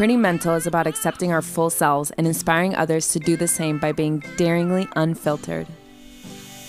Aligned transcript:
Pretty 0.00 0.16
Mental 0.16 0.54
is 0.54 0.66
about 0.66 0.86
accepting 0.86 1.30
our 1.30 1.42
full 1.42 1.68
selves 1.68 2.10
and 2.12 2.26
inspiring 2.26 2.74
others 2.74 3.08
to 3.08 3.18
do 3.18 3.36
the 3.36 3.46
same 3.46 3.78
by 3.78 3.92
being 3.92 4.20
daringly 4.38 4.88
unfiltered. 4.96 5.66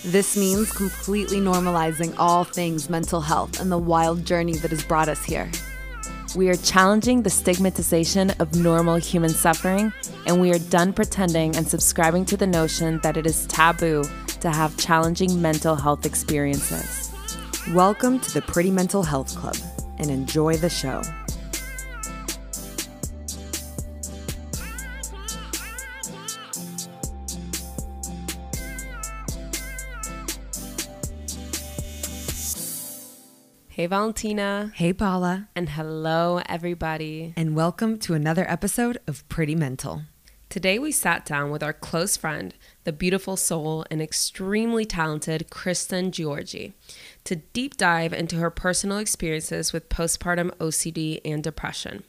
This 0.04 0.36
means 0.36 0.70
completely 0.70 1.38
normalizing 1.38 2.14
all 2.18 2.44
things 2.44 2.90
mental 2.90 3.22
health 3.22 3.58
and 3.58 3.72
the 3.72 3.78
wild 3.78 4.26
journey 4.26 4.56
that 4.56 4.70
has 4.70 4.84
brought 4.84 5.08
us 5.08 5.24
here. 5.24 5.50
We 6.36 6.50
are 6.50 6.56
challenging 6.56 7.22
the 7.22 7.30
stigmatization 7.30 8.32
of 8.32 8.54
normal 8.54 8.96
human 8.96 9.30
suffering, 9.30 9.94
and 10.26 10.38
we 10.38 10.52
are 10.52 10.58
done 10.58 10.92
pretending 10.92 11.56
and 11.56 11.66
subscribing 11.66 12.26
to 12.26 12.36
the 12.36 12.46
notion 12.46 13.00
that 13.02 13.16
it 13.16 13.24
is 13.24 13.46
taboo 13.46 14.04
to 14.42 14.50
have 14.50 14.76
challenging 14.76 15.40
mental 15.40 15.74
health 15.74 16.04
experiences. 16.04 17.10
Welcome 17.72 18.20
to 18.20 18.34
the 18.34 18.42
Pretty 18.42 18.70
Mental 18.70 19.02
Health 19.02 19.34
Club 19.34 19.56
and 19.96 20.10
enjoy 20.10 20.58
the 20.58 20.68
show. 20.68 21.00
Hey, 33.74 33.86
Valentina. 33.86 34.70
Hey, 34.74 34.92
Paula. 34.92 35.48
And 35.56 35.70
hello, 35.70 36.42
everybody. 36.44 37.32
And 37.38 37.56
welcome 37.56 37.98
to 38.00 38.12
another 38.12 38.44
episode 38.46 38.98
of 39.06 39.26
Pretty 39.30 39.54
Mental. 39.54 40.02
Today, 40.50 40.78
we 40.78 40.92
sat 40.92 41.24
down 41.24 41.50
with 41.50 41.62
our 41.62 41.72
close 41.72 42.14
friend, 42.14 42.54
the 42.84 42.92
beautiful 42.92 43.34
soul 43.34 43.86
and 43.90 44.02
extremely 44.02 44.84
talented 44.84 45.48
Kristen 45.48 46.12
Georgi, 46.12 46.74
to 47.24 47.36
deep 47.36 47.78
dive 47.78 48.12
into 48.12 48.36
her 48.36 48.50
personal 48.50 48.98
experiences 48.98 49.72
with 49.72 49.88
postpartum 49.88 50.50
OCD 50.58 51.22
and 51.24 51.42
depression. 51.42 52.04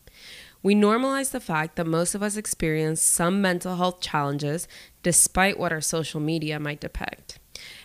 We 0.61 0.75
normalize 0.75 1.31
the 1.31 1.39
fact 1.39 1.77
that 1.77 1.87
most 1.87 2.13
of 2.13 2.21
us 2.21 2.35
experience 2.35 3.01
some 3.01 3.41
mental 3.41 3.77
health 3.77 4.01
challenges 4.01 4.67
despite 5.01 5.57
what 5.57 5.71
our 5.71 5.79
social 5.79 6.19
media 6.19 6.59
might 6.59 6.81
depict 6.81 7.39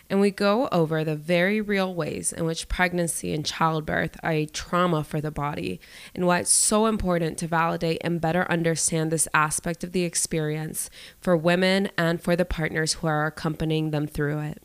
and 0.09 0.19
we 0.19 0.31
go 0.31 0.67
over 0.71 1.03
the 1.03 1.15
very 1.15 1.61
real 1.61 1.93
ways 1.93 2.33
in 2.33 2.45
which 2.45 2.67
pregnancy 2.67 3.33
and 3.33 3.45
childbirth 3.45 4.17
are 4.23 4.31
a 4.31 4.45
trauma 4.47 5.03
for 5.03 5.21
the 5.21 5.31
body 5.31 5.79
and 6.15 6.25
why 6.25 6.39
it's 6.39 6.51
so 6.51 6.87
important 6.87 7.37
to 7.37 7.47
validate 7.47 8.01
and 8.01 8.19
better 8.19 8.49
understand 8.51 9.11
this 9.11 9.27
aspect 9.33 9.83
of 9.83 9.91
the 9.91 10.03
experience 10.03 10.89
for 11.19 11.37
women 11.37 11.89
and 11.97 12.21
for 12.21 12.35
the 12.35 12.45
partners 12.45 12.93
who 12.93 13.07
are 13.07 13.27
accompanying 13.27 13.91
them 13.91 14.07
through 14.07 14.39
it. 14.39 14.63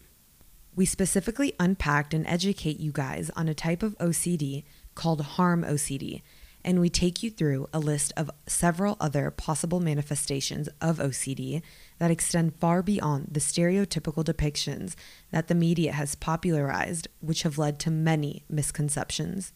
We 0.75 0.87
specifically 0.87 1.55
unpacked 1.61 2.15
and 2.15 2.27
educate 2.27 2.81
you 2.81 2.91
guys 2.91 3.31
on 3.37 3.49
a 3.49 3.55
type 3.55 3.83
of 3.83 3.97
OCD 3.99 4.65
called 4.95 5.21
harm 5.21 5.63
OCD 5.63 6.23
and 6.65 6.81
we 6.81 6.89
take 6.89 7.23
you 7.23 7.31
through 7.31 7.69
a 7.73 7.79
list 7.79 8.13
of 8.17 8.31
several 8.47 8.97
other 8.99 9.31
possible 9.31 9.81
manifestations 9.81 10.69
of 10.81 10.97
OCD 10.97 11.63
that 11.99 12.11
extend 12.11 12.57
far 12.57 12.83
beyond 12.83 13.29
the 13.31 13.41
stereotypical 13.41 14.25
depictions 14.25 14.95
that 15.31 15.49
the 15.49 15.55
media 15.55 15.93
has 15.93 16.15
popularized, 16.15 17.09
which 17.21 17.43
have 17.43 17.59
led 17.59 17.79
to 17.81 17.91
many 17.91 18.45
misconceptions. 18.49 19.53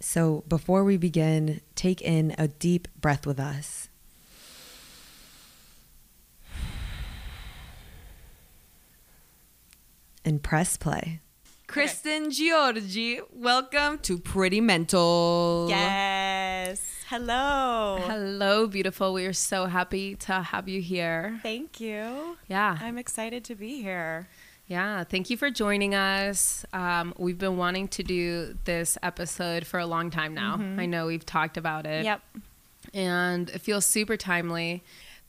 So, 0.00 0.44
before 0.46 0.84
we 0.84 0.96
begin, 0.96 1.60
take 1.74 2.02
in 2.02 2.34
a 2.38 2.48
deep 2.48 2.88
breath 3.00 3.26
with 3.26 3.40
us. 3.40 3.88
And 10.24 10.42
press 10.42 10.76
play. 10.76 11.20
Kristen 11.66 12.30
Giorgi, 12.30 13.20
welcome 13.32 13.98
to 13.98 14.18
Pretty 14.18 14.60
Mental. 14.60 15.66
Yes. 15.68 16.80
Hello. 17.08 17.98
Hello, 18.06 18.68
beautiful. 18.68 19.12
We 19.12 19.26
are 19.26 19.32
so 19.32 19.66
happy 19.66 20.14
to 20.16 20.42
have 20.42 20.68
you 20.68 20.80
here. 20.80 21.40
Thank 21.42 21.80
you. 21.80 22.36
Yeah. 22.48 22.78
I'm 22.80 22.98
excited 22.98 23.44
to 23.44 23.56
be 23.56 23.82
here. 23.82 24.28
Yeah, 24.68 25.04
thank 25.04 25.28
you 25.28 25.36
for 25.36 25.50
joining 25.50 25.94
us. 25.94 26.64
Um, 26.72 27.12
we've 27.18 27.38
been 27.38 27.56
wanting 27.56 27.88
to 27.88 28.02
do 28.02 28.56
this 28.64 28.96
episode 29.02 29.66
for 29.66 29.80
a 29.80 29.86
long 29.86 30.10
time 30.10 30.34
now. 30.34 30.56
Mm-hmm. 30.56 30.80
I 30.80 30.86
know 30.86 31.06
we've 31.06 31.26
talked 31.26 31.56
about 31.56 31.84
it. 31.84 32.04
Yep. 32.04 32.22
And 32.94 33.50
it 33.50 33.60
feels 33.60 33.84
super 33.84 34.16
timely 34.16 34.84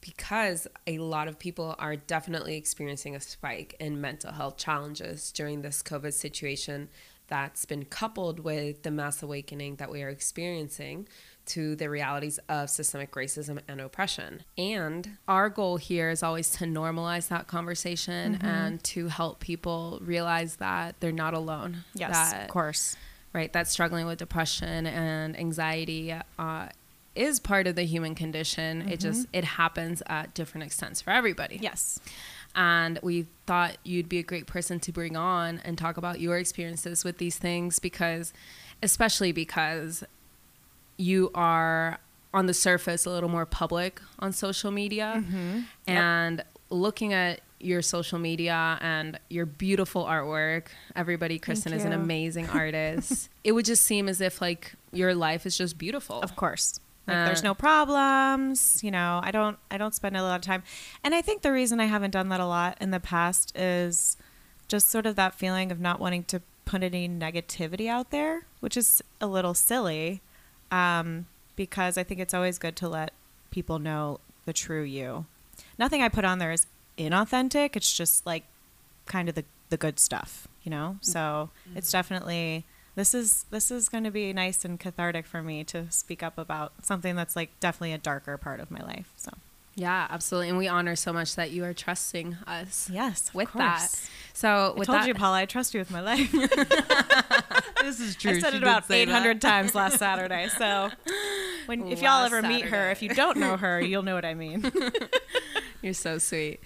because 0.08 0.68
a 0.88 0.98
lot 1.00 1.28
of 1.28 1.38
people 1.38 1.76
are 1.80 1.96
definitely 1.96 2.56
experiencing 2.56 3.16
a 3.16 3.20
spike 3.20 3.76
in 3.80 4.00
mental 4.00 4.32
health 4.32 4.58
challenges 4.58 5.32
during 5.32 5.62
this 5.62 5.84
COVID 5.84 6.14
situation 6.14 6.88
that's 7.28 7.66
been 7.66 7.84
coupled 7.84 8.40
with 8.40 8.84
the 8.84 8.92
mass 8.92 9.22
awakening 9.22 9.76
that 9.76 9.92
we 9.92 10.02
are 10.02 10.08
experiencing 10.10 11.08
to 11.46 11.76
the 11.76 11.90
realities 11.90 12.40
of 12.48 12.70
systemic 12.70 13.12
racism 13.12 13.60
and 13.68 13.82
oppression. 13.82 14.44
And 14.58 15.18
our 15.28 15.50
goal 15.50 15.76
here 15.78 16.10
is 16.10 16.24
always 16.24 16.50
to 16.52 16.66
normalize 16.66 17.28
that 17.28 17.48
conversation 17.48 18.36
mm-hmm. 18.36 18.46
and 18.46 18.84
to 18.86 19.08
help 19.08 19.42
people 19.42 20.00
realize 20.02 20.58
that 20.58 20.96
they're 21.02 21.12
not 21.12 21.34
alone. 21.34 21.84
Yes, 21.94 22.12
that, 22.12 22.44
of 22.44 22.48
course. 22.50 22.96
Right, 23.34 23.52
that 23.54 23.68
struggling 23.68 24.08
with 24.08 24.20
depression 24.20 24.88
and 24.88 25.38
anxiety 25.38 26.16
uh, 26.40 26.70
is 27.18 27.40
part 27.40 27.68
of 27.68 27.76
the 27.76 27.84
human 27.84 28.16
condition. 28.16 28.82
Mm-hmm. 28.82 28.90
It 28.90 29.00
just 29.00 29.28
it 29.34 29.44
happens 29.44 30.04
at 30.08 30.34
different 30.34 30.66
extents 30.66 31.02
for 31.02 31.12
everybody. 31.12 31.60
Yes. 31.62 32.00
And 32.56 33.00
we 33.04 33.28
thought 33.46 33.78
you'd 33.84 34.10
be 34.10 34.20
a 34.20 34.24
great 34.24 34.48
person 34.48 34.80
to 34.82 34.92
bring 34.92 35.16
on 35.16 35.62
and 35.64 35.78
talk 35.78 35.98
about 35.98 36.20
your 36.20 36.38
experiences 36.38 37.04
with 37.04 37.18
these 37.18 37.38
things 37.38 37.80
because 37.80 38.34
especially 38.82 39.32
because 39.32 40.04
you 40.98 41.30
are 41.36 42.00
on 42.34 42.46
the 42.48 42.54
surface 42.54 43.06
a 43.06 43.10
little 43.10 43.30
more 43.30 43.46
public 43.46 44.02
on 44.20 44.32
social 44.32 44.72
media 44.72 45.24
mm-hmm. 45.24 45.62
and 45.88 46.38
yep. 46.38 46.48
looking 46.70 47.14
at 47.14 47.42
your 47.60 47.82
social 47.82 48.20
media 48.20 48.78
and 48.82 49.20
your 49.30 49.46
beautiful 49.46 50.06
artwork. 50.06 50.68
Everybody, 50.96 51.40
Kristen 51.40 51.74
is 51.74 51.86
an 51.86 51.94
amazing 51.94 52.50
artist. 52.54 53.30
it 53.44 53.54
would 53.54 53.66
just 53.66 53.86
seem 53.86 54.08
as 54.08 54.22
if 54.22 54.42
like 54.42 54.76
your 54.92 55.16
life 55.16 55.46
is 55.46 55.58
just 55.58 55.78
beautiful. 55.78 56.22
Of 56.22 56.36
course. 56.36 56.80
Like 57.08 57.18
uh, 57.18 57.26
there's 57.26 57.44
no 57.44 57.54
problems, 57.54 58.84
you 58.84 58.92
know. 58.92 59.22
I 59.24 59.32
don't 59.32 59.58
I 59.72 59.78
don't 59.78 59.96
spend 59.96 60.18
a 60.18 60.24
lot 60.24 60.36
of 60.36 60.42
time. 60.42 60.64
And 61.04 61.16
I 61.16 61.22
think 61.22 61.42
the 61.42 61.52
reason 61.52 61.80
I 61.80 61.86
haven't 61.86 62.12
done 62.12 62.30
that 62.30 62.40
a 62.40 62.46
lot 62.46 62.78
in 62.82 62.92
the 62.92 63.00
past 63.00 63.58
is 63.58 64.18
just 64.68 64.90
sort 64.90 65.06
of 65.06 65.16
that 65.16 65.34
feeling 65.34 65.72
of 65.72 65.80
not 65.80 66.00
wanting 66.00 66.26
to 66.26 66.42
put 66.66 66.84
any 66.84 67.08
negativity 67.08 67.88
out 67.88 68.12
there, 68.12 68.46
which 68.60 68.76
is 68.76 69.02
a 69.22 69.28
little 69.28 69.54
silly. 69.54 70.22
Um, 70.70 71.28
because 71.56 71.98
I 71.98 72.04
think 72.04 72.20
it's 72.20 72.34
always 72.34 72.58
good 72.60 72.76
to 72.78 72.90
let 72.90 73.14
people 73.52 73.80
know 73.80 74.20
the 74.46 74.54
true 74.54 74.84
you. 74.84 75.26
Nothing 75.80 76.02
I 76.02 76.10
put 76.10 76.26
on 76.26 76.40
there 76.40 76.52
is 76.52 76.68
inauthentic. 76.98 77.76
It's 77.76 77.96
just 77.96 78.26
like 78.26 78.44
kind 79.06 79.30
of 79.30 79.36
the 79.36 79.46
the 79.70 79.78
good 79.78 80.00
stuff, 80.00 80.48
you 80.64 80.70
know? 80.70 80.98
So, 81.02 81.20
mm-hmm. 81.20 81.78
it's 81.78 81.92
definitely 81.92 82.66
this 82.98 83.14
is 83.14 83.46
this 83.52 83.70
is 83.70 83.90
going 83.90 84.04
to 84.04 84.12
be 84.12 84.34
nice 84.34 84.66
and 84.66 84.80
cathartic 84.80 85.28
for 85.28 85.44
me 85.44 85.64
to 85.66 85.90
speak 85.92 86.24
up 86.24 86.36
about 86.40 86.74
something 86.84 87.16
that's 87.16 87.36
like 87.36 87.52
definitely 87.60 87.94
a 87.94 88.00
darker 88.00 88.38
part 88.38 88.60
of 88.60 88.72
my 88.72 88.82
life. 88.82 89.14
So. 89.16 89.32
Yeah, 89.76 90.08
absolutely, 90.10 90.50
and 90.50 90.58
we 90.58 90.68
honor 90.68 90.96
so 90.96 91.14
much 91.14 91.36
that 91.36 91.52
you 91.52 91.64
are 91.64 91.74
trusting 91.76 92.36
us. 92.48 92.90
Yes, 92.92 93.32
with 93.32 93.54
that. 93.54 93.88
So, 94.34 94.74
with 94.76 94.90
I 94.90 94.94
told 94.94 95.04
that, 95.04 95.08
you, 95.08 95.14
Paula, 95.14 95.38
I 95.38 95.46
trust 95.46 95.76
you 95.76 95.80
with 95.80 95.92
my 95.92 96.02
life. 96.02 96.32
this 97.82 98.00
is 98.00 98.16
true. 98.16 98.32
I 98.32 98.40
said 98.40 98.54
she 98.54 98.58
it 98.58 98.64
about 98.64 98.90
eight 98.90 99.08
hundred 99.08 99.40
times 99.40 99.76
last 99.76 100.00
Saturday. 100.00 100.50
So, 100.58 100.90
when 101.68 101.88
if 101.90 102.02
y'all 102.02 102.26
ever 102.26 102.42
Saturday. 102.42 102.64
meet 102.64 102.66
her, 102.72 102.90
if 102.90 103.04
you 103.04 103.10
don't 103.10 103.38
know 103.38 103.56
her, 103.56 103.80
you'll 103.80 104.02
know 104.02 104.16
what 104.16 104.26
I 104.26 104.34
mean. 104.34 104.72
You're 105.84 105.94
so 105.94 106.18
sweet. 106.18 106.60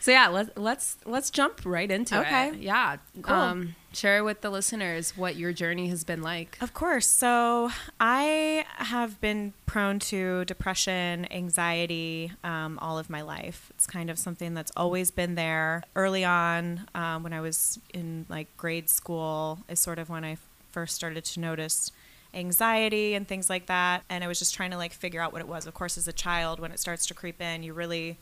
So 0.00 0.10
yeah, 0.10 0.28
let's 0.28 0.50
let's 0.54 0.98
let's 1.06 1.30
jump 1.30 1.62
right 1.64 1.90
into 1.90 2.20
okay. 2.20 2.48
it. 2.48 2.50
Okay. 2.50 2.58
Yeah, 2.58 2.96
cool. 3.22 3.34
Um, 3.34 3.74
share 3.92 4.22
with 4.24 4.40
the 4.40 4.50
listeners 4.50 5.16
what 5.16 5.36
your 5.36 5.52
journey 5.52 5.88
has 5.88 6.04
been 6.04 6.22
like. 6.22 6.58
Of 6.60 6.74
course. 6.74 7.06
So 7.06 7.70
I 7.98 8.64
have 8.76 9.20
been 9.20 9.52
prone 9.66 9.98
to 10.00 10.44
depression, 10.44 11.30
anxiety, 11.32 12.32
um, 12.44 12.78
all 12.80 12.98
of 12.98 13.10
my 13.10 13.22
life. 13.22 13.70
It's 13.74 13.86
kind 13.86 14.10
of 14.10 14.18
something 14.18 14.54
that's 14.54 14.72
always 14.76 15.10
been 15.10 15.34
there. 15.34 15.82
Early 15.96 16.24
on, 16.24 16.88
um, 16.94 17.22
when 17.22 17.32
I 17.32 17.40
was 17.40 17.78
in 17.92 18.26
like 18.28 18.48
grade 18.56 18.88
school, 18.88 19.60
is 19.68 19.80
sort 19.80 19.98
of 19.98 20.08
when 20.08 20.24
I 20.24 20.36
first 20.70 20.94
started 20.94 21.24
to 21.24 21.40
notice 21.40 21.90
anxiety 22.32 23.14
and 23.14 23.26
things 23.26 23.50
like 23.50 23.66
that. 23.66 24.04
And 24.08 24.22
I 24.22 24.28
was 24.28 24.38
just 24.38 24.54
trying 24.54 24.70
to 24.70 24.76
like 24.76 24.92
figure 24.92 25.20
out 25.20 25.32
what 25.32 25.40
it 25.40 25.48
was. 25.48 25.66
Of 25.66 25.74
course, 25.74 25.98
as 25.98 26.06
a 26.06 26.12
child, 26.12 26.60
when 26.60 26.72
it 26.72 26.78
starts 26.78 27.06
to 27.06 27.14
creep 27.14 27.40
in, 27.40 27.62
you 27.62 27.72
really 27.72 28.18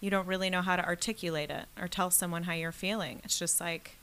you 0.00 0.08
don't 0.08 0.26
really 0.26 0.48
know 0.48 0.62
how 0.62 0.76
to 0.76 0.84
articulate 0.84 1.50
it 1.50 1.66
or 1.78 1.86
tell 1.86 2.10
someone 2.10 2.44
how 2.44 2.54
you're 2.54 2.72
feeling. 2.72 3.20
It's 3.22 3.38
just 3.38 3.60
like 3.60 3.98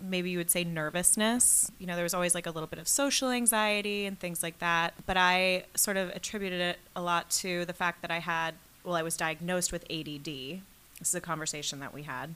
maybe 0.00 0.30
you 0.30 0.38
would 0.38 0.50
say 0.50 0.64
nervousness. 0.64 1.70
You 1.78 1.86
know, 1.86 1.94
there 1.94 2.02
was 2.02 2.14
always 2.14 2.34
like 2.34 2.46
a 2.46 2.50
little 2.50 2.66
bit 2.66 2.78
of 2.78 2.88
social 2.88 3.30
anxiety 3.30 4.06
and 4.06 4.18
things 4.18 4.42
like 4.42 4.58
that. 4.58 4.94
But 5.06 5.16
I 5.16 5.64
sort 5.74 5.96
of 5.96 6.10
attributed 6.10 6.60
it 6.60 6.78
a 6.96 7.02
lot 7.02 7.30
to 7.30 7.64
the 7.64 7.72
fact 7.72 8.02
that 8.02 8.10
I 8.10 8.18
had, 8.18 8.54
well, 8.84 8.94
I 8.94 9.02
was 9.02 9.16
diagnosed 9.16 9.72
with 9.72 9.84
ADD. 9.90 10.24
This 10.24 11.08
is 11.08 11.14
a 11.14 11.20
conversation 11.20 11.80
that 11.80 11.94
we 11.94 12.02
had. 12.02 12.34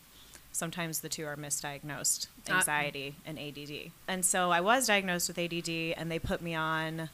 Sometimes 0.52 1.00
the 1.00 1.08
two 1.08 1.26
are 1.26 1.36
misdiagnosed 1.36 2.28
anxiety 2.48 3.16
uh, 3.18 3.30
and 3.30 3.38
ADD. 3.38 3.90
And 4.06 4.24
so 4.24 4.52
I 4.52 4.60
was 4.60 4.86
diagnosed 4.86 5.28
with 5.28 5.38
ADD, 5.38 5.68
and 5.68 6.10
they 6.10 6.20
put 6.20 6.40
me 6.40 6.54
on 6.54 7.08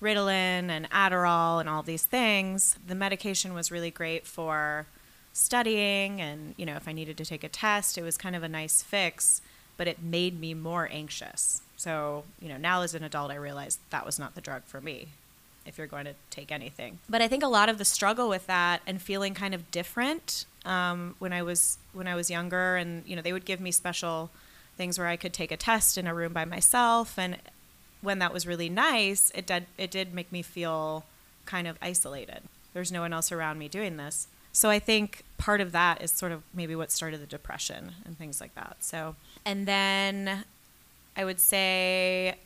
Ritalin 0.00 0.68
and 0.68 0.88
Adderall 0.90 1.60
and 1.60 1.68
all 1.68 1.82
these 1.82 2.04
things. 2.04 2.76
The 2.86 2.94
medication 2.94 3.54
was 3.54 3.70
really 3.70 3.90
great 3.90 4.26
for 4.26 4.86
studying 5.32 6.20
and, 6.20 6.54
you 6.56 6.66
know, 6.66 6.76
if 6.76 6.88
I 6.88 6.92
needed 6.92 7.16
to 7.18 7.24
take 7.24 7.44
a 7.44 7.48
test, 7.48 7.96
it 7.96 8.02
was 8.02 8.16
kind 8.16 8.34
of 8.36 8.42
a 8.42 8.48
nice 8.48 8.82
fix, 8.82 9.40
but 9.76 9.86
it 9.86 10.02
made 10.02 10.38
me 10.40 10.54
more 10.54 10.88
anxious. 10.90 11.62
So, 11.76 12.24
you 12.40 12.48
know, 12.48 12.56
now 12.56 12.82
as 12.82 12.94
an 12.94 13.04
adult, 13.04 13.30
I 13.30 13.36
realized 13.36 13.78
that 13.90 14.04
was 14.04 14.18
not 14.18 14.34
the 14.34 14.40
drug 14.40 14.64
for 14.64 14.80
me 14.80 15.08
if 15.66 15.78
you're 15.78 15.86
going 15.86 16.04
to 16.04 16.14
take 16.30 16.50
anything. 16.50 16.98
But 17.08 17.22
I 17.22 17.28
think 17.28 17.42
a 17.42 17.48
lot 17.48 17.68
of 17.68 17.78
the 17.78 17.84
struggle 17.84 18.28
with 18.28 18.46
that 18.46 18.82
and 18.86 19.00
feeling 19.00 19.34
kind 19.34 19.54
of 19.54 19.70
different 19.70 20.44
um, 20.64 21.14
when 21.18 21.32
I 21.32 21.42
was 21.42 21.78
when 21.92 22.06
I 22.06 22.14
was 22.14 22.30
younger, 22.30 22.76
and 22.76 23.02
you 23.06 23.16
know, 23.16 23.22
they 23.22 23.32
would 23.32 23.44
give 23.44 23.60
me 23.60 23.70
special 23.70 24.30
things 24.76 24.98
where 24.98 25.08
I 25.08 25.16
could 25.16 25.32
take 25.32 25.52
a 25.52 25.56
test 25.56 25.96
in 25.96 26.06
a 26.06 26.14
room 26.14 26.32
by 26.32 26.44
myself, 26.44 27.18
and 27.18 27.36
when 28.02 28.18
that 28.18 28.32
was 28.32 28.46
really 28.46 28.68
nice, 28.68 29.30
it 29.34 29.46
did 29.46 29.66
it 29.78 29.90
did 29.90 30.14
make 30.14 30.30
me 30.32 30.42
feel 30.42 31.04
kind 31.46 31.66
of 31.66 31.78
isolated. 31.80 32.42
There's 32.74 32.92
no 32.92 33.00
one 33.00 33.12
else 33.12 33.32
around 33.32 33.58
me 33.58 33.68
doing 33.68 33.96
this. 33.96 34.26
So 34.52 34.70
I 34.70 34.78
think 34.78 35.24
part 35.38 35.60
of 35.60 35.72
that 35.72 36.02
is 36.02 36.10
sort 36.10 36.32
of 36.32 36.42
maybe 36.52 36.74
what 36.74 36.90
started 36.90 37.20
the 37.20 37.26
depression 37.26 37.92
and 38.04 38.18
things 38.18 38.40
like 38.40 38.54
that. 38.54 38.78
So 38.80 39.16
and 39.44 39.66
then 39.66 40.44
I 41.16 41.24
would 41.24 41.40
say 41.40 42.36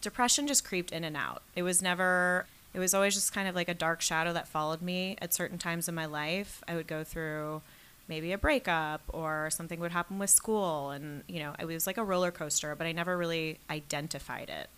depression 0.00 0.46
just 0.46 0.64
creeped 0.64 0.92
in 0.92 1.04
and 1.04 1.16
out. 1.16 1.42
It 1.54 1.62
was 1.62 1.82
never 1.82 2.46
it 2.72 2.78
was 2.78 2.94
always 2.94 3.14
just 3.14 3.32
kind 3.32 3.48
of 3.48 3.54
like 3.54 3.68
a 3.68 3.74
dark 3.74 4.00
shadow 4.00 4.32
that 4.32 4.46
followed 4.46 4.80
me 4.80 5.16
at 5.20 5.34
certain 5.34 5.58
times 5.58 5.88
in 5.88 5.94
my 5.94 6.06
life. 6.06 6.62
I 6.68 6.76
would 6.76 6.86
go 6.86 7.04
through 7.04 7.62
maybe 8.08 8.32
a 8.32 8.38
breakup 8.38 9.02
or 9.08 9.48
something 9.50 9.80
would 9.80 9.92
happen 9.92 10.18
with 10.18 10.30
school 10.30 10.90
and 10.90 11.22
you 11.28 11.40
know, 11.40 11.54
it 11.58 11.64
was 11.64 11.86
like 11.86 11.98
a 11.98 12.04
roller 12.04 12.30
coaster, 12.30 12.74
but 12.74 12.86
I 12.86 12.92
never 12.92 13.16
really 13.16 13.58
identified 13.68 14.48
it 14.48 14.68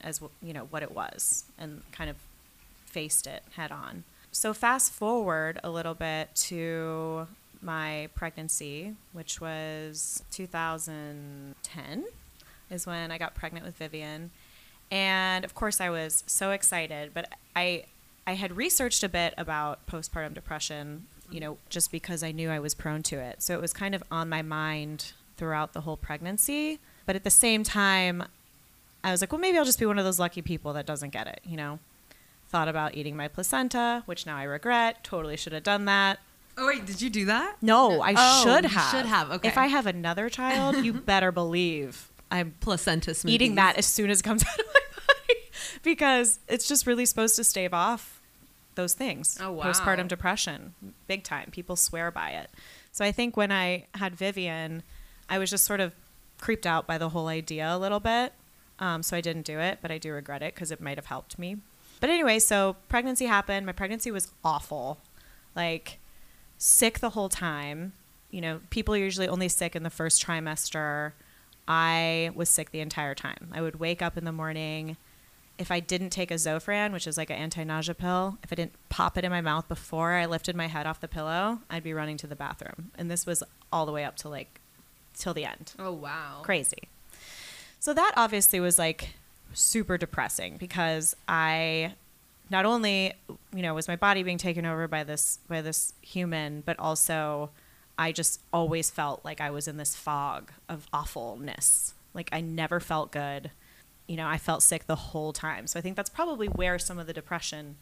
as 0.00 0.20
you 0.42 0.52
know 0.52 0.66
what 0.70 0.82
it 0.82 0.92
was 0.92 1.44
and 1.58 1.82
kind 1.92 2.10
of 2.10 2.16
faced 2.86 3.26
it 3.26 3.42
head 3.56 3.72
on. 3.72 4.04
So 4.38 4.54
fast 4.54 4.92
forward 4.92 5.58
a 5.64 5.68
little 5.68 5.94
bit 5.94 6.32
to 6.46 7.26
my 7.60 8.08
pregnancy, 8.14 8.94
which 9.12 9.40
was 9.40 10.22
2010 10.30 12.04
is 12.70 12.86
when 12.86 13.10
I 13.10 13.18
got 13.18 13.34
pregnant 13.34 13.66
with 13.66 13.74
Vivian. 13.74 14.30
And 14.92 15.44
of 15.44 15.56
course 15.56 15.80
I 15.80 15.90
was 15.90 16.22
so 16.28 16.52
excited, 16.52 17.10
but 17.14 17.32
I 17.56 17.86
I 18.28 18.34
had 18.34 18.56
researched 18.56 19.02
a 19.02 19.08
bit 19.08 19.34
about 19.36 19.84
postpartum 19.88 20.34
depression, 20.34 21.08
you 21.32 21.40
know, 21.40 21.58
just 21.68 21.90
because 21.90 22.22
I 22.22 22.30
knew 22.30 22.48
I 22.48 22.60
was 22.60 22.74
prone 22.74 23.02
to 23.04 23.18
it. 23.18 23.42
So 23.42 23.54
it 23.54 23.60
was 23.60 23.72
kind 23.72 23.92
of 23.92 24.04
on 24.08 24.28
my 24.28 24.42
mind 24.42 25.14
throughout 25.36 25.72
the 25.72 25.80
whole 25.80 25.96
pregnancy, 25.96 26.78
but 27.06 27.16
at 27.16 27.24
the 27.24 27.30
same 27.30 27.64
time 27.64 28.22
I 29.02 29.10
was 29.10 29.20
like, 29.20 29.32
well, 29.32 29.40
maybe 29.40 29.58
I'll 29.58 29.64
just 29.64 29.80
be 29.80 29.86
one 29.86 29.98
of 29.98 30.04
those 30.04 30.20
lucky 30.20 30.42
people 30.42 30.74
that 30.74 30.86
doesn't 30.86 31.10
get 31.10 31.26
it, 31.26 31.40
you 31.44 31.56
know? 31.56 31.80
Thought 32.48 32.68
about 32.68 32.94
eating 32.96 33.16
my 33.16 33.28
placenta, 33.28 34.02
which 34.06 34.24
now 34.26 34.36
I 34.36 34.44
regret. 34.44 35.04
Totally 35.04 35.36
should 35.36 35.52
have 35.52 35.62
done 35.62 35.84
that. 35.84 36.18
Oh 36.56 36.66
wait, 36.66 36.86
did 36.86 37.00
you 37.02 37.10
do 37.10 37.26
that? 37.26 37.56
No, 37.62 38.00
I 38.00 38.14
Oh, 38.16 38.42
should 38.44 38.64
have. 38.64 38.90
should 38.90 39.06
have, 39.06 39.30
okay. 39.30 39.48
If 39.48 39.58
I 39.58 39.66
have 39.66 39.86
another 39.86 40.28
child, 40.28 40.76
you 40.84 40.92
better 41.12 41.30
believe 41.30 42.10
I'm 42.30 42.54
Placenta 42.60 43.12
smoothies. 43.12 43.28
eating 43.30 43.54
that 43.56 43.76
as 43.76 43.86
soon 43.86 44.10
as 44.10 44.20
it 44.20 44.22
comes 44.24 44.42
out 44.50 44.58
of 44.58 44.66
my 44.66 44.80
body 45.06 45.40
because 45.82 46.40
it's 46.48 46.66
just 46.66 46.86
really 46.86 47.06
supposed 47.06 47.36
to 47.36 47.44
stave 47.44 47.72
off 47.74 48.20
those 48.74 48.94
things. 48.94 49.38
Oh, 49.40 49.52
wow. 49.52 49.64
Postpartum 49.64 50.08
depression, 50.08 50.74
big 51.06 51.24
time. 51.24 51.50
People 51.50 51.76
swear 51.76 52.10
by 52.10 52.30
it. 52.30 52.50
So 52.92 53.04
I 53.04 53.12
think 53.12 53.36
when 53.36 53.52
I 53.52 53.86
had 53.94 54.14
Vivian, 54.16 54.82
I 55.28 55.38
was 55.38 55.50
just 55.50 55.64
sort 55.64 55.80
of 55.80 55.94
creeped 56.40 56.66
out 56.66 56.86
by 56.86 56.96
the 56.98 57.10
whole 57.10 57.28
idea 57.28 57.68
a 57.74 57.78
little 57.78 58.00
bit. 58.00 58.32
Um, 58.80 59.02
so 59.02 59.16
I 59.16 59.20
didn't 59.20 59.44
do 59.44 59.58
it, 59.58 59.78
but 59.82 59.90
I 59.90 59.98
do 59.98 60.12
regret 60.12 60.42
it 60.42 60.54
because 60.54 60.70
it 60.70 60.80
might 60.80 60.96
have 60.96 61.06
helped 61.06 61.38
me. 61.38 61.58
But 62.00 62.10
anyway, 62.10 62.38
so 62.38 62.76
pregnancy 62.88 63.26
happened. 63.26 63.66
My 63.66 63.72
pregnancy 63.72 64.10
was 64.10 64.32
awful. 64.44 64.98
Like, 65.54 65.98
sick 66.56 67.00
the 67.00 67.10
whole 67.10 67.28
time. 67.28 67.92
You 68.30 68.40
know, 68.40 68.60
people 68.70 68.94
are 68.94 68.98
usually 68.98 69.28
only 69.28 69.48
sick 69.48 69.74
in 69.74 69.82
the 69.82 69.90
first 69.90 70.24
trimester. 70.24 71.12
I 71.66 72.30
was 72.34 72.48
sick 72.48 72.70
the 72.70 72.80
entire 72.80 73.14
time. 73.14 73.48
I 73.52 73.60
would 73.60 73.80
wake 73.80 74.02
up 74.02 74.16
in 74.16 74.24
the 74.24 74.32
morning. 74.32 74.96
If 75.58 75.70
I 75.72 75.80
didn't 75.80 76.10
take 76.10 76.30
a 76.30 76.34
Zofran, 76.34 76.92
which 76.92 77.06
is 77.06 77.16
like 77.16 77.30
an 77.30 77.36
anti-nausea 77.36 77.94
pill, 77.94 78.38
if 78.44 78.52
I 78.52 78.54
didn't 78.54 78.74
pop 78.88 79.18
it 79.18 79.24
in 79.24 79.30
my 79.30 79.40
mouth 79.40 79.68
before 79.68 80.12
I 80.12 80.26
lifted 80.26 80.54
my 80.54 80.68
head 80.68 80.86
off 80.86 81.00
the 81.00 81.08
pillow, 81.08 81.60
I'd 81.68 81.82
be 81.82 81.92
running 81.92 82.16
to 82.18 82.26
the 82.26 82.36
bathroom. 82.36 82.92
And 82.96 83.10
this 83.10 83.26
was 83.26 83.42
all 83.72 83.84
the 83.84 83.92
way 83.92 84.04
up 84.04 84.16
to 84.18 84.28
like 84.28 84.60
till 85.14 85.34
the 85.34 85.44
end. 85.44 85.72
Oh 85.78 85.92
wow. 85.92 86.40
Crazy. 86.42 86.84
So 87.80 87.92
that 87.92 88.12
obviously 88.16 88.60
was 88.60 88.78
like 88.78 89.14
super 89.52 89.98
depressing 89.98 90.56
because 90.58 91.16
I 91.26 91.94
not 92.50 92.64
only, 92.64 93.12
you 93.54 93.62
know, 93.62 93.74
was 93.74 93.88
my 93.88 93.96
body 93.96 94.22
being 94.22 94.38
taken 94.38 94.64
over 94.64 94.88
by 94.88 95.04
this 95.04 95.38
by 95.48 95.60
this 95.60 95.92
human, 96.00 96.62
but 96.62 96.78
also 96.78 97.50
I 97.98 98.12
just 98.12 98.40
always 98.52 98.90
felt 98.90 99.24
like 99.24 99.40
I 99.40 99.50
was 99.50 99.68
in 99.68 99.76
this 99.76 99.96
fog 99.96 100.52
of 100.68 100.86
awfulness. 100.92 101.94
Like 102.14 102.30
I 102.32 102.40
never 102.40 102.80
felt 102.80 103.10
good. 103.10 103.50
You 104.06 104.16
know, 104.16 104.26
I 104.26 104.38
felt 104.38 104.62
sick 104.62 104.86
the 104.86 104.96
whole 104.96 105.32
time. 105.32 105.66
So 105.66 105.78
I 105.78 105.82
think 105.82 105.96
that's 105.96 106.08
probably 106.08 106.46
where 106.46 106.78
some 106.78 106.98
of 106.98 107.06
the 107.06 107.12
depression 107.12 107.76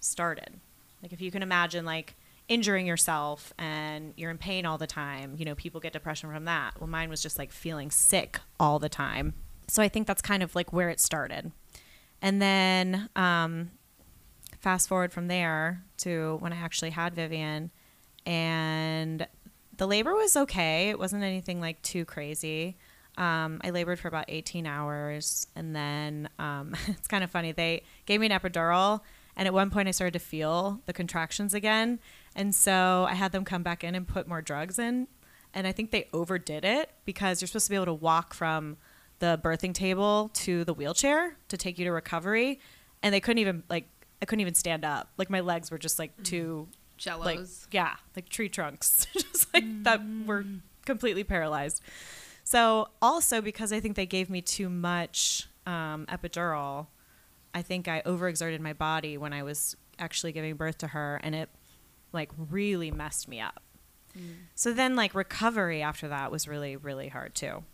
started. 0.00 0.60
Like 1.02 1.12
if 1.12 1.20
you 1.20 1.30
can 1.30 1.42
imagine 1.42 1.84
like 1.84 2.14
injuring 2.46 2.86
yourself 2.86 3.52
and 3.58 4.12
you're 4.16 4.30
in 4.30 4.38
pain 4.38 4.66
all 4.66 4.78
the 4.78 4.86
time, 4.86 5.34
you 5.38 5.44
know, 5.44 5.54
people 5.54 5.80
get 5.80 5.92
depression 5.92 6.30
from 6.30 6.44
that. 6.44 6.78
Well, 6.78 6.88
mine 6.88 7.08
was 7.08 7.22
just 7.22 7.38
like 7.38 7.50
feeling 7.50 7.90
sick 7.90 8.38
all 8.60 8.78
the 8.78 8.88
time. 8.88 9.34
So 9.68 9.82
I 9.82 9.88
think 9.88 10.06
that's 10.06 10.22
kind 10.22 10.42
of 10.42 10.54
like 10.54 10.72
where 10.72 10.90
it 10.90 11.00
started. 11.00 11.52
And 12.20 12.40
then 12.40 13.08
um, 13.16 13.70
fast 14.60 14.88
forward 14.88 15.12
from 15.12 15.28
there 15.28 15.84
to 15.98 16.36
when 16.40 16.52
I 16.52 16.56
actually 16.56 16.90
had 16.90 17.14
Vivian, 17.14 17.70
and 18.24 19.26
the 19.76 19.86
labor 19.86 20.14
was 20.14 20.36
okay. 20.36 20.88
It 20.88 20.98
wasn't 20.98 21.22
anything 21.22 21.60
like 21.60 21.82
too 21.82 22.04
crazy. 22.04 22.76
Um, 23.16 23.60
I 23.62 23.70
labored 23.70 24.00
for 24.00 24.08
about 24.08 24.24
18 24.28 24.66
hours, 24.66 25.46
and 25.54 25.74
then 25.74 26.28
um, 26.38 26.74
it's 26.88 27.08
kind 27.08 27.22
of 27.22 27.30
funny. 27.30 27.52
They 27.52 27.82
gave 28.06 28.20
me 28.20 28.26
an 28.26 28.32
epidural, 28.32 29.00
and 29.36 29.46
at 29.46 29.54
one 29.54 29.70
point 29.70 29.88
I 29.88 29.92
started 29.92 30.14
to 30.14 30.24
feel 30.24 30.80
the 30.86 30.92
contractions 30.92 31.54
again, 31.54 32.00
and 32.34 32.54
so 32.54 33.06
I 33.08 33.14
had 33.14 33.32
them 33.32 33.44
come 33.44 33.62
back 33.62 33.84
in 33.84 33.94
and 33.94 34.06
put 34.06 34.26
more 34.26 34.42
drugs 34.42 34.78
in. 34.78 35.08
And 35.52 35.68
I 35.68 35.72
think 35.72 35.92
they 35.92 36.08
overdid 36.12 36.64
it 36.64 36.90
because 37.04 37.40
you're 37.40 37.46
supposed 37.46 37.66
to 37.66 37.70
be 37.70 37.76
able 37.76 37.86
to 37.86 37.94
walk 37.94 38.34
from 38.34 38.76
the 39.18 39.40
birthing 39.42 39.74
table 39.74 40.30
to 40.34 40.64
the 40.64 40.74
wheelchair 40.74 41.36
to 41.48 41.56
take 41.56 41.78
you 41.78 41.84
to 41.84 41.92
recovery, 41.92 42.60
and 43.02 43.14
they 43.14 43.20
couldn't 43.20 43.38
even 43.38 43.62
like 43.68 43.88
I 44.20 44.26
couldn't 44.26 44.40
even 44.40 44.54
stand 44.54 44.84
up. 44.84 45.10
Like 45.16 45.30
my 45.30 45.40
legs 45.40 45.70
were 45.70 45.78
just 45.78 45.98
like 45.98 46.12
mm-hmm. 46.14 46.22
too 46.22 46.68
Jellos. 46.98 47.24
like 47.24 47.40
yeah, 47.70 47.94
like 48.16 48.28
tree 48.28 48.48
trunks, 48.48 49.06
just 49.12 49.52
like 49.52 49.64
that 49.84 50.00
mm. 50.00 50.26
were 50.26 50.44
completely 50.84 51.24
paralyzed. 51.24 51.82
So 52.44 52.88
also 53.00 53.40
because 53.40 53.72
I 53.72 53.80
think 53.80 53.96
they 53.96 54.06
gave 54.06 54.28
me 54.28 54.42
too 54.42 54.68
much 54.68 55.48
um, 55.66 56.06
epidural, 56.06 56.88
I 57.54 57.62
think 57.62 57.88
I 57.88 58.02
overexerted 58.02 58.60
my 58.60 58.72
body 58.72 59.16
when 59.16 59.32
I 59.32 59.42
was 59.42 59.76
actually 59.98 60.32
giving 60.32 60.56
birth 60.56 60.78
to 60.78 60.88
her, 60.88 61.20
and 61.22 61.34
it 61.34 61.48
like 62.12 62.30
really 62.50 62.90
messed 62.90 63.28
me 63.28 63.40
up. 63.40 63.62
Mm. 64.16 64.34
So 64.54 64.72
then 64.72 64.96
like 64.96 65.14
recovery 65.14 65.82
after 65.82 66.08
that 66.08 66.30
was 66.30 66.46
really 66.46 66.76
really 66.76 67.08
hard 67.08 67.34
too. 67.34 67.64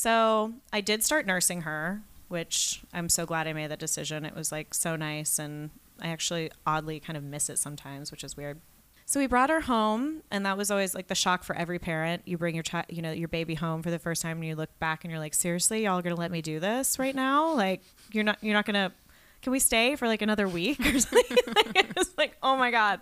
So 0.00 0.54
I 0.72 0.80
did 0.80 1.04
start 1.04 1.26
nursing 1.26 1.60
her, 1.60 2.00
which 2.28 2.80
I'm 2.90 3.10
so 3.10 3.26
glad 3.26 3.46
I 3.46 3.52
made 3.52 3.70
that 3.70 3.78
decision. 3.78 4.24
It 4.24 4.34
was 4.34 4.50
like 4.50 4.72
so 4.72 4.96
nice, 4.96 5.38
and 5.38 5.68
I 6.00 6.08
actually 6.08 6.50
oddly 6.66 7.00
kind 7.00 7.18
of 7.18 7.22
miss 7.22 7.50
it 7.50 7.58
sometimes, 7.58 8.10
which 8.10 8.24
is 8.24 8.34
weird. 8.34 8.62
So 9.04 9.20
we 9.20 9.26
brought 9.26 9.50
her 9.50 9.60
home, 9.60 10.22
and 10.30 10.46
that 10.46 10.56
was 10.56 10.70
always 10.70 10.94
like 10.94 11.08
the 11.08 11.14
shock 11.14 11.44
for 11.44 11.54
every 11.54 11.78
parent. 11.78 12.22
You 12.24 12.38
bring 12.38 12.54
your 12.54 12.62
child, 12.62 12.86
you 12.88 13.02
know, 13.02 13.12
your 13.12 13.28
baby 13.28 13.56
home 13.56 13.82
for 13.82 13.90
the 13.90 13.98
first 13.98 14.22
time, 14.22 14.38
and 14.38 14.46
you 14.46 14.56
look 14.56 14.70
back 14.78 15.04
and 15.04 15.10
you're 15.10 15.20
like, 15.20 15.34
seriously, 15.34 15.84
y'all 15.84 16.00
gonna 16.00 16.14
let 16.14 16.30
me 16.30 16.40
do 16.40 16.60
this 16.60 16.98
right 16.98 17.14
now? 17.14 17.52
Like, 17.54 17.82
you're 18.10 18.24
not, 18.24 18.38
you're 18.40 18.54
not 18.54 18.64
gonna. 18.64 18.94
Can 19.42 19.52
we 19.52 19.58
stay 19.58 19.96
for 19.96 20.08
like 20.08 20.22
another 20.22 20.48
week 20.48 20.80
or 20.94 20.98
something? 20.98 21.36
like, 21.54 21.76
it 21.76 21.94
was 21.94 22.16
like, 22.16 22.38
oh 22.42 22.56
my 22.56 22.70
god, 22.70 23.00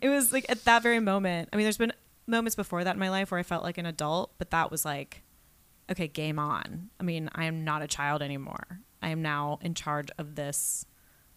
it 0.00 0.08
was 0.08 0.32
like 0.32 0.46
at 0.48 0.64
that 0.64 0.82
very 0.82 0.98
moment. 0.98 1.50
I 1.52 1.56
mean, 1.56 1.64
there's 1.64 1.76
been 1.76 1.92
moments 2.26 2.56
before 2.56 2.84
that 2.84 2.94
in 2.94 2.98
my 2.98 3.10
life 3.10 3.32
where 3.32 3.38
I 3.38 3.42
felt 3.42 3.64
like 3.64 3.76
an 3.76 3.84
adult, 3.84 4.32
but 4.38 4.48
that 4.52 4.70
was 4.70 4.86
like, 4.86 5.20
okay, 5.90 6.08
game 6.08 6.38
on. 6.38 6.90
I 7.00 7.02
mean, 7.02 7.30
I 7.34 7.44
am 7.44 7.64
not 7.64 7.82
a 7.82 7.88
child 7.88 8.22
anymore. 8.22 8.80
I 9.02 9.08
am 9.08 9.22
now 9.22 9.58
in 9.62 9.74
charge 9.74 10.08
of 10.18 10.34
this 10.34 10.84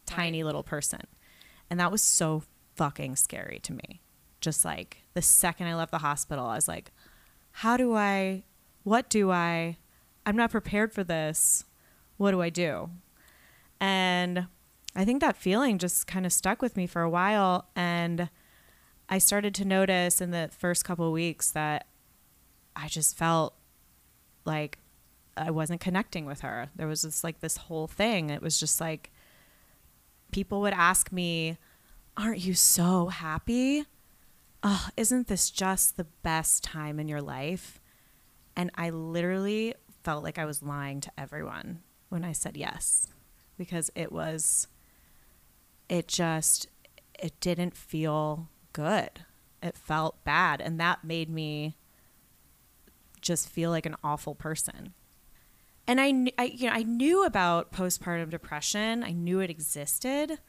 tiny 0.06 0.44
little 0.44 0.64
person. 0.64 1.02
And 1.70 1.80
that 1.80 1.92
was 1.92 2.02
so 2.02 2.44
fucking 2.76 3.16
scary 3.16 3.60
to 3.64 3.74
me. 3.74 4.02
Just 4.42 4.66
like 4.66 5.04
the 5.14 5.22
second 5.22 5.68
I 5.68 5.76
left 5.76 5.92
the 5.92 6.00
hospital, 6.00 6.46
I 6.46 6.56
was 6.56 6.68
like, 6.68 6.92
how 7.52 7.78
do 7.78 7.96
I, 7.96 8.44
what 8.84 9.10
do 9.10 9.32
I, 9.32 9.78
I'm 10.26 10.36
not 10.36 10.52
prepared 10.52 10.94
for 10.94 11.04
this. 11.04 11.66
What 12.18 12.32
do 12.32 12.42
I 12.42 12.50
do? 12.50 12.90
And 13.80 14.48
I 14.96 15.06
think 15.06 15.22
that 15.22 15.38
feeling 15.38 15.78
just 15.78 16.08
kind 16.08 16.26
of 16.26 16.34
stuck 16.34 16.62
with 16.62 16.76
me 16.76 16.88
for 16.88 17.02
a 17.02 17.10
while. 17.10 17.70
And 17.76 18.30
I 19.10 19.18
started 19.18 19.56
to 19.56 19.66
notice 19.66 20.22
in 20.22 20.32
the 20.32 20.50
first 20.52 20.86
couple 20.86 21.06
of 21.06 21.14
weeks 21.14 21.52
that 21.52 21.88
I 22.76 22.88
just 22.88 23.18
felt 23.18 23.56
like 24.46 24.80
I 25.38 25.52
wasn't 25.52 25.82
connecting 25.82 26.26
with 26.26 26.42
her. 26.42 26.70
There 26.76 26.88
was 26.88 27.04
this 27.04 27.24
like 27.24 27.40
this 27.40 27.58
whole 27.58 27.88
thing. 27.88 28.30
It 28.30 28.42
was 28.42 28.60
just 28.60 28.82
like 28.82 29.12
people 30.32 30.62
would 30.62 30.74
ask 30.74 31.12
me, 31.12 31.58
Aren't 32.18 32.40
you 32.40 32.54
so 32.54 33.08
happy? 33.08 33.86
Oh, 34.64 34.90
isn't 34.98 35.28
this 35.28 35.50
just 35.50 35.98
the 35.98 36.08
best 36.24 36.64
time 36.64 37.00
in 37.00 37.08
your 37.08 37.22
life? 37.22 37.80
And 38.56 38.70
I 38.76 38.90
literally 38.90 39.74
felt 40.04 40.24
like 40.24 40.38
I 40.38 40.46
was 40.46 40.62
lying 40.62 41.00
to 41.02 41.12
everyone 41.18 41.80
when 42.10 42.24
I 42.24 42.34
said 42.34 42.58
yes 42.58 43.08
because 43.58 43.90
it 43.96 44.12
was, 44.12 44.68
it 45.88 46.08
just, 46.08 46.68
it 47.18 47.40
didn't 47.40 47.76
feel 47.76 48.50
good. 48.74 49.22
It 49.64 49.78
felt 49.78 50.24
bad. 50.24 50.62
And 50.62 50.80
that 50.80 51.04
made 51.04 51.30
me 51.30 51.76
just 53.22 53.50
feel 53.50 53.70
like 53.70 53.86
an 53.86 53.96
awful 54.04 54.36
person. 54.36 54.94
And 55.88 56.00
I, 56.00 56.32
I, 56.38 56.46
you 56.46 56.68
know, 56.68 56.76
I 56.76 56.84
knew 56.84 57.26
about 57.26 57.72
postpartum 57.72 58.30
depression. 58.30 59.04
I 59.04 59.12
knew 59.12 59.40
it 59.40 59.50
existed, 59.50 60.40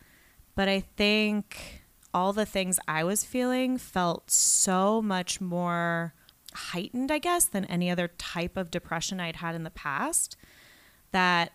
but 0.54 0.68
I 0.68 0.80
think 0.80 1.82
all 2.14 2.32
the 2.32 2.46
things 2.46 2.78
I 2.86 3.04
was 3.04 3.24
feeling 3.24 3.78
felt 3.78 4.30
so 4.30 5.00
much 5.00 5.40
more 5.40 6.14
heightened, 6.54 7.10
I 7.10 7.18
guess, 7.18 7.46
than 7.46 7.64
any 7.64 7.90
other 7.90 8.08
type 8.08 8.56
of 8.56 8.70
depression 8.70 9.20
I'd 9.20 9.36
had 9.36 9.54
in 9.54 9.64
the 9.64 9.70
past 9.70 10.36
that 11.12 11.52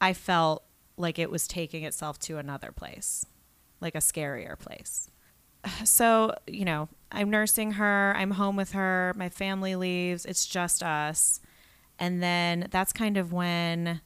I 0.00 0.12
felt 0.12 0.64
like 0.96 1.18
it 1.18 1.30
was 1.30 1.46
taking 1.46 1.84
itself 1.84 2.18
to 2.20 2.38
another 2.38 2.72
place, 2.72 3.26
like 3.80 3.94
a 3.94 3.98
scarier 3.98 4.58
place. 4.58 5.10
So, 5.84 6.34
you 6.46 6.64
know, 6.64 6.88
I'm 7.10 7.30
nursing 7.30 7.72
her, 7.72 8.12
I'm 8.16 8.32
home 8.32 8.56
with 8.56 8.72
her, 8.72 9.12
my 9.16 9.28
family 9.28 9.76
leaves, 9.76 10.24
it's 10.24 10.46
just 10.46 10.82
us. 10.82 11.40
And 11.98 12.22
then 12.22 12.68
that's 12.70 12.92
kind 12.92 13.16
of 13.16 13.32
when 13.32 14.00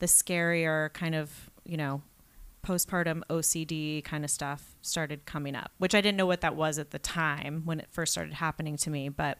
the 0.00 0.06
scarier 0.06 0.92
kind 0.92 1.14
of, 1.14 1.50
you 1.64 1.76
know, 1.76 2.02
postpartum 2.64 3.22
OCD 3.30 4.04
kind 4.04 4.24
of 4.24 4.30
stuff 4.30 4.74
started 4.82 5.24
coming 5.24 5.54
up, 5.54 5.72
which 5.78 5.94
I 5.94 6.00
didn't 6.00 6.18
know 6.18 6.26
what 6.26 6.40
that 6.42 6.56
was 6.56 6.78
at 6.78 6.90
the 6.90 6.98
time 6.98 7.62
when 7.64 7.80
it 7.80 7.88
first 7.90 8.12
started 8.12 8.34
happening 8.34 8.76
to 8.78 8.90
me. 8.90 9.08
But 9.08 9.38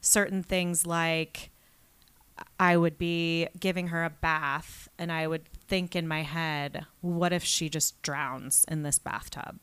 certain 0.00 0.42
things 0.42 0.86
like 0.86 1.50
I 2.58 2.76
would 2.76 2.98
be 2.98 3.48
giving 3.58 3.88
her 3.88 4.04
a 4.04 4.10
bath 4.10 4.88
and 4.98 5.10
I 5.10 5.26
would 5.26 5.48
think 5.66 5.96
in 5.96 6.06
my 6.06 6.22
head, 6.22 6.86
what 7.00 7.32
if 7.32 7.42
she 7.42 7.68
just 7.68 8.00
drowns 8.02 8.64
in 8.68 8.82
this 8.82 8.98
bathtub? 8.98 9.58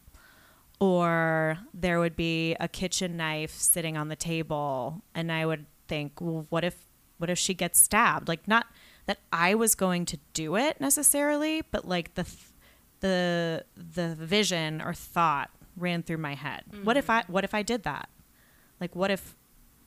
Or 0.79 1.57
there 1.73 1.99
would 1.99 2.15
be 2.15 2.55
a 2.59 2.67
kitchen 2.67 3.17
knife 3.17 3.51
sitting 3.51 3.97
on 3.97 4.09
the 4.09 4.15
table 4.15 5.01
and 5.15 5.31
I 5.31 5.45
would 5.45 5.65
think, 5.87 6.21
well, 6.21 6.45
what 6.49 6.63
if 6.63 6.85
what 7.17 7.29
if 7.31 7.39
she 7.39 7.53
gets 7.53 7.79
stabbed? 7.79 8.27
Like 8.27 8.47
not 8.47 8.67
that 9.07 9.19
I 9.31 9.55
was 9.55 9.73
going 9.73 10.05
to 10.05 10.19
do 10.33 10.55
it 10.55 10.79
necessarily, 10.79 11.63
but 11.71 11.87
like 11.87 12.13
the 12.13 12.27
the 12.99 13.65
the 13.75 14.15
vision 14.15 14.81
or 14.81 14.93
thought 14.93 15.49
ran 15.75 16.03
through 16.03 16.17
my 16.17 16.35
head. 16.35 16.63
Mm-hmm. 16.71 16.83
What 16.83 16.97
if 16.97 17.09
I 17.09 17.23
what 17.27 17.43
if 17.43 17.53
I 17.53 17.63
did 17.63 17.83
that? 17.83 18.09
Like 18.79 18.95
what 18.95 19.09
if 19.09 19.35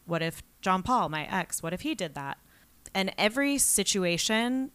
what 0.06 0.22
if 0.22 0.42
John 0.60 0.82
Paul, 0.82 1.08
my 1.08 1.24
ex, 1.26 1.62
what 1.62 1.72
if 1.72 1.82
he 1.82 1.94
did 1.94 2.14
that? 2.14 2.38
And 2.94 3.14
every 3.16 3.58
situation 3.58 4.72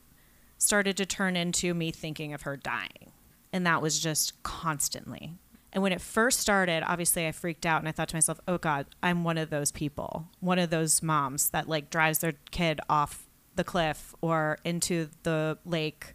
started 0.57 0.95
to 0.97 1.05
turn 1.05 1.35
into 1.35 1.73
me 1.73 1.91
thinking 1.91 2.33
of 2.33 2.43
her 2.43 2.55
dying. 2.55 3.11
And 3.51 3.65
that 3.65 3.81
was 3.81 3.99
just 3.99 4.41
constantly. 4.43 5.37
And 5.75 5.83
when 5.83 5.91
it 5.91 5.99
first 5.99 6.39
started, 6.39 6.83
obviously 6.87 7.27
I 7.27 7.33
freaked 7.33 7.65
out 7.65 7.81
and 7.81 7.89
I 7.89 7.91
thought 7.91 8.07
to 8.07 8.15
myself, 8.15 8.39
"Oh 8.47 8.57
god, 8.57 8.87
I'm 9.03 9.25
one 9.25 9.37
of 9.37 9.49
those 9.49 9.73
people. 9.73 10.29
One 10.39 10.57
of 10.57 10.69
those 10.69 11.03
moms 11.03 11.49
that 11.49 11.67
like 11.67 11.89
drives 11.89 12.19
their 12.19 12.35
kid 12.49 12.79
off 12.89 13.27
the 13.57 13.65
cliff 13.65 14.15
or 14.21 14.57
into 14.63 15.09
the 15.23 15.57
lake 15.65 16.13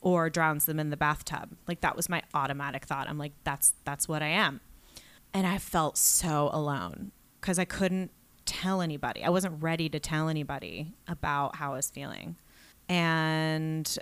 or 0.00 0.30
drowns 0.30 0.64
them 0.64 0.80
in 0.80 0.88
the 0.88 0.96
bathtub." 0.96 1.58
Like 1.68 1.82
that 1.82 1.94
was 1.94 2.08
my 2.08 2.22
automatic 2.32 2.86
thought. 2.86 3.06
I'm 3.06 3.18
like, 3.18 3.34
"That's 3.44 3.74
that's 3.84 4.08
what 4.08 4.22
I 4.22 4.28
am." 4.28 4.62
And 5.34 5.46
I 5.46 5.58
felt 5.58 5.98
so 5.98 6.48
alone 6.50 7.12
cuz 7.42 7.58
I 7.58 7.66
couldn't 7.66 8.12
tell 8.46 8.80
anybody. 8.80 9.22
I 9.22 9.28
wasn't 9.28 9.62
ready 9.62 9.90
to 9.90 10.00
tell 10.00 10.30
anybody 10.30 10.94
about 11.06 11.56
how 11.56 11.74
I 11.74 11.76
was 11.76 11.90
feeling. 11.90 12.36
And 12.88 13.94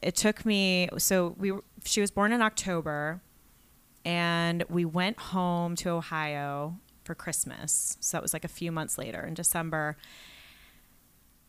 it 0.00 0.16
took 0.16 0.46
me 0.46 0.88
so 0.96 1.34
we 1.36 1.52
she 1.84 2.00
was 2.00 2.10
born 2.10 2.32
in 2.32 2.40
October 2.40 3.20
and 4.06 4.62
we 4.70 4.84
went 4.84 5.18
home 5.18 5.74
to 5.74 5.90
Ohio 5.90 6.78
for 7.02 7.16
Christmas. 7.16 7.96
So 7.98 8.16
that 8.16 8.22
was 8.22 8.32
like 8.32 8.44
a 8.44 8.48
few 8.48 8.70
months 8.70 8.96
later 8.96 9.20
in 9.26 9.34
December. 9.34 9.96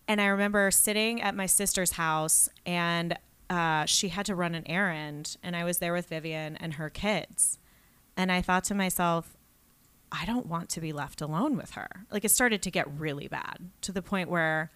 And 0.07 0.19
I 0.19 0.25
remember 0.25 0.71
sitting 0.71 1.21
at 1.21 1.35
my 1.35 1.45
sister's 1.45 1.91
house, 1.91 2.49
and 2.65 3.15
uh, 3.47 3.85
she 3.85 4.09
had 4.09 4.25
to 4.25 4.35
run 4.35 4.55
an 4.55 4.63
errand, 4.65 5.37
and 5.43 5.55
I 5.55 5.65
was 5.65 5.77
there 5.77 5.93
with 5.93 6.07
Vivian 6.09 6.57
and 6.57 6.73
her 6.73 6.89
kids. 6.89 7.59
And 8.17 8.31
I 8.31 8.41
thought 8.41 8.63
to 8.65 8.73
myself, 8.73 9.37
I 10.11 10.25
don't 10.25 10.47
want 10.47 10.69
to 10.69 10.81
be 10.81 10.91
left 10.91 11.21
alone 11.21 11.57
with 11.57 11.71
her. 11.71 12.07
Like 12.09 12.25
it 12.25 12.31
started 12.31 12.63
to 12.63 12.71
get 12.71 12.89
really 12.99 13.27
bad 13.27 13.69
to 13.81 13.91
the 13.91 14.01
point 14.01 14.29
where 14.29 14.71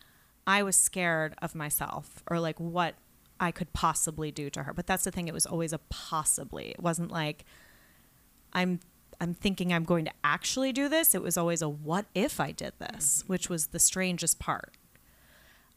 I 0.46 0.62
was 0.62 0.76
scared 0.76 1.34
of 1.42 1.56
myself 1.56 2.22
or 2.30 2.40
like 2.40 2.60
what 2.60 2.94
I 3.40 3.50
could 3.50 3.74
possibly 3.74 4.30
do 4.30 4.52
to 4.52 4.64
her. 4.64 4.74
But 4.74 4.86
that's 4.86 5.06
the 5.06 5.12
thing, 5.12 5.28
it 5.28 5.34
was 5.34 5.48
always 5.48 5.74
a 5.74 5.80
possibly. 5.90 6.70
It 6.70 6.80
wasn't 6.80 7.10
like, 7.12 7.44
I'm 8.54 8.80
I'm 9.20 9.36
thinking 9.36 9.72
I'm 9.72 9.84
going 9.84 10.06
to 10.06 10.12
actually 10.24 10.74
do 10.74 10.90
this. 10.90 11.14
It 11.14 11.22
was 11.22 11.38
always 11.38 11.62
a 11.62 11.70
what 11.70 12.08
if 12.16 12.40
I 12.40 12.52
did 12.52 12.74
this, 12.80 13.20
mm-hmm. 13.20 13.28
which 13.32 13.50
was 13.50 13.68
the 13.68 13.80
strangest 13.80 14.40
part. 14.40 14.78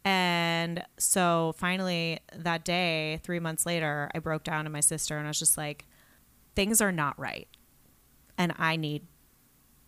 And 0.03 0.83
so 0.99 1.55
finally 1.57 2.21
that 2.35 2.65
day, 2.65 3.21
3 3.23 3.41
months 3.41 3.67
later, 3.67 4.11
I 4.15 4.19
broke 4.19 4.45
down 4.45 4.65
to 4.65 4.71
my 4.71 4.81
sister 4.81 5.19
and 5.19 5.27
I 5.27 5.31
was 5.31 5.39
just 5.39 5.59
like 5.59 5.87
things 6.55 6.81
are 6.81 6.93
not 6.93 7.19
right. 7.19 7.49
And 8.39 8.55
I 8.59 8.77
need 8.77 9.07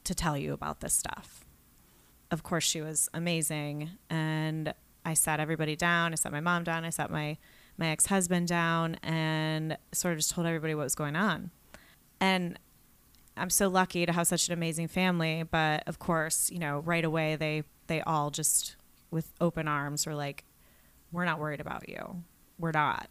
to 0.04 0.14
tell 0.14 0.36
you 0.36 0.52
about 0.52 0.80
this 0.80 0.92
stuff. 0.92 1.44
Of 2.30 2.42
course, 2.42 2.64
she 2.64 2.80
was 2.80 3.08
amazing 3.14 3.90
and 4.10 4.74
I 5.04 5.14
sat 5.14 5.40
everybody 5.40 5.76
down. 5.76 6.12
I 6.12 6.16
sat 6.16 6.32
my 6.32 6.40
mom 6.40 6.64
down. 6.64 6.84
I 6.84 6.90
sat 6.90 7.10
my 7.10 7.38
my 7.78 7.88
ex-husband 7.88 8.48
down 8.48 8.96
and 9.02 9.76
sort 9.92 10.12
of 10.12 10.18
just 10.18 10.30
told 10.30 10.46
everybody 10.46 10.74
what 10.74 10.84
was 10.84 10.94
going 10.94 11.14
on. 11.14 11.50
And 12.20 12.58
I'm 13.36 13.50
so 13.50 13.68
lucky 13.68 14.06
to 14.06 14.12
have 14.12 14.26
such 14.26 14.48
an 14.48 14.54
amazing 14.54 14.88
family, 14.88 15.42
but 15.42 15.84
of 15.86 15.98
course, 15.98 16.50
you 16.50 16.58
know, 16.58 16.80
right 16.80 17.04
away 17.04 17.36
they 17.36 17.64
they 17.86 18.00
all 18.00 18.30
just 18.30 18.76
with 19.10 19.32
open 19.40 19.68
arms 19.68 20.06
were 20.06 20.14
like, 20.14 20.44
"We're 21.12 21.24
not 21.24 21.38
worried 21.38 21.60
about 21.60 21.88
you. 21.88 22.22
We're 22.58 22.72
not." 22.72 23.08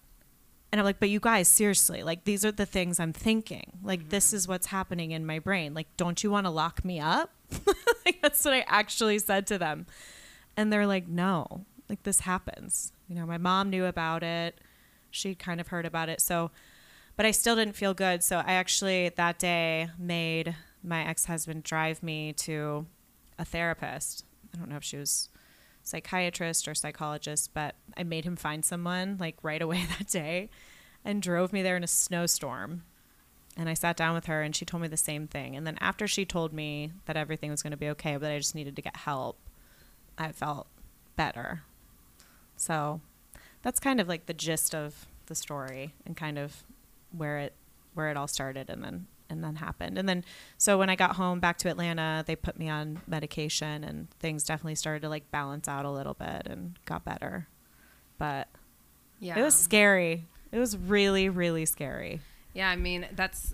And 0.72 0.82
I'm 0.82 0.86
like, 0.86 1.00
"But 1.00 1.10
you 1.10 1.20
guys, 1.20 1.48
seriously, 1.48 2.04
like 2.04 2.24
these 2.24 2.44
are 2.44 2.52
the 2.52 2.66
things 2.66 3.00
I'm 3.00 3.14
thinking. 3.14 3.80
Like 3.84 4.02
mm-hmm. 4.02 4.10
this 4.10 4.34
is 4.34 4.48
what's 4.48 4.68
happening 4.68 5.12
in 5.12 5.26
my 5.26 5.40
brain. 5.40 5.74
Like, 5.74 5.88
don't 5.98 6.24
you 6.24 6.32
want 6.32 6.46
to 6.46 6.52
lock 6.52 6.84
me 6.84 7.00
up?" 7.00 7.32
like, 8.06 8.22
that's 8.22 8.44
what 8.44 8.54
I 8.54 8.66
actually 8.68 9.20
said 9.20 9.48
to 9.48 9.58
them. 9.58 9.86
And 10.58 10.72
they're 10.74 10.88
like, 10.88 11.08
"No. 11.08 11.66
Like 11.90 12.04
this 12.04 12.22
happens. 12.22 12.94
You 13.08 13.16
know, 13.16 13.26
my 13.26 13.38
mom 13.38 13.70
knew 13.70 13.86
about 13.86 14.24
it. 14.24 14.60
She 15.12 15.36
kind 15.36 15.62
of 15.62 15.68
heard 15.68 15.86
about 15.86 16.10
it. 16.10 16.20
So 16.20 16.52
but 17.16 17.26
I 17.26 17.32
still 17.32 17.56
didn't 17.56 17.76
feel 17.76 17.94
good. 17.94 18.24
So 18.24 18.38
I 18.38 18.54
actually 18.54 19.10
that 19.10 19.40
day 19.40 19.90
made 19.98 20.56
my 20.84 21.06
ex 21.06 21.26
husband 21.26 21.64
drive 21.64 22.04
me 22.04 22.34
to 22.34 22.86
a 23.40 23.46
therapist. 23.46 24.26
I 24.54 24.58
don't 24.58 24.70
know 24.70 24.78
if 24.78 24.84
she 24.84 24.98
was 24.98 25.30
psychiatrist 25.84 26.68
or 26.68 26.76
psychologist, 26.76 27.54
but 27.54 27.76
I 27.96 28.04
made 28.04 28.26
him 28.26 28.36
find 28.36 28.66
someone 28.66 29.18
like 29.20 29.38
right 29.44 29.62
away 29.62 29.86
that 29.98 30.08
day 30.08 30.50
and 31.04 31.22
drove 31.22 31.54
me 31.54 31.62
there 31.62 31.78
in 31.78 31.84
a 31.84 31.88
snowstorm. 31.88 32.84
And 33.58 33.70
I 33.70 33.74
sat 33.74 33.96
down 33.96 34.16
with 34.16 34.26
her 34.26 34.42
and 34.42 34.54
she 34.54 34.66
told 34.66 34.82
me 34.82 34.90
the 34.90 34.98
same 34.98 35.28
thing. 35.28 35.56
And 35.56 35.66
then 35.66 35.78
after 35.80 36.08
she 36.08 36.26
told 36.26 36.52
me 36.52 36.92
that 37.06 37.16
everything 37.16 37.52
was 37.52 37.64
going 37.64 37.72
to 37.72 37.78
be 37.78 37.90
okay, 37.90 38.18
but 38.18 38.32
I 38.32 38.38
just 38.38 38.56
needed 38.56 38.76
to 38.76 38.82
get 38.82 38.98
help, 38.98 39.38
I 40.18 40.34
felt 40.34 40.68
better. 41.16 41.62
So 42.58 43.00
that's 43.62 43.80
kind 43.80 44.02
of 44.02 44.10
like 44.10 44.26
the 44.26 44.34
gist 44.34 44.76
of 44.76 45.08
the 45.28 45.36
story 45.36 45.94
and 46.06 46.18
kind 46.18 46.38
of 46.38 46.64
where 47.18 47.40
it 47.40 47.54
where 47.94 48.10
it 48.10 48.18
all 48.18 48.28
started 48.28 48.70
and 48.70 48.84
then 48.84 49.08
and 49.30 49.44
then 49.44 49.56
happened. 49.56 49.98
And 49.98 50.08
then 50.08 50.24
so 50.58 50.78
when 50.78 50.90
I 50.90 50.96
got 50.96 51.16
home 51.16 51.40
back 51.40 51.58
to 51.60 51.70
Atlanta, 51.70 52.24
they 52.26 52.36
put 52.36 52.60
me 52.60 52.70
on 52.70 53.02
medication 53.08 53.84
and 53.84 54.10
things 54.20 54.44
definitely 54.44 54.76
started 54.76 55.02
to 55.02 55.10
like 55.10 55.30
balance 55.32 55.68
out 55.68 55.86
a 55.86 55.92
little 55.92 56.14
bit 56.14 56.44
and 56.46 56.78
got 56.86 57.04
better. 57.04 57.48
But 58.18 58.48
yeah. 59.20 59.40
It 59.40 59.44
was 59.44 59.56
scary. 59.56 60.26
It 60.52 60.60
was 60.60 60.78
really 60.78 61.30
really 61.30 61.66
scary. 61.66 62.22
Yeah, 62.54 62.70
I 62.70 62.76
mean, 62.76 63.08
that's 63.14 63.54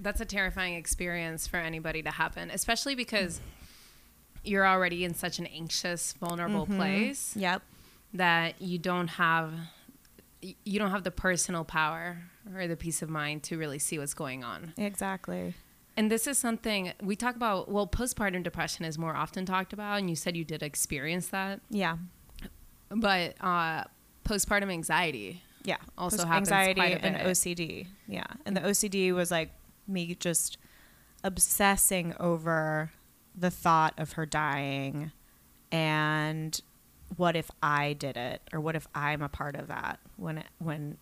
that's 0.00 0.20
a 0.20 0.24
terrifying 0.24 0.74
experience 0.74 1.46
for 1.46 1.58
anybody 1.58 2.02
to 2.02 2.10
happen, 2.10 2.50
especially 2.50 2.94
because 2.94 3.40
you're 4.44 4.66
already 4.66 5.04
in 5.04 5.14
such 5.14 5.38
an 5.38 5.46
anxious, 5.46 6.12
vulnerable 6.14 6.66
mm-hmm. 6.66 6.76
place. 6.76 7.34
Yep. 7.36 7.62
That 8.14 8.62
you 8.62 8.78
don't 8.78 9.08
have 9.08 9.52
you 10.64 10.78
don't 10.78 10.90
have 10.90 11.04
the 11.04 11.10
personal 11.10 11.64
power 11.64 12.18
or 12.54 12.66
the 12.66 12.76
peace 12.76 13.02
of 13.02 13.08
mind 13.08 13.42
to 13.44 13.58
really 13.58 13.78
see 13.78 13.98
what's 13.98 14.14
going 14.14 14.44
on. 14.44 14.72
Exactly. 14.76 15.54
And 15.96 16.10
this 16.10 16.26
is 16.26 16.36
something 16.38 16.92
we 17.02 17.16
talk 17.16 17.36
about. 17.36 17.70
Well, 17.70 17.86
postpartum 17.86 18.42
depression 18.42 18.84
is 18.84 18.98
more 18.98 19.16
often 19.16 19.46
talked 19.46 19.72
about, 19.72 19.98
and 19.98 20.10
you 20.10 20.16
said 20.16 20.36
you 20.36 20.44
did 20.44 20.62
experience 20.62 21.28
that. 21.28 21.60
Yeah. 21.70 21.96
But 22.90 23.34
uh, 23.40 23.84
postpartum 24.24 24.70
anxiety. 24.70 25.42
Yeah, 25.64 25.78
Also 25.98 26.18
post- 26.18 26.28
happens 26.28 26.48
anxiety 26.52 26.80
quite 26.80 27.02
a 27.02 27.04
and. 27.04 27.16
OCD. 27.28 27.86
Yeah, 28.06 28.26
and 28.44 28.56
the 28.56 28.60
OCD 28.60 29.12
was 29.12 29.30
like 29.30 29.50
me 29.88 30.14
just 30.14 30.58
obsessing 31.24 32.14
over 32.20 32.92
the 33.34 33.50
thought 33.50 33.94
of 33.98 34.12
her 34.12 34.26
dying, 34.26 35.10
and 35.72 36.60
what 37.16 37.36
if 37.36 37.50
I 37.62 37.92
did 37.92 38.16
it, 38.16 38.42
or 38.52 38.60
what 38.60 38.76
if 38.76 38.86
I'm 38.94 39.22
a 39.22 39.28
part 39.28 39.56
of 39.56 39.68
that 39.68 39.98
when 40.16 40.38
it, 40.38 40.46
when 40.58 40.98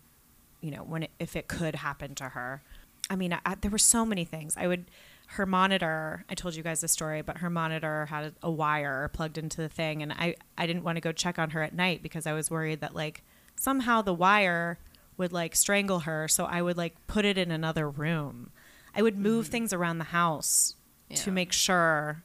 you 0.61 0.71
know 0.71 0.83
when 0.83 1.05
it, 1.05 1.11
if 1.19 1.37
it 1.37 1.49
could 1.49 1.77
happen 1.77 2.15
to 2.17 2.31
her. 2.31 2.63
I 3.11 3.17
mean, 3.17 3.35
I, 3.35 3.41
I, 3.45 3.55
there 3.57 3.71
were 3.71 3.79
so 3.79 4.07
many 4.07 4.25
things. 4.25 4.57
I 4.57 4.67
would 4.67 4.87
her 5.27 5.47
monitor. 5.47 6.25
I 6.29 6.35
told 6.35 6.55
you 6.55 6.63
guys 6.63 6.81
the 6.81 6.89
story, 6.89 7.23
but 7.23 7.39
her 7.39 7.51
monitor 7.51 8.07
had 8.07 8.25
a, 8.25 8.33
a 8.45 8.51
wire 8.51 9.11
plugged 9.13 9.39
into 9.39 9.61
the 9.61 9.69
thing, 9.69 10.03
and 10.03 10.13
I 10.13 10.37
I 10.57 10.67
didn't 10.67 10.85
want 10.85 10.97
to 10.97 11.01
go 11.01 11.13
check 11.13 11.39
on 11.39 11.51
her 11.51 11.63
at 11.63 11.75
night 11.75 12.03
because 12.03 12.27
I 12.27 12.33
was 12.33 12.51
worried 12.51 12.81
that 12.81 12.95
like 12.95 13.23
somehow 13.57 14.03
the 14.03 14.15
wire 14.15 14.79
would 15.17 15.33
like 15.33 15.55
strangle 15.55 16.01
her. 16.01 16.29
So 16.29 16.45
I 16.45 16.63
would 16.63 16.77
like 16.77 16.95
put 17.07 17.25
it 17.25 17.39
in 17.39 17.51
another 17.51 17.89
room. 17.89 18.51
I 18.95 19.03
would 19.03 19.19
move 19.19 19.47
mm-hmm. 19.47 19.53
things 19.53 19.73
around 19.73 19.99
the 19.99 20.05
house 20.05 20.77
to 21.15 21.31
make 21.31 21.53
sure 21.53 22.23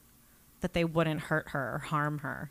that 0.60 0.72
they 0.72 0.84
wouldn't 0.84 1.22
hurt 1.22 1.50
her 1.50 1.74
or 1.74 1.78
harm 1.78 2.18
her. 2.18 2.50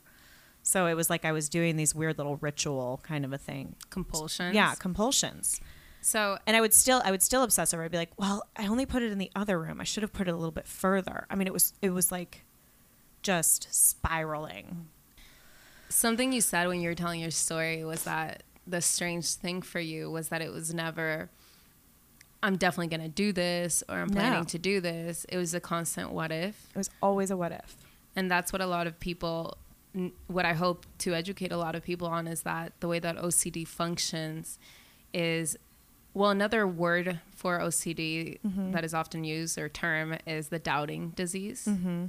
So 0.70 0.86
it 0.86 0.94
was 0.94 1.10
like 1.10 1.26
I 1.26 1.32
was 1.32 1.50
doing 1.50 1.76
these 1.78 1.96
weird 1.96 2.18
little 2.20 2.38
ritual 2.38 3.00
kind 3.04 3.26
of 3.26 3.34
a 3.34 3.38
thing. 3.40 3.76
Compulsions. 3.90 4.54
Yeah, 4.54 4.76
compulsions. 4.76 5.60
So 6.02 6.38
And 6.46 6.56
I 6.56 6.62
would 6.62 6.74
still 6.74 7.02
I 7.04 7.12
would 7.12 7.22
still 7.24 7.44
obsess 7.44 7.74
over 7.74 7.82
it. 7.84 7.86
I'd 7.88 7.92
be 7.92 7.98
like, 7.98 8.12
"Well, 8.18 8.44
I 8.56 8.68
only 8.68 8.86
put 8.86 9.02
it 9.02 9.12
in 9.12 9.18
the 9.18 9.32
other 9.36 9.60
room. 9.60 9.82
I 9.82 9.84
should 9.84 10.04
have 10.04 10.14
put 10.14 10.28
it 10.28 10.32
a 10.32 10.38
little 10.38 10.52
bit 10.52 10.68
further." 10.68 11.26
I 11.30 11.36
mean, 11.36 11.48
it 11.48 11.54
was 11.54 11.74
it 11.82 11.90
was 11.90 12.12
like 12.12 12.44
just 13.24 13.68
spiraling. 13.74 14.88
something 15.90 16.32
you 16.32 16.40
said 16.42 16.68
when 16.68 16.80
you 16.82 16.88
were 16.90 16.96
telling 16.96 17.20
your 17.20 17.32
story 17.32 17.84
was 17.84 18.04
that 18.04 18.44
the 18.68 18.80
strange 18.80 19.34
thing 19.34 19.62
for 19.62 19.80
you 19.80 20.10
was 20.12 20.30
that 20.30 20.42
it 20.42 20.52
was 20.52 20.72
never 20.74 21.30
I'm 22.44 22.56
definitely 22.58 22.96
going 22.96 23.02
to 23.02 23.10
do 23.14 23.34
this 23.34 23.84
or 23.90 23.96
I'm 23.98 24.08
No. 24.08 24.14
planning 24.22 24.46
to 24.46 24.60
do 24.60 24.80
this. 24.80 25.26
It 25.28 25.38
was 25.38 25.54
a 25.54 25.60
constant 25.60 26.12
what 26.12 26.32
if. 26.32 26.68
It 26.74 26.78
was 26.78 26.90
always 27.02 27.32
a 27.32 27.36
what 27.36 27.52
if. 27.52 27.76
And 28.16 28.30
that's 28.32 28.54
what 28.54 28.62
a 28.62 28.66
lot 28.68 28.88
of 28.88 29.00
people 29.00 29.58
what 30.28 30.46
I 30.46 30.54
hope 30.54 30.86
to 31.00 31.14
educate 31.16 31.52
a 31.52 31.58
lot 31.58 31.76
of 31.76 31.84
people 31.84 32.08
on 32.08 32.28
is 32.28 32.42
that 32.44 32.74
the 32.80 32.88
way 32.88 33.00
that 33.00 33.18
OCD 33.18 33.68
functions 33.68 34.60
is 35.14 35.58
well 36.14 36.30
another 36.30 36.68
word 36.68 37.20
for 37.36 37.60
OCD 37.60 38.40
Mm-hmm. 38.46 38.72
that 38.72 38.84
is 38.84 38.94
often 38.94 39.24
used 39.24 39.58
or 39.58 39.68
term 39.70 40.16
is 40.28 40.50
the 40.50 40.60
doubting 40.60 41.10
disease. 41.10 41.66
Mm-hmm. 41.68 42.06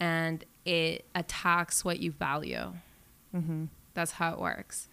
and 0.00 0.44
it 0.64 1.04
attacks 1.14 1.84
what 1.84 2.00
you 2.00 2.10
value. 2.12 2.72
Mm-hmm. 3.34 3.64
That's 3.94 4.12
how 4.12 4.32
it 4.32 4.40
works. 4.40 4.88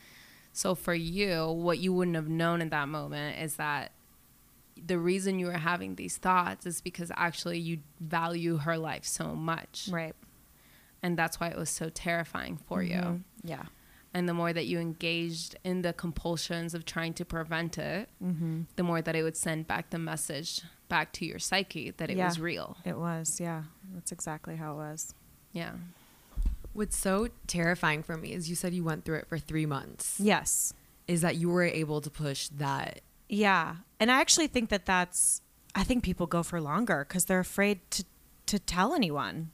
So 0.54 0.76
for 0.76 0.94
you, 0.94 1.48
what 1.50 1.80
you 1.80 1.94
wouldn't 1.94 2.16
have 2.16 2.28
known 2.30 2.62
in 2.62 2.70
that 2.70 2.88
moment 2.90 3.40
is 3.40 3.56
that 3.56 3.92
the 4.86 4.98
reason 4.98 5.40
you 5.40 5.46
were 5.48 5.54
having 5.54 5.96
these 5.96 6.18
thoughts 6.18 6.66
is 6.66 6.82
because 6.82 7.12
actually 7.16 7.58
you 7.60 7.80
value 8.00 8.58
her 8.58 8.78
life 8.78 9.06
so 9.06 9.34
much. 9.36 9.88
Right. 9.92 10.14
And 11.04 11.18
that's 11.18 11.40
why 11.40 11.48
it 11.48 11.58
was 11.58 11.70
so 11.70 11.90
terrifying 11.90 12.58
for 12.68 12.84
you. 12.84 12.96
Mhm. 12.98 13.24
Yeah. 13.44 13.64
And 14.14 14.28
the 14.28 14.34
more 14.34 14.52
that 14.54 14.66
you 14.68 14.78
engaged 14.80 15.56
in 15.64 15.82
the 15.84 15.94
compulsions 15.94 16.74
of 16.74 16.86
trying 16.86 17.14
to 17.16 17.26
prevent 17.26 17.78
it, 17.78 18.10
Mm-hmm. 18.24 18.64
the 18.76 18.84
more 18.84 19.02
that 19.02 19.16
it 19.16 19.24
would 19.24 19.38
send 19.38 19.68
back 19.68 19.90
the 19.90 19.98
message 20.00 20.62
back 20.90 21.14
to 21.14 21.26
your 21.26 21.40
psyche 21.40 21.92
that 21.92 22.10
it 22.10 22.18
Yeah. 22.18 22.28
was 22.28 22.40
real. 22.40 22.78
It 22.84 22.98
was. 22.98 23.40
Yeah. 23.40 23.64
That's 23.94 24.12
exactly 24.12 24.58
how 24.58 24.74
it 24.74 24.76
was. 24.78 25.14
Yeah. 25.54 25.74
What's 26.74 26.98
so 26.98 27.30
terrifying 27.48 28.04
for 28.04 28.16
me 28.18 28.34
is 28.34 28.50
you 28.50 28.56
said 28.56 28.74
you 28.74 28.84
went 28.84 29.06
through 29.06 29.18
it 29.20 29.28
for 29.28 29.38
three 29.40 29.66
months. 29.66 30.20
Yes. 30.20 30.74
Is 31.08 31.22
that 31.22 31.36
you 31.38 31.50
were 31.50 31.64
able 31.64 32.00
to 32.02 32.10
push 32.10 32.48
that? 32.50 33.02
Yeah. 33.28 33.78
And 34.00 34.12
I 34.12 34.20
actually 34.22 34.48
think 34.48 34.70
that 34.70 34.86
that's, 34.86 35.42
I 35.76 35.84
think 35.84 36.04
people 36.04 36.28
go 36.28 36.44
for 36.44 36.62
longer 36.62 37.06
because 37.08 37.26
they're 37.26 37.40
afraid 37.40 37.80
to, 37.92 38.06
to 38.48 38.60
tell 38.60 38.94
anyone. 38.94 39.52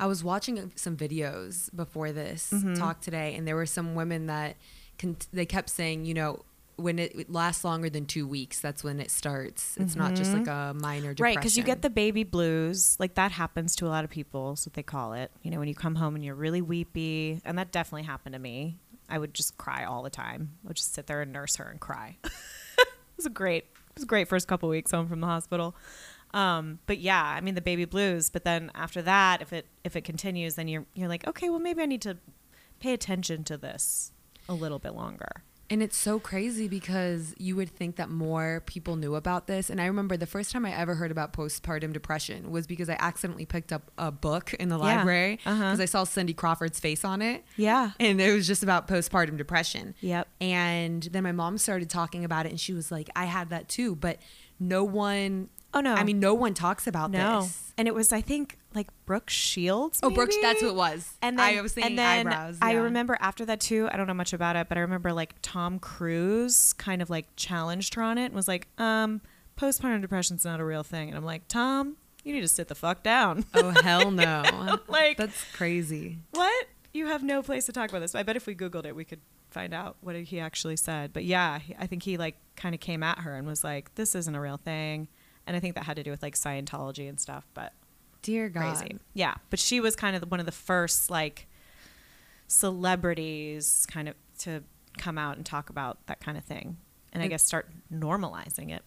I 0.00 0.06
was 0.06 0.24
watching 0.24 0.72
some 0.76 0.96
videos 0.96 1.74
before 1.76 2.10
this 2.10 2.50
Mhm. 2.52 2.76
talk 2.78 3.00
today, 3.00 3.34
and 3.36 3.46
there 3.46 3.54
were 3.56 3.66
some 3.66 3.94
women 3.94 4.26
that 4.26 4.56
con- 4.98 5.16
they 5.32 5.46
kept 5.46 5.68
saying, 5.68 6.06
you 6.06 6.14
know, 6.14 6.44
when 6.76 6.98
it, 6.98 7.30
lasts 7.30 7.62
longer 7.62 7.90
than 7.90 8.06
two 8.06 8.26
weeks, 8.26 8.58
that's 8.58 8.82
when 8.82 8.98
it 9.00 9.10
starts. 9.10 9.76
It's 9.76 9.94
not 9.96 10.14
just 10.14 10.32
like 10.32 10.46
a 10.46 10.72
minor 10.74 11.12
depression. 11.12 11.22
Right. 11.22 11.36
Because 11.36 11.54
you 11.58 11.62
get 11.62 11.82
the 11.82 11.90
baby 11.90 12.24
blues. 12.24 12.96
Like 12.98 13.14
that 13.16 13.32
happens 13.32 13.76
to 13.76 13.86
a 13.86 13.90
lot 13.90 14.02
of 14.04 14.08
people. 14.10 14.52
Is 14.54 14.66
what 14.66 14.72
they 14.72 14.82
call 14.82 15.12
it. 15.12 15.30
You 15.42 15.50
know, 15.50 15.58
when 15.58 15.68
you 15.68 15.74
come 15.74 15.96
home 15.96 16.14
and 16.14 16.24
you're 16.24 16.34
really 16.34 16.62
weepy. 16.62 17.42
And 17.44 17.58
that 17.58 17.70
definitely 17.70 18.04
happened 18.04 18.32
to 18.32 18.38
me. 18.38 18.78
I 19.10 19.18
would 19.18 19.34
just 19.34 19.58
cry 19.58 19.84
all 19.84 20.02
the 20.02 20.08
time. 20.08 20.52
I 20.64 20.68
would 20.68 20.76
just 20.78 20.94
sit 20.94 21.06
there 21.06 21.20
and 21.20 21.30
nurse 21.32 21.56
her 21.56 21.64
and 21.64 21.78
cry. 21.78 22.16
it 22.24 22.88
was 23.18 23.26
a 23.26 23.30
great, 23.30 23.64
it 23.64 23.96
was 23.96 24.04
a 24.04 24.06
great 24.06 24.28
first 24.28 24.48
couple 24.48 24.70
weeks 24.70 24.90
home 24.90 25.06
from 25.06 25.20
the 25.20 25.26
hospital. 25.26 25.74
Um, 26.32 26.78
but 26.86 26.98
yeah, 26.98 27.22
I 27.22 27.40
mean 27.40 27.54
the 27.54 27.60
baby 27.60 27.84
blues. 27.84 28.30
But 28.30 28.44
then 28.44 28.70
after 28.74 29.02
that, 29.02 29.42
if 29.42 29.52
it 29.52 29.66
if 29.84 29.96
it 29.96 30.02
continues, 30.04 30.54
then 30.54 30.68
you're 30.68 30.86
you're 30.94 31.08
like, 31.08 31.26
okay, 31.26 31.48
well 31.50 31.60
maybe 31.60 31.82
I 31.82 31.86
need 31.86 32.02
to 32.02 32.18
pay 32.80 32.92
attention 32.92 33.44
to 33.44 33.56
this 33.56 34.12
a 34.48 34.54
little 34.54 34.78
bit 34.78 34.94
longer. 34.94 35.42
And 35.72 35.84
it's 35.84 35.96
so 35.96 36.18
crazy 36.18 36.66
because 36.66 37.32
you 37.38 37.54
would 37.54 37.70
think 37.70 37.94
that 37.94 38.10
more 38.10 38.60
people 38.66 38.96
knew 38.96 39.14
about 39.14 39.46
this. 39.46 39.70
And 39.70 39.80
I 39.80 39.86
remember 39.86 40.16
the 40.16 40.26
first 40.26 40.50
time 40.50 40.66
I 40.66 40.74
ever 40.76 40.96
heard 40.96 41.12
about 41.12 41.32
postpartum 41.32 41.92
depression 41.92 42.50
was 42.50 42.66
because 42.66 42.88
I 42.90 42.96
accidentally 42.98 43.46
picked 43.46 43.72
up 43.72 43.88
a 43.96 44.10
book 44.10 44.52
in 44.54 44.68
the 44.68 44.76
Yeah. 44.76 44.96
library 44.96 45.36
because 45.36 45.60
Uh-huh. 45.60 45.82
I 45.82 45.84
saw 45.84 46.02
Cindy 46.02 46.34
Crawford's 46.34 46.80
face 46.80 47.04
on 47.04 47.22
it. 47.22 47.44
Yeah. 47.56 47.92
And 48.00 48.20
it 48.20 48.32
was 48.34 48.48
just 48.48 48.64
about 48.64 48.88
postpartum 48.88 49.36
depression. 49.36 49.94
Yep. 50.00 50.26
And 50.40 51.04
then 51.04 51.22
my 51.22 51.30
mom 51.30 51.56
started 51.56 51.88
talking 51.88 52.24
about 52.24 52.46
it 52.46 52.48
and 52.48 52.58
she 52.58 52.72
was 52.72 52.90
like, 52.90 53.08
I 53.14 53.26
had 53.26 53.50
that 53.50 53.68
too. 53.68 53.94
But 53.94 54.18
no 54.60 54.84
one, 54.84 55.48
Oh 55.72 55.80
no. 55.80 55.94
I 55.94 56.04
mean, 56.04 56.18
no 56.20 56.34
one 56.34 56.54
talks 56.54 56.86
about 56.86 57.10
no. 57.10 57.42
this. 57.42 57.72
And 57.78 57.86
it 57.88 57.94
was 57.94 58.12
I 58.12 58.20
think 58.20 58.58
like 58.74 58.88
Brooke 59.06 59.30
Shields. 59.30 60.00
Oh, 60.02 60.10
Brooke, 60.10 60.30
maybe? 60.30 60.42
that's 60.42 60.60
who 60.60 60.68
it 60.68 60.74
was. 60.74 61.14
And 61.22 61.38
then, 61.38 61.58
I 61.58 61.60
was 61.60 61.72
thinking 61.72 61.92
and 61.92 61.98
then 61.98 62.26
eyebrows. 62.28 62.58
I 62.60 62.72
remember 62.74 63.16
after 63.20 63.44
that 63.46 63.60
too. 63.60 63.88
I 63.90 63.96
don't 63.96 64.06
know 64.06 64.14
much 64.14 64.32
about 64.32 64.56
it, 64.56 64.68
but 64.68 64.78
I 64.78 64.82
remember 64.82 65.12
like 65.12 65.34
Tom 65.42 65.78
Cruise 65.78 66.72
kind 66.74 67.02
of 67.02 67.10
like 67.10 67.26
challenged 67.36 67.94
her 67.94 68.02
on 68.02 68.18
it 68.18 68.26
and 68.26 68.34
was 68.34 68.48
like, 68.48 68.68
um, 68.78 69.20
postpartum 69.56 70.00
depression's 70.00 70.44
not 70.44 70.60
a 70.60 70.64
real 70.64 70.82
thing. 70.82 71.08
And 71.08 71.16
I'm 71.16 71.24
like, 71.24 71.46
Tom, 71.48 71.96
you 72.24 72.32
need 72.32 72.42
to 72.42 72.48
sit 72.48 72.68
the 72.68 72.74
fuck 72.74 73.02
down. 73.02 73.44
Oh, 73.54 73.70
hell 73.82 74.10
no. 74.10 74.78
Like- 74.88 75.16
that's 75.16 75.44
crazy. 75.54 76.18
what? 76.32 76.66
You 76.92 77.06
have 77.06 77.22
no 77.22 77.42
place 77.42 77.66
to 77.66 77.72
talk 77.72 77.88
about 77.90 78.00
this. 78.00 78.16
I 78.16 78.24
bet 78.24 78.34
if 78.36 78.46
we 78.46 78.54
Googled 78.56 78.84
it, 78.84 78.96
we 78.96 79.04
could 79.04 79.20
find 79.50 79.72
out 79.74 79.96
what 80.00 80.16
he 80.16 80.40
actually 80.40 80.76
said. 80.76 81.12
But 81.12 81.24
yeah, 81.24 81.58
he- 81.58 81.74
I 81.78 81.86
think 81.86 82.02
he 82.02 82.16
like 82.16 82.36
kind 82.56 82.74
of 82.74 82.80
came 82.80 83.02
at 83.02 83.18
her 83.20 83.34
and 83.36 83.46
was 83.46 83.62
like, 83.64 83.94
this 83.94 84.14
isn't 84.14 84.34
a 84.34 84.40
real 84.40 84.56
thing. 84.58 85.08
And 85.46 85.56
I 85.56 85.60
think 85.60 85.74
that 85.74 85.84
had 85.84 85.96
to 85.96 86.02
do 86.02 86.10
with 86.10 86.22
like 86.22 86.34
Scientology 86.34 87.08
and 87.08 87.18
stuff. 87.20 87.46
But 87.54 87.72
Dear 88.22 88.48
God. 88.48 88.76
crazy. 88.76 88.98
Yeah, 89.14 89.34
but 89.48 89.58
she 89.58 89.80
was 89.80 89.96
kind 89.96 90.14
of 90.16 90.30
one 90.30 90.40
of 90.40 90.46
the 90.46 90.52
first 90.52 91.10
like 91.10 91.46
celebrities 92.46 93.86
kind 93.90 94.08
of 94.08 94.14
to 94.38 94.62
come 94.98 95.16
out 95.18 95.36
and 95.36 95.46
talk 95.46 95.70
about 95.70 96.04
that 96.06 96.20
kind 96.20 96.36
of 96.36 96.44
thing, 96.44 96.76
and 97.12 97.22
I 97.22 97.28
guess 97.28 97.42
start 97.42 97.68
normalizing 97.92 98.70
it 98.70 98.82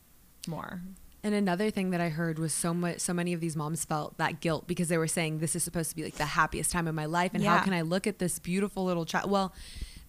more. 0.48 0.82
And 1.24 1.34
another 1.34 1.70
thing 1.72 1.92
that 1.92 2.02
I 2.02 2.10
heard 2.10 2.38
was 2.38 2.54
so 2.54 2.74
much, 2.74 3.00
so 3.00 3.14
many 3.14 3.32
of 3.32 3.40
these 3.40 3.56
moms 3.56 3.86
felt 3.86 4.18
that 4.18 4.42
guilt 4.42 4.68
because 4.68 4.90
they 4.90 4.98
were 4.98 5.08
saying 5.08 5.40
this 5.40 5.56
is 5.56 5.64
supposed 5.64 5.90
to 5.92 5.96
be 5.96 6.04
like 6.04 6.16
the 6.16 6.26
happiest 6.26 6.72
time 6.72 6.88
of 6.88 6.94
my 6.96 7.06
life, 7.06 7.32
and 7.34 7.42
Yeah. 7.42 7.58
how 7.58 7.64
can 7.64 7.74
I 7.74 7.82
look 7.82 8.06
at 8.06 8.20
this 8.20 8.38
beautiful 8.40 8.84
little 8.84 9.06
child? 9.06 9.32
Well, 9.32 9.54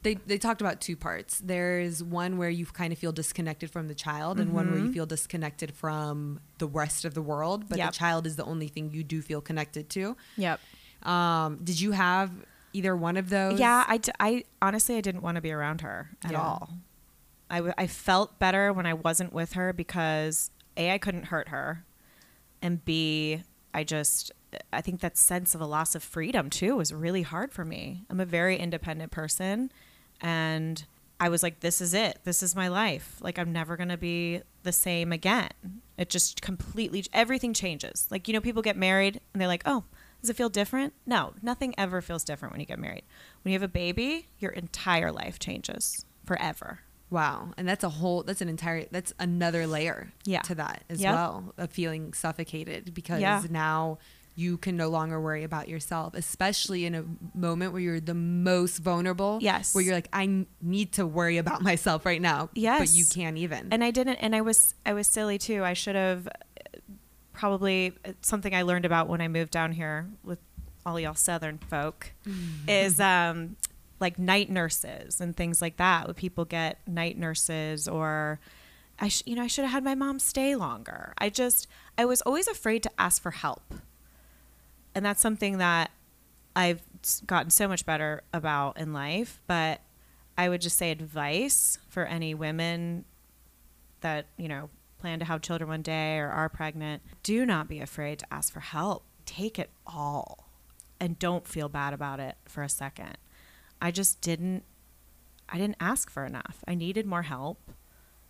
they 0.04 0.14
they 0.14 0.38
talked 0.38 0.60
about 0.60 0.80
two 0.80 0.96
parts. 0.96 1.40
There's 1.40 2.02
one 2.04 2.38
where 2.38 2.48
you 2.50 2.64
kind 2.66 2.92
of 2.92 2.98
feel 2.98 3.10
disconnected 3.12 3.70
from 3.70 3.88
the 3.88 3.94
child, 3.94 4.38
and 4.38 4.52
one 4.52 4.70
where 4.70 4.78
you 4.78 4.90
Mhm. 4.90 4.94
feel 4.94 5.06
disconnected 5.06 5.74
from 5.74 6.38
the 6.58 6.68
rest 6.68 7.04
of 7.04 7.14
the 7.14 7.22
world, 7.22 7.68
but 7.68 7.78
Yep. 7.78 7.90
the 7.92 7.96
child 7.98 8.26
is 8.26 8.36
the 8.36 8.44
only 8.44 8.68
thing 8.68 8.92
you 8.92 9.02
do 9.02 9.20
feel 9.20 9.40
connected 9.40 9.90
to. 9.90 10.16
Yep. 10.36 10.60
Um, 11.02 11.56
did 11.64 11.80
you 11.80 11.90
have 11.92 12.30
either 12.72 12.96
one 12.96 13.16
of 13.16 13.28
those? 13.30 13.58
Yeah, 13.58 13.84
I, 13.88 13.96
d- 13.98 14.12
I 14.20 14.44
honestly 14.62 14.96
I 14.96 15.00
didn't 15.00 15.22
want 15.22 15.34
to 15.36 15.40
be 15.40 15.52
around 15.52 15.80
her 15.80 16.10
at 16.22 16.30
Yeah. 16.32 16.40
all. 16.42 16.70
I, 17.50 17.56
w- 17.58 17.74
I 17.76 17.86
felt 17.86 18.38
better 18.38 18.72
when 18.72 18.86
I 18.86 18.94
wasn't 18.94 19.32
with 19.32 19.52
her 19.52 19.72
because 19.72 20.50
a 20.76 20.92
I 20.92 20.98
couldn't 20.98 21.24
hurt 21.26 21.48
her, 21.48 21.84
and 22.62 22.84
b 22.84 23.42
I 23.72 23.84
just 23.84 24.32
I 24.72 24.80
think 24.80 25.00
that 25.00 25.16
sense 25.18 25.54
of 25.54 25.60
a 25.60 25.66
loss 25.66 25.94
of 25.96 26.02
freedom 26.02 26.48
too 26.48 26.76
was 26.76 26.92
really 26.92 27.22
hard 27.22 27.52
for 27.52 27.64
me. 27.64 28.04
I'm 28.08 28.20
a 28.20 28.24
very 28.24 28.56
independent 28.56 29.10
person, 29.12 29.70
and 30.24 30.84
I 31.20 31.28
was 31.28 31.42
like, 31.44 31.60
this 31.60 31.80
is 31.80 31.94
it. 31.94 32.18
This 32.24 32.42
is 32.42 32.56
my 32.56 32.66
life. 32.68 33.18
Like 33.20 33.38
I'm 33.38 33.52
never 33.52 33.76
gonna 33.76 33.96
be 33.96 34.40
the 34.64 34.72
same 34.72 35.12
again. 35.12 35.50
It 35.96 36.10
just 36.10 36.42
completely 36.42 37.04
everything 37.12 37.54
changes. 37.54 38.08
Like 38.10 38.26
you 38.26 38.34
know, 38.34 38.40
people 38.40 38.62
get 38.62 38.76
married 38.76 39.20
and 39.32 39.40
they're 39.40 39.48
like, 39.48 39.62
oh. 39.66 39.84
Does 40.20 40.30
it 40.30 40.37
feel 40.37 40.48
different? 40.48 40.94
No, 41.04 41.34
nothing 41.42 41.74
ever 41.76 42.00
feels 42.00 42.24
different 42.24 42.52
when 42.54 42.58
you 42.60 42.64
get 42.66 42.78
married. 42.78 43.02
When 43.42 43.52
you 43.52 43.56
have 43.56 43.62
a 43.62 43.68
baby, 43.68 44.28
your 44.38 44.52
entire 44.52 45.12
life 45.12 45.38
changes 45.38 46.06
forever. 46.24 46.78
Wow, 47.10 47.50
and 47.58 47.68
that's 47.68 47.84
a 47.84 47.90
whole 47.90 48.22
that's 48.22 48.40
an 48.40 48.48
entire 48.48 48.87
that's 48.90 49.12
another 49.18 49.66
layer 49.66 50.14
Yeah. 50.24 50.40
to 50.40 50.54
that 50.54 50.82
as 50.88 51.02
Yep. 51.02 51.12
well 51.14 51.52
of 51.58 51.70
feeling 51.70 52.14
suffocated 52.14 52.94
because 52.94 53.20
Yeah. 53.20 53.42
now 53.50 53.98
you 54.37 54.57
can 54.59 54.77
no 54.77 54.88
longer 54.88 55.20
worry 55.20 55.44
about 55.44 55.68
yourself, 55.68 56.14
especially 56.14 56.85
in 56.85 56.94
a 56.94 57.05
moment 57.37 57.73
where 57.73 57.81
you're 57.81 58.01
the 58.01 58.14
most 58.14 58.79
vulnerable. 58.79 59.38
Yes. 59.40 59.75
Where 59.75 59.85
you're 59.85 59.94
like, 59.94 60.09
I 60.12 60.47
need 60.61 60.92
to 60.94 61.07
worry 61.07 61.38
about 61.38 61.62
myself 61.70 62.05
right 62.05 62.20
now. 62.20 62.51
Yes. 62.55 62.81
But 62.81 62.90
you 62.97 63.05
can't 63.05 63.37
even. 63.38 63.68
and 63.73 63.85
I 63.85 63.90
didn't 63.92 64.16
and 64.16 64.35
I 64.35 64.40
was 64.40 64.75
I 64.85 64.92
was 64.92 65.07
silly 65.07 65.38
too. 65.38 65.62
I 65.64 65.73
should 65.75 65.94
have 65.94 66.27
uh, 66.27 66.31
probably 67.33 67.92
something 68.23 68.55
I 68.55 68.62
learned 68.62 68.85
about 68.85 69.09
when 69.09 69.20
I 69.20 69.29
moved 69.29 69.51
down 69.53 69.73
here 69.73 70.09
with 70.23 70.38
all 70.87 70.99
y'all 71.01 71.14
southern 71.14 71.59
folk 71.59 72.12
is 72.68 73.01
um 73.01 73.57
like 74.01 74.18
night 74.18 74.51
nurses 74.51 75.20
and 75.20 75.37
things 75.37 75.62
like 75.62 75.77
that. 75.79 76.07
When 76.07 76.14
people 76.14 76.44
get 76.44 76.79
night 76.87 77.16
nurses 77.18 77.88
or 77.88 78.40
I 78.99 79.09
sh- 79.09 79.23
you 79.27 79.35
know 79.37 79.42
I 79.42 79.47
should 79.47 79.62
have 79.64 79.73
had 79.73 79.85
my 79.85 79.94
mom 79.94 80.18
stay 80.18 80.57
longer. 80.57 81.14
I 81.18 81.31
just 81.31 81.66
I 81.97 82.05
was 82.05 82.20
always 82.23 82.49
afraid 82.49 82.83
to 82.83 82.90
ask 82.99 83.23
for 83.23 83.31
help. 83.31 83.75
And 84.94 85.04
that's 85.04 85.20
something 85.20 85.59
that 85.59 85.90
I've 86.54 86.83
gotten 87.26 87.50
so 87.50 87.68
much 87.68 87.85
better 87.85 88.22
about 88.33 88.78
in 88.78 88.92
life, 88.92 89.40
but 89.46 89.80
I 90.38 90.48
would 90.48 90.61
just 90.61 90.76
say 90.76 90.90
advice 90.90 91.78
for 91.88 92.04
any 92.04 92.35
women 92.35 93.04
that, 94.00 94.26
you 94.37 94.48
know, 94.48 94.70
plan 94.98 95.18
to 95.18 95.24
have 95.24 95.42
children 95.42 95.68
one 95.68 95.83
day 95.83 96.18
or 96.18 96.28
are 96.28 96.48
pregnant, 96.48 97.02
do 97.22 97.44
not 97.44 97.68
be 97.68 97.80
afraid 97.80 98.18
to 98.20 98.26
ask 98.33 98.52
for 98.52 98.61
help. 98.61 99.04
Take 99.26 99.59
it 99.59 99.70
all 99.87 100.48
and 101.00 101.18
don't 101.18 101.46
feel 101.46 101.68
bad 101.68 101.92
about 101.92 102.20
it 102.20 102.37
for 102.46 102.62
a 102.62 102.68
second. 102.68 103.18
I 103.80 103.90
just 103.90 104.20
didn't 104.20 104.64
I 105.46 105.59
didn't 105.59 105.76
ask 105.78 106.09
for 106.09 106.24
enough. 106.24 106.64
I 106.66 106.74
needed 106.74 107.04
more 107.04 107.22
help 107.22 107.70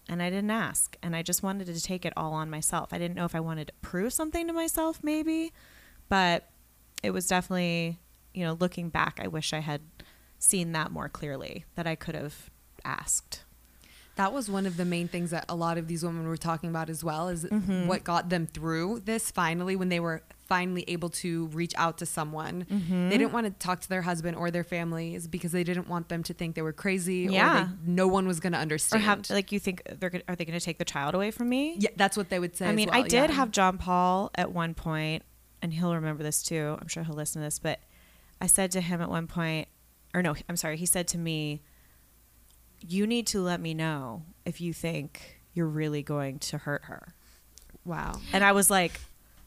and 0.08 0.20
I 0.20 0.30
didn't 0.30 0.50
ask 0.50 0.96
and 1.00 1.14
I 1.14 1.22
just 1.22 1.44
wanted 1.44 1.66
to 1.66 1.80
take 1.80 2.04
it 2.04 2.12
all 2.16 2.32
on 2.32 2.50
myself. 2.50 2.92
I 2.92 2.98
didn't 2.98 3.14
know 3.14 3.24
if 3.24 3.36
I 3.36 3.40
wanted 3.40 3.68
to 3.68 3.74
prove 3.80 4.12
something 4.12 4.48
to 4.48 4.52
myself 4.52 4.98
maybe, 5.02 5.52
but 6.08 6.50
it 7.04 7.12
was 7.12 7.26
definitely, 7.28 7.98
you 8.32 8.44
know, 8.44 8.54
looking 8.58 8.88
back, 8.88 9.20
I 9.22 9.28
wish 9.28 9.52
I 9.52 9.60
had 9.60 9.80
seen 10.38 10.72
that 10.72 10.90
more 10.90 11.08
clearly 11.08 11.64
that 11.74 11.86
I 11.86 11.94
could 11.94 12.14
have 12.14 12.50
asked. 12.84 13.44
that 14.16 14.32
was 14.32 14.48
one 14.50 14.64
of 14.66 14.76
the 14.76 14.84
main 14.84 15.08
things 15.08 15.30
that 15.30 15.44
a 15.48 15.56
lot 15.56 15.76
of 15.78 15.88
these 15.88 16.04
women 16.04 16.28
were 16.28 16.36
talking 16.36 16.70
about 16.70 16.88
as 16.88 17.02
well 17.02 17.28
is 17.28 17.44
Mm-hmm. 17.44 17.86
what 17.88 18.04
got 18.04 18.28
them 18.28 18.46
through 18.46 19.00
this 19.04 19.30
finally 19.30 19.74
when 19.74 19.88
they 19.88 19.98
were 20.00 20.22
finally 20.46 20.84
able 20.86 21.08
to 21.08 21.46
reach 21.46 21.72
out 21.76 21.98
to 21.98 22.06
someone 22.06 22.66
Mm-hmm. 22.70 23.08
they 23.08 23.18
didn't 23.18 23.32
want 23.32 23.46
to 23.46 23.52
talk 23.66 23.80
to 23.80 23.88
their 23.88 24.02
husband 24.02 24.36
or 24.36 24.50
their 24.52 24.62
families 24.62 25.26
because 25.26 25.50
they 25.52 25.64
didn't 25.64 25.88
want 25.88 26.08
them 26.10 26.22
to 26.24 26.32
think 26.34 26.54
they 26.54 26.62
were 26.62 26.72
crazy 26.84 27.26
or 27.28 27.32
Yeah. 27.32 27.68
they, 27.84 27.90
no 27.90 28.06
one 28.06 28.26
was 28.28 28.38
going 28.38 28.52
to 28.52 28.58
Or 28.58 28.62
understand 28.68 29.02
have 29.02 29.30
like 29.30 29.50
you 29.50 29.58
think 29.58 29.82
they're 29.98 30.10
gonna, 30.10 30.24
are 30.28 30.36
they 30.36 30.44
going 30.44 30.58
to 30.58 30.64
take 30.64 30.78
the 30.78 30.84
child 30.84 31.14
away 31.14 31.30
from 31.32 31.48
me? 31.48 31.76
yeah 31.78 31.90
that's 31.96 32.16
what 32.16 32.28
they 32.28 32.38
would 32.38 32.54
say 32.56 32.66
I 32.66 32.70
as 32.70 32.76
mean, 32.76 32.90
well, 32.92 32.98
I 33.02 33.08
did 33.08 33.30
yeah. 33.30 33.36
have 33.36 33.50
John 33.50 33.78
Paul 33.78 34.30
at 34.36 34.52
one 34.52 34.74
point, 34.74 35.22
and 35.64 35.72
he'll 35.72 35.94
remember 35.94 36.22
this 36.22 36.42
too. 36.42 36.76
I'm 36.78 36.88
sure 36.88 37.04
he'll 37.04 37.14
listen 37.14 37.40
to 37.40 37.46
this, 37.46 37.58
but 37.58 37.80
I 38.38 38.46
said 38.46 38.70
to 38.72 38.82
him 38.82 39.00
at 39.00 39.08
one 39.08 39.26
point, 39.26 39.66
or 40.12 40.22
no, 40.22 40.36
I'm 40.46 40.58
sorry, 40.58 40.76
he 40.76 40.84
said 40.84 41.08
to 41.08 41.18
me, 41.18 41.62
"You 42.86 43.06
need 43.06 43.26
to 43.28 43.40
let 43.40 43.60
me 43.60 43.72
know 43.72 44.24
if 44.44 44.60
you 44.60 44.74
think 44.74 45.40
you're 45.54 45.66
really 45.66 46.02
going 46.02 46.38
to 46.40 46.58
hurt 46.58 46.84
her." 46.84 47.14
wow 47.82 48.20
And 48.34 48.44
I 48.44 48.52
was 48.52 48.70
like, 48.70 49.00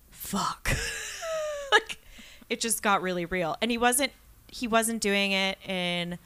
"Fuck!" 0.09 0.71
like 1.71 1.99
it 2.49 2.59
just 2.61 2.81
got 2.81 3.03
really 3.03 3.25
real, 3.25 3.55
and 3.61 3.69
he 3.69 3.77
wasn't 3.77 4.11
he 4.47 4.67
wasn't 4.67 5.01
doing 5.01 5.33
it 5.33 5.59
in 5.67 6.17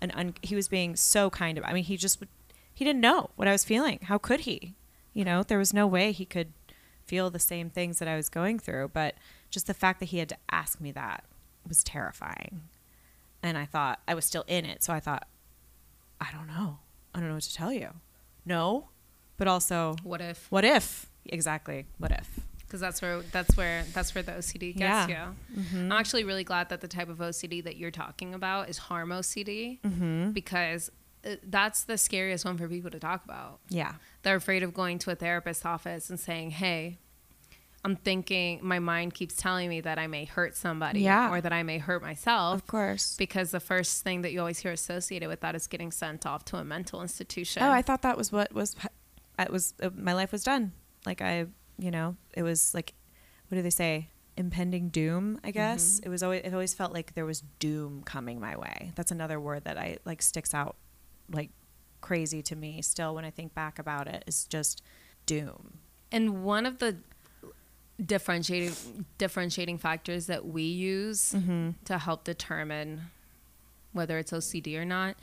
an 0.00 0.12
un- 0.12 0.34
he 0.42 0.54
was 0.54 0.68
being 0.68 0.94
so 0.94 1.28
kind 1.28 1.58
of. 1.58 1.64
I 1.64 1.72
mean, 1.72 1.84
he 1.84 1.96
just 1.96 2.22
he 2.72 2.84
didn't 2.84 3.00
know 3.00 3.30
what 3.34 3.48
I 3.48 3.52
was 3.52 3.64
feeling. 3.64 3.98
How 4.04 4.16
could 4.16 4.40
he? 4.40 4.74
You 5.12 5.24
know, 5.24 5.42
there 5.42 5.58
was 5.58 5.74
no 5.74 5.88
way 5.88 6.12
he 6.12 6.24
could 6.24 6.52
feel 7.04 7.30
the 7.30 7.40
same 7.40 7.68
things 7.68 7.98
that 7.98 8.06
I 8.06 8.14
was 8.14 8.28
going 8.28 8.60
through. 8.60 8.92
But 8.94 9.16
just 9.50 9.66
the 9.66 9.74
fact 9.74 10.00
that 10.00 10.06
he 10.06 10.18
had 10.18 10.28
to 10.30 10.36
ask 10.50 10.80
me 10.80 10.92
that 10.92 11.24
was 11.68 11.82
terrifying. 11.84 12.62
And 13.42 13.56
I 13.58 13.64
thought 13.66 14.00
I 14.06 14.14
was 14.14 14.24
still 14.24 14.44
in 14.46 14.64
it, 14.64 14.82
so 14.82 14.92
I 14.92 15.00
thought, 15.00 15.26
I 16.20 16.28
don't 16.32 16.46
know. 16.46 16.78
I 17.14 17.18
don't 17.20 17.28
know 17.28 17.34
what 17.34 17.42
to 17.44 17.54
tell 17.54 17.72
you. 17.72 17.88
No, 18.44 18.88
but 19.36 19.48
also, 19.48 19.96
What 20.02 20.20
if? 20.20 20.46
what 20.50 20.64
if? 20.64 21.06
Exactly. 21.26 21.86
What 21.98 22.10
if? 22.12 22.28
Because 22.66 22.80
that's 22.80 23.02
where 23.02 23.20
that's 23.22 23.56
where 23.56 23.84
that's 23.92 24.14
where 24.14 24.22
the 24.22 24.32
OCD 24.32 24.76
gets 24.76 25.08
Yeah. 25.08 25.32
you. 25.56 25.62
I'm 25.80 25.90
actually 25.92 26.22
really 26.24 26.44
glad 26.44 26.68
that 26.68 26.80
the 26.80 26.86
type 26.88 27.08
of 27.08 27.18
OCD 27.18 27.64
that 27.64 27.76
you're 27.76 27.90
talking 27.90 28.32
about 28.34 28.68
is 28.68 28.78
harm 28.78 29.08
OCD 29.10 29.80
Mm-hmm. 29.82 30.30
because 30.30 30.90
uh, 31.24 31.34
that's 31.42 31.82
the 31.84 31.98
scariest 31.98 32.44
one 32.44 32.56
for 32.56 32.68
people 32.68 32.90
to 32.90 33.00
talk 33.00 33.24
about. 33.24 33.58
Yeah. 33.68 33.94
They're 34.22 34.36
afraid 34.36 34.62
of 34.62 34.72
going 34.72 34.98
to 35.00 35.10
a 35.10 35.14
therapist's 35.16 35.64
office 35.66 36.08
and 36.10 36.18
saying, 36.20 36.52
"Hey, 36.52 36.98
I'm 37.84 37.96
thinking 37.96 38.60
my 38.62 38.78
mind 38.78 39.14
keeps 39.14 39.34
telling 39.36 39.68
me 39.70 39.80
that 39.80 39.98
I 39.98 40.06
may 40.06 40.24
hurt 40.26 40.54
somebody 40.56 41.00
Yeah. 41.00 41.30
or 41.30 41.40
that 41.40 41.52
I 41.52 41.62
may 41.62 41.78
hurt 41.78 42.02
myself." 42.02 42.54
Of 42.54 42.66
course. 42.66 43.16
Because 43.16 43.50
the 43.52 43.60
first 43.60 44.02
thing 44.02 44.22
that 44.22 44.32
you 44.32 44.40
always 44.40 44.58
hear 44.58 44.72
associated 44.72 45.28
with 45.28 45.40
that 45.40 45.54
is 45.54 45.66
getting 45.66 45.90
sent 45.90 46.26
off 46.26 46.44
to 46.46 46.56
a 46.58 46.64
mental 46.64 47.00
institution. 47.02 47.62
Oh, 47.62 47.70
I 47.70 47.82
thought 47.82 48.02
that 48.02 48.16
was 48.18 48.30
what 48.32 48.52
was. 48.52 48.76
It 49.38 49.50
was 49.50 49.72
uh, 49.82 49.90
my 49.96 50.12
life 50.12 50.32
was 50.32 50.42
done. 50.44 50.72
Like 51.06 51.22
I, 51.22 51.46
you 51.78 51.90
know, 51.90 52.16
it 52.34 52.42
was 52.42 52.74
like, 52.74 52.92
what 53.48 53.56
do 53.56 53.62
they 53.62 53.70
say? 53.70 54.10
Impending 54.36 54.88
doom. 54.90 55.40
I 55.42 55.50
guess 55.50 55.98
it 56.00 56.08
was 56.10 56.22
always. 56.22 56.42
It 56.44 56.52
always 56.52 56.74
felt 56.74 56.92
like 56.92 57.14
there 57.14 57.24
was 57.24 57.40
doom 57.58 58.02
coming 58.04 58.38
my 58.40 58.56
way. 58.56 58.92
That's 58.94 59.10
another 59.10 59.40
word 59.40 59.64
that 59.64 59.78
I 59.78 59.96
like 60.04 60.20
sticks 60.20 60.52
out, 60.54 60.76
like 61.30 61.50
crazy 62.02 62.42
to 62.42 62.56
me. 62.56 62.82
Still, 62.82 63.14
when 63.14 63.24
I 63.24 63.30
think 63.30 63.54
back 63.54 63.78
about 63.78 64.06
it, 64.06 64.24
is 64.26 64.44
just 64.46 64.82
doom. 65.24 65.78
And 66.12 66.42
one 66.44 66.66
of 66.66 66.78
the 66.78 66.98
differentiating 68.04 69.04
differentiating 69.18 69.78
factors 69.78 70.26
that 70.26 70.46
we 70.46 70.62
use 70.62 71.32
mm-hmm. 71.32 71.70
to 71.84 71.98
help 71.98 72.24
determine 72.24 73.02
whether 73.92 74.18
it's 74.18 74.32
OCD 74.32 74.76
or 74.76 74.84
not 74.84 75.16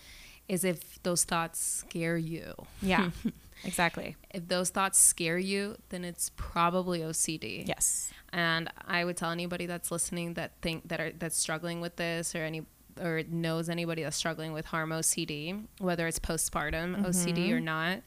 is 0.48 0.63
if 0.63 1.02
those 1.04 1.24
thoughts 1.24 1.60
scare 1.60 2.18
you. 2.18 2.54
Yeah, 2.82 3.12
exactly. 3.63 4.16
If 4.34 4.48
those 4.48 4.70
thoughts 4.70 5.00
scare 5.00 5.38
you, 5.38 5.76
then 5.90 6.06
it's 6.06 6.32
probably 6.36 7.00
OCD. 7.00 7.68
Yes. 7.68 8.12
And 8.32 8.70
I 8.86 9.04
would 9.04 9.18
tell 9.18 9.32
anybody 9.32 9.66
that's 9.66 9.92
listening 9.92 10.36
that 10.36 10.54
think 10.62 10.88
that 10.90 11.00
are 11.00 11.12
that's 11.12 11.38
struggling 11.38 11.82
with 11.82 11.96
this 11.96 12.36
or 12.36 12.40
any 12.40 12.66
or 13.00 13.24
knows 13.30 13.70
anybody 13.70 14.04
that's 14.04 14.18
struggling 14.18 14.54
with 14.54 14.66
harm 14.66 14.90
OCD, 14.90 15.66
whether 15.80 16.08
it's 16.08 16.20
postpartum 16.20 17.06
OCD 17.06 17.52
or 17.52 17.58
mm-hmm. 17.58 17.66
not, 17.66 18.00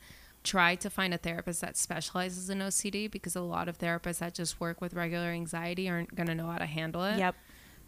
try 0.43 0.75
to 0.75 0.89
find 0.91 1.13
a 1.13 1.19
therapist 1.19 1.61
that 1.61 1.77
specializes 1.77 2.49
in 2.49 2.59
OCD 2.61 3.11
because 3.11 3.37
a 3.37 3.41
lot 3.43 3.69
of 3.69 3.79
therapists 3.79 4.19
that 4.19 4.35
just 4.35 4.59
work 4.61 4.81
with 4.81 4.95
regular 4.95 5.27
anxiety 5.29 5.89
aren't 5.89 6.15
going 6.15 6.27
to 6.29 6.35
know 6.35 6.47
how 6.49 6.59
to 6.59 6.67
handle 6.67 7.05
it. 7.05 7.19
Yep. 7.19 7.35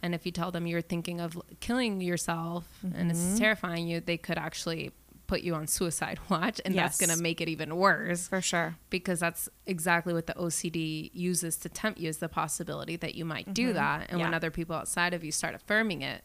And 0.02 0.14
if 0.14 0.26
you 0.26 0.32
tell 0.32 0.50
them 0.50 0.66
you're 0.66 0.82
thinking 0.82 1.20
of 1.20 1.40
killing 1.60 2.00
yourself 2.00 2.66
and 2.94 3.10
it's 3.10 3.38
terrifying 3.38 3.86
you, 3.88 4.00
they 4.00 4.16
could 4.18 4.36
actually 4.36 4.90
put 5.28 5.40
you 5.42 5.54
on 5.54 5.66
suicide 5.66 6.18
watch 6.28 6.60
and 6.64 6.74
that's 6.74 6.98
going 6.98 7.16
to 7.16 7.22
make 7.22 7.40
it 7.40 7.48
even 7.48 7.76
worse 7.76 8.28
For 8.28 8.42
sure. 8.42 8.74
because 8.90 9.20
that's 9.20 9.48
exactly 9.66 10.12
what 10.12 10.26
the 10.26 10.34
OCD 10.34 11.10
uses 11.14 11.56
to 11.58 11.68
tempt 11.70 12.00
you 12.00 12.08
is 12.10 12.18
the 12.18 12.28
possibility 12.28 12.96
that 12.96 13.14
you 13.14 13.24
might 13.24 13.54
do 13.54 13.70
Mhm. 13.70 13.74
that. 13.74 14.06
And 14.10 14.20
when 14.20 14.34
other 14.34 14.50
people 14.50 14.76
outside 14.76 15.14
of 15.14 15.24
you 15.24 15.32
start 15.32 15.54
affirming 15.54 16.02
it 16.02 16.22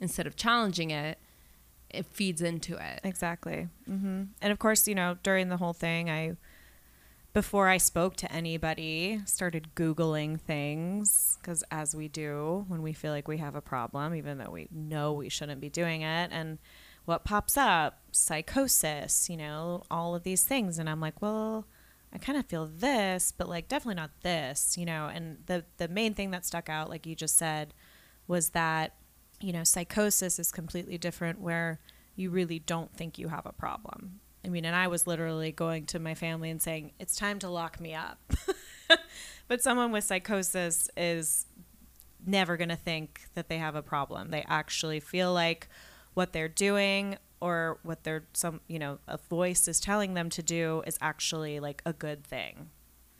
instead 0.00 0.26
of 0.26 0.34
challenging 0.34 0.90
it, 0.90 1.18
it 1.90 2.06
feeds 2.06 2.42
into 2.42 2.76
it. 2.76 3.00
Exactly. 3.04 3.68
hmm 3.86 4.24
And 4.42 4.52
of 4.52 4.58
course, 4.58 4.86
you 4.88 4.94
know, 4.94 5.16
during 5.22 5.48
the 5.48 5.56
whole 5.56 5.72
thing, 5.72 6.10
I, 6.10 6.36
before 7.32 7.68
I 7.68 7.76
spoke 7.78 8.16
to 8.16 8.32
anybody, 8.32 9.20
started 9.26 9.68
Googling 9.74 10.40
things 10.40 11.38
because 11.40 11.62
as 11.70 11.94
we 11.94 12.08
do 12.08 12.64
when 12.68 12.82
we 12.82 12.92
feel 12.92 13.12
like 13.12 13.28
we 13.28 13.38
have 13.38 13.54
a 13.54 13.60
problem, 13.60 14.14
even 14.14 14.38
though 14.38 14.50
we 14.50 14.68
know 14.70 15.12
we 15.12 15.28
shouldn't 15.28 15.60
be 15.60 15.68
doing 15.68 16.02
it. 16.02 16.30
And 16.32 16.58
what 17.04 17.24
pops 17.24 17.56
up? 17.56 18.00
Psychosis, 18.10 19.28
you 19.28 19.36
know, 19.36 19.82
all 19.90 20.14
of 20.14 20.22
these 20.22 20.44
things. 20.44 20.78
And 20.78 20.88
I'm 20.88 21.00
like, 21.00 21.20
well, 21.20 21.66
I 22.12 22.18
kind 22.18 22.38
of 22.38 22.46
feel 22.46 22.66
this, 22.66 23.32
but 23.36 23.48
like 23.48 23.68
definitely 23.68 23.96
not 23.96 24.10
this, 24.22 24.76
you 24.78 24.86
know. 24.86 25.10
And 25.12 25.38
the 25.46 25.64
the 25.76 25.88
main 25.88 26.14
thing 26.14 26.30
that 26.30 26.46
stuck 26.46 26.68
out, 26.68 26.88
like 26.88 27.06
you 27.06 27.14
just 27.14 27.36
said, 27.36 27.74
was 28.26 28.50
that 28.50 28.94
you 29.40 29.52
know 29.52 29.64
psychosis 29.64 30.38
is 30.38 30.52
completely 30.52 30.98
different, 30.98 31.40
where 31.40 31.80
you 32.14 32.30
really 32.30 32.58
don't 32.58 32.92
think 32.94 33.18
you 33.18 33.28
have 33.28 33.46
a 33.46 33.52
problem. 33.52 34.20
I 34.44 34.48
mean, 34.48 34.64
and 34.64 34.76
I 34.76 34.86
was 34.86 35.06
literally 35.06 35.52
going 35.52 35.86
to 35.86 35.98
my 35.98 36.14
family 36.14 36.50
and 36.50 36.60
saying, 36.60 36.92
"It's 36.98 37.16
time 37.16 37.38
to 37.40 37.48
lock 37.48 37.80
me 37.80 37.94
up." 37.94 38.18
but 39.48 39.62
someone 39.62 39.92
with 39.92 40.04
psychosis 40.04 40.88
is 40.96 41.46
never 42.26 42.56
going 42.56 42.68
to 42.68 42.76
think 42.76 43.22
that 43.34 43.48
they 43.48 43.58
have 43.58 43.74
a 43.74 43.82
problem. 43.82 44.30
They 44.30 44.44
actually 44.48 45.00
feel 45.00 45.32
like 45.32 45.68
what 46.14 46.32
they're 46.32 46.48
doing 46.48 47.18
or 47.40 47.78
what 47.82 48.04
they're 48.04 48.24
some, 48.32 48.60
you 48.66 48.78
know, 48.78 48.98
a 49.06 49.18
voice 49.18 49.68
is 49.68 49.80
telling 49.80 50.14
them 50.14 50.30
to 50.30 50.42
do 50.42 50.82
is 50.86 50.98
actually 51.00 51.60
like 51.60 51.82
a 51.84 51.92
good 51.92 52.24
thing. 52.24 52.70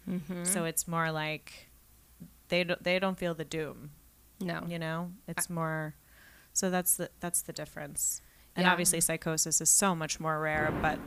Mm-hmm. 0.08 0.44
So 0.44 0.64
it's 0.64 0.88
more 0.88 1.10
like 1.12 1.68
they 2.48 2.64
don't, 2.64 2.82
they 2.82 2.98
don't 2.98 3.18
feel 3.18 3.34
the 3.34 3.44
doom, 3.44 3.90
no. 4.40 4.62
you 4.66 4.78
know? 4.78 5.12
It's 5.28 5.50
more 5.50 5.94
so 6.56 6.70
that's 6.70 6.96
the 6.96 7.10
that's 7.20 7.42
the 7.42 7.52
difference. 7.52 8.22
And 8.56 8.64
Yeah. 8.64 8.72
obviously 8.72 9.00
psychosis 9.02 9.60
is 9.60 9.68
so 9.68 9.94
much 9.94 10.18
more 10.18 10.40
rare, 10.40 10.72
but 10.80 10.98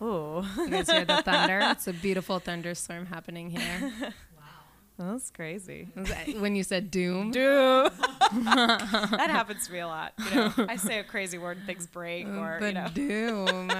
ooh. 0.00 0.44
You 0.56 0.68
guys 0.70 0.88
hear 0.88 1.04
the 1.04 1.22
thunder? 1.22 1.58
It's 1.72 1.88
a 1.88 1.92
beautiful 1.92 2.38
thunderstorm 2.38 3.06
happening 3.06 3.50
here. 3.50 3.92
Wow. 4.98 5.12
That's 5.14 5.30
crazy. 5.32 5.88
When 6.38 6.54
you 6.54 6.62
said 6.62 6.90
doom. 6.92 7.32
Do 7.40 7.88
that 8.30 9.28
happens 9.30 9.66
to 9.66 9.72
me 9.72 9.80
a 9.80 9.88
lot. 9.88 10.12
You 10.30 10.34
know, 10.36 10.52
I 10.68 10.76
say 10.76 11.00
a 11.00 11.04
crazy 11.04 11.38
word, 11.38 11.56
and 11.56 11.66
things 11.66 11.86
break, 11.88 12.26
or 12.28 12.58
the 12.60 12.68
you 12.68 12.72
know. 12.74 12.88
doom. 12.94 13.70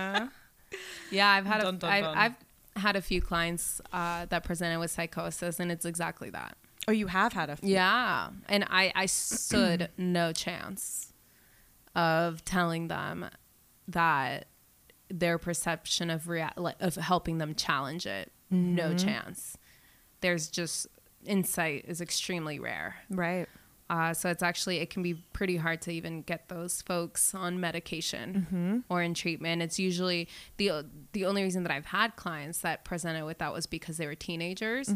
yeah, 1.13 1.29
I've 1.31 1.47
had 1.47 1.61
Dun, 1.63 1.75
a, 1.77 1.79
dun, 1.79 1.91
I've, 1.91 2.05
dun. 2.05 2.17
I've 2.19 2.35
had 2.77 2.97
a 2.97 3.01
few 3.03 3.23
clients 3.23 3.81
uh, 3.93 4.27
that 4.27 4.43
presented 4.43 4.81
with 4.81 4.91
psychosis, 4.91 5.61
and 5.61 5.71
it's 5.71 5.85
exactly 5.85 6.31
that. 6.31 6.57
Oh, 6.87 6.93
you 6.93 7.07
have 7.07 7.33
had 7.33 7.51
a 7.51 7.57
few. 7.57 7.71
Yeah, 7.71 8.29
and 8.49 8.65
I 8.69 8.93
I 8.95 9.07
stood 9.07 9.89
no 9.99 10.33
chance 10.33 11.13
of 11.95 12.45
telling 12.45 12.89
them 12.89 13.27
that 13.89 14.47
their 15.09 15.39
perception 15.39 16.11
of 16.11 16.29
rea- 16.29 16.49
like, 16.57 16.77
of 16.81 16.95
helping 16.97 17.39
them 17.39 17.55
challenge 17.55 18.07
it. 18.07 18.33
No 18.51 18.89
Mm-hmm. 18.91 18.97
chance. 18.97 19.57
There's 20.21 20.49
just 20.49 20.87
insight 21.25 21.85
is 21.89 22.01
extremely 22.01 22.59
rare. 22.59 22.97
Right. 23.11 23.47
Uh, 23.91 24.15
so 24.15 24.31
it's 24.31 24.43
actually 24.43 24.79
it 24.79 24.89
can 24.91 25.03
be 25.03 25.13
pretty 25.15 25.57
hard 25.59 25.83
to 25.83 25.91
even 25.93 26.23
get 26.23 26.49
those 26.49 26.81
folks 26.83 27.35
on 27.35 27.61
medication 27.61 28.83
or 28.89 29.03
in 29.03 29.13
treatment. 29.13 29.61
It's 29.63 29.79
usually 29.79 30.27
the 30.57 30.87
the 31.13 31.27
only 31.27 31.43
reason 31.43 31.63
that 31.65 31.73
I've 31.73 31.85
had 31.87 32.17
clients 32.17 32.59
that 32.61 32.85
presented 32.85 33.25
with 33.27 33.39
that 33.39 33.53
was 33.53 33.67
because 33.67 33.99
they 33.99 34.07
were 34.07 34.15
teenagers 34.15 34.93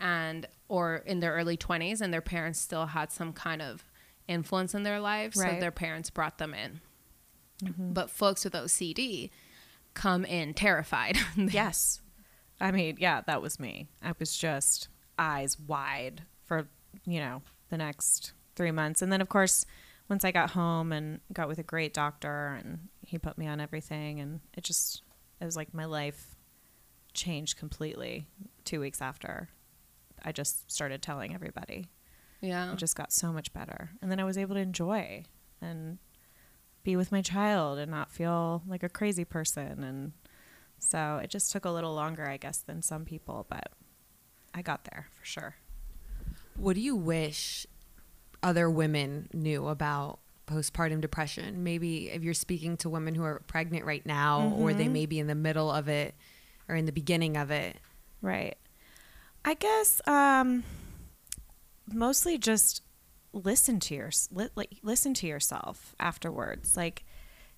and 0.00 0.46
or 0.68 0.96
in 0.96 1.20
their 1.20 1.32
early 1.32 1.56
twenties 1.56 2.00
and 2.00 2.12
their 2.12 2.20
parents 2.20 2.60
still 2.60 2.86
had 2.86 3.10
some 3.10 3.32
kind 3.32 3.62
of 3.62 3.84
influence 4.26 4.74
in 4.74 4.82
their 4.82 5.00
lives, 5.00 5.40
so 5.40 5.56
their 5.58 5.70
parents 5.70 6.10
brought 6.10 6.38
them 6.38 6.54
in. 6.54 6.80
Mm-hmm. 7.64 7.92
But 7.92 8.10
folks 8.10 8.44
with 8.44 8.52
OCD 8.52 9.30
come 9.94 10.24
in 10.24 10.54
terrified. 10.54 11.18
Yes. 11.36 12.00
I 12.60 12.72
mean, 12.72 12.96
yeah, 12.98 13.20
that 13.26 13.40
was 13.40 13.60
me. 13.60 13.86
I 14.02 14.12
was 14.18 14.36
just 14.36 14.88
eyes 15.16 15.56
wide 15.60 16.22
for, 16.44 16.66
you 17.04 17.20
know, 17.20 17.42
the 17.68 17.78
next 17.78 18.32
three 18.56 18.72
months. 18.72 19.00
And 19.00 19.12
then, 19.12 19.20
of 19.20 19.28
course, 19.28 19.64
once 20.08 20.24
I 20.24 20.32
got 20.32 20.50
home 20.50 20.90
and 20.92 21.20
got 21.32 21.46
with 21.46 21.60
a 21.60 21.62
great 21.62 21.94
doctor 21.94 22.58
and 22.58 22.88
he 23.06 23.16
put 23.16 23.38
me 23.38 23.46
on 23.46 23.60
everything, 23.60 24.18
and 24.18 24.40
it 24.56 24.64
just, 24.64 25.02
it 25.40 25.44
was 25.44 25.56
like 25.56 25.72
my 25.72 25.84
life 25.84 26.34
changed 27.14 27.56
completely 27.56 28.26
two 28.64 28.80
weeks 28.80 29.00
after. 29.00 29.50
I 30.24 30.32
just 30.32 30.70
started 30.70 31.02
telling 31.02 31.34
everybody. 31.34 31.86
yeah. 32.40 32.72
It 32.72 32.76
just 32.76 32.96
got 32.96 33.12
so 33.12 33.32
much 33.32 33.52
better. 33.52 33.90
And 34.00 34.10
then 34.10 34.20
I 34.20 34.24
was 34.24 34.38
able 34.38 34.54
to 34.54 34.60
enjoy 34.60 35.24
and 35.60 35.98
be 36.82 36.96
with 36.96 37.12
my 37.12 37.22
child 37.22 37.78
and 37.78 37.90
not 37.90 38.10
feel 38.10 38.62
like 38.66 38.82
a 38.82 38.88
crazy 38.88 39.24
person. 39.24 39.82
And 39.82 40.12
so 40.78 41.20
it 41.22 41.30
just 41.30 41.52
took 41.52 41.64
a 41.64 41.70
little 41.70 41.94
longer, 41.94 42.28
I 42.28 42.36
guess, 42.36 42.58
than 42.58 42.82
some 42.82 43.04
people, 43.04 43.46
but 43.48 43.72
I 44.54 44.62
got 44.62 44.84
there 44.84 45.08
for 45.10 45.24
sure. 45.24 45.56
What 46.56 46.74
do 46.74 46.80
you 46.80 46.96
wish 46.96 47.66
other 48.42 48.70
women 48.70 49.28
knew 49.32 49.68
about 49.68 50.20
postpartum 50.46 51.00
depression? 51.00 51.62
Maybe 51.62 52.10
if 52.10 52.22
you're 52.22 52.34
speaking 52.34 52.76
to 52.78 52.88
women 52.88 53.14
who 53.14 53.22
are 53.22 53.42
pregnant 53.46 53.84
right 53.84 54.04
now, 54.06 54.54
or 54.56 54.72
they 54.72 54.84
mm-hmm. 54.84 54.92
may 54.92 55.06
be 55.06 55.18
in 55.18 55.26
the 55.26 55.34
middle 55.34 55.70
of 55.70 55.88
it 55.88 56.14
or 56.68 56.74
in 56.74 56.86
the 56.86 56.92
beginning 56.92 57.36
of 57.36 57.50
it. 57.50 57.76
Right. 58.22 58.56
I 59.44 59.54
guess 59.54 60.00
um, 60.06 60.64
mostly 61.92 62.38
just 62.38 62.82
listen 63.32 63.78
to 63.80 63.94
your 63.94 64.10
li- 64.34 64.80
listen 64.82 65.14
to 65.14 65.26
yourself 65.26 65.94
afterwards. 66.00 66.76
Like 66.76 67.04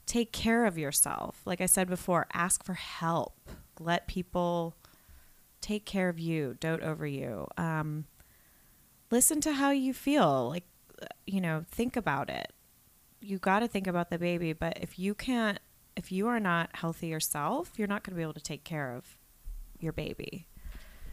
take 0.06 0.32
care 0.32 0.66
of 0.66 0.78
yourself. 0.78 1.40
Like 1.44 1.60
I 1.60 1.66
said 1.66 1.88
before, 1.88 2.26
ask 2.32 2.64
for 2.64 2.74
help. 2.74 3.34
Let 3.78 4.06
people 4.06 4.76
take 5.60 5.84
care 5.84 6.08
of 6.08 6.18
you, 6.18 6.56
dote 6.60 6.82
over 6.82 7.06
you. 7.06 7.46
Um, 7.56 8.06
listen 9.10 9.40
to 9.42 9.52
how 9.52 9.70
you 9.70 9.94
feel. 9.94 10.48
Like 10.48 10.64
you 11.26 11.40
know, 11.40 11.64
think 11.70 11.96
about 11.96 12.28
it. 12.28 12.52
You 13.20 13.38
got 13.38 13.60
to 13.60 13.68
think 13.68 13.86
about 13.86 14.10
the 14.10 14.18
baby, 14.18 14.52
but 14.52 14.78
if 14.80 14.98
you 14.98 15.14
can't 15.14 15.58
if 15.96 16.12
you 16.12 16.28
are 16.28 16.40
not 16.40 16.70
healthy 16.74 17.08
yourself, 17.08 17.72
you're 17.76 17.88
not 17.88 18.02
going 18.02 18.14
to 18.14 18.16
be 18.16 18.22
able 18.22 18.34
to 18.34 18.40
take 18.40 18.64
care 18.64 18.94
of 18.94 19.16
your 19.78 19.92
baby. 19.92 20.46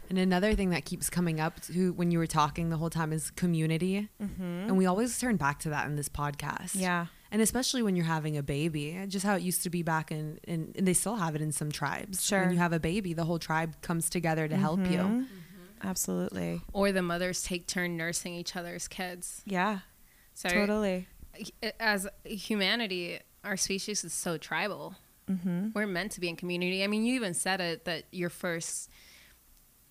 And 0.08 0.18
another 0.18 0.54
thing 0.54 0.70
that 0.70 0.84
keeps 0.84 1.10
coming 1.10 1.38
up 1.38 1.60
to 1.66 1.92
when 1.92 2.10
you 2.10 2.18
were 2.18 2.26
talking 2.26 2.70
the 2.70 2.76
whole 2.76 2.90
time 2.90 3.12
is 3.12 3.30
community. 3.30 4.08
Mm-hmm. 4.22 4.42
And 4.42 4.78
we 4.78 4.86
always 4.86 5.18
turn 5.18 5.36
back 5.36 5.60
to 5.60 5.70
that 5.70 5.86
in 5.86 5.96
this 5.96 6.08
podcast. 6.08 6.74
Yeah. 6.74 7.06
And 7.30 7.42
especially 7.42 7.82
when 7.82 7.94
you're 7.94 8.06
having 8.06 8.38
a 8.38 8.42
baby, 8.42 8.98
just 9.06 9.26
how 9.26 9.34
it 9.36 9.42
used 9.42 9.62
to 9.64 9.70
be 9.70 9.82
back 9.82 10.10
in, 10.10 10.38
in 10.44 10.72
and 10.76 10.88
they 10.88 10.94
still 10.94 11.16
have 11.16 11.34
it 11.34 11.42
in 11.42 11.52
some 11.52 11.70
tribes. 11.70 12.24
Sure. 12.24 12.40
When 12.40 12.52
you 12.52 12.58
have 12.58 12.72
a 12.72 12.80
baby, 12.80 13.12
the 13.12 13.24
whole 13.24 13.38
tribe 13.38 13.80
comes 13.82 14.08
together 14.08 14.48
to 14.48 14.56
help 14.56 14.80
you. 14.80 14.98
Mm-hmm. 14.98 15.20
Mm-hmm. 15.20 15.88
Absolutely. 15.88 16.62
or 16.72 16.90
the 16.90 17.02
mothers 17.02 17.42
take 17.44 17.68
turn 17.68 17.96
nursing 17.96 18.34
each 18.34 18.56
other's 18.56 18.88
kids. 18.88 19.42
Yeah. 19.44 19.80
So 20.34 20.48
Totally. 20.48 21.06
as 21.78 22.08
humanity, 22.24 23.20
our 23.44 23.56
species 23.56 24.02
is 24.04 24.12
so 24.12 24.38
tribal. 24.38 24.96
Mm-hmm. 25.30 25.68
We're 25.74 25.86
meant 25.86 26.12
to 26.12 26.20
be 26.20 26.28
in 26.28 26.36
community. 26.36 26.82
I 26.82 26.86
mean, 26.86 27.04
you 27.04 27.14
even 27.14 27.34
said 27.34 27.60
it 27.60 27.84
that 27.84 28.04
your 28.10 28.30
first 28.30 28.90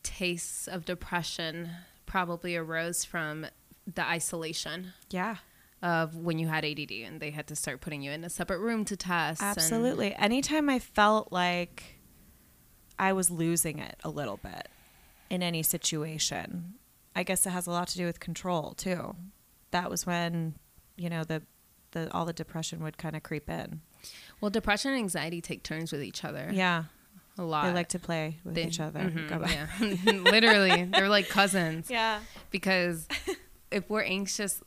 tastes 0.08 0.68
of 0.68 0.86
depression 0.86 1.70
probably 2.06 2.56
arose 2.56 3.04
from 3.04 3.46
the 3.86 4.06
isolation 4.06 4.94
Yeah. 5.10 5.38
of 5.82 6.16
when 6.16 6.40
you 6.40 6.48
had 6.48 6.64
ADD 6.64 7.04
and 7.04 7.20
they 7.20 7.32
had 7.32 7.48
to 7.48 7.56
start 7.56 7.82
putting 7.82 8.02
you 8.02 8.12
in 8.12 8.24
a 8.24 8.30
separate 8.30 8.60
room 8.60 8.86
to 8.86 8.96
test. 8.96 9.42
and- 9.42 9.50
Absolutely. 9.52 10.16
Anytime 10.16 10.70
I 10.70 10.80
felt 10.80 11.32
like 11.32 12.00
I 12.98 13.14
was 13.14 13.30
losing 13.30 13.80
it 13.80 14.00
a 14.04 14.10
little 14.10 14.38
bit 14.38 14.70
in 15.30 15.44
any 15.44 15.62
situation, 15.64 16.76
I 17.16 17.24
guess 17.24 17.46
it 17.46 17.50
has 17.52 17.68
a 17.68 17.72
lot 17.72 17.90
to 17.90 17.98
do 17.98 18.06
with 18.06 18.20
control 18.20 18.74
too. 18.74 19.16
That 19.72 19.90
was 19.90 20.06
when, 20.06 20.56
you 20.96 21.10
know, 21.10 21.24
the 21.24 21.44
the 21.92 22.12
all 22.14 22.26
the 22.26 22.34
depression 22.34 22.82
would 22.84 22.98
kind 22.98 23.16
of 23.16 23.24
creep 23.24 23.50
in. 23.50 23.82
well, 24.42 24.52
depression 24.52 24.92
and 24.92 25.00
anxiety 25.00 25.42
take 25.42 25.64
turns 25.64 25.92
with 25.92 26.04
each 26.04 26.24
other. 26.24 26.50
Yeah. 26.54 26.86
A 27.38 27.44
lot. 27.44 27.66
They 27.66 27.74
like 27.74 27.90
to 27.90 28.00
play 28.00 28.40
with 28.44 28.56
They- 28.56 28.66
each 28.66 28.80
other. 28.80 29.00
mhm, 29.00 29.50
yeah. 29.50 30.12
Literally, 30.32 30.86
they're 30.86 31.10
like 31.10 31.30
cousins. 31.30 31.90
Yeah. 31.98 32.20
because 32.52 33.08
if 33.72 33.90
we're 33.90 34.04
anxious 34.04 34.62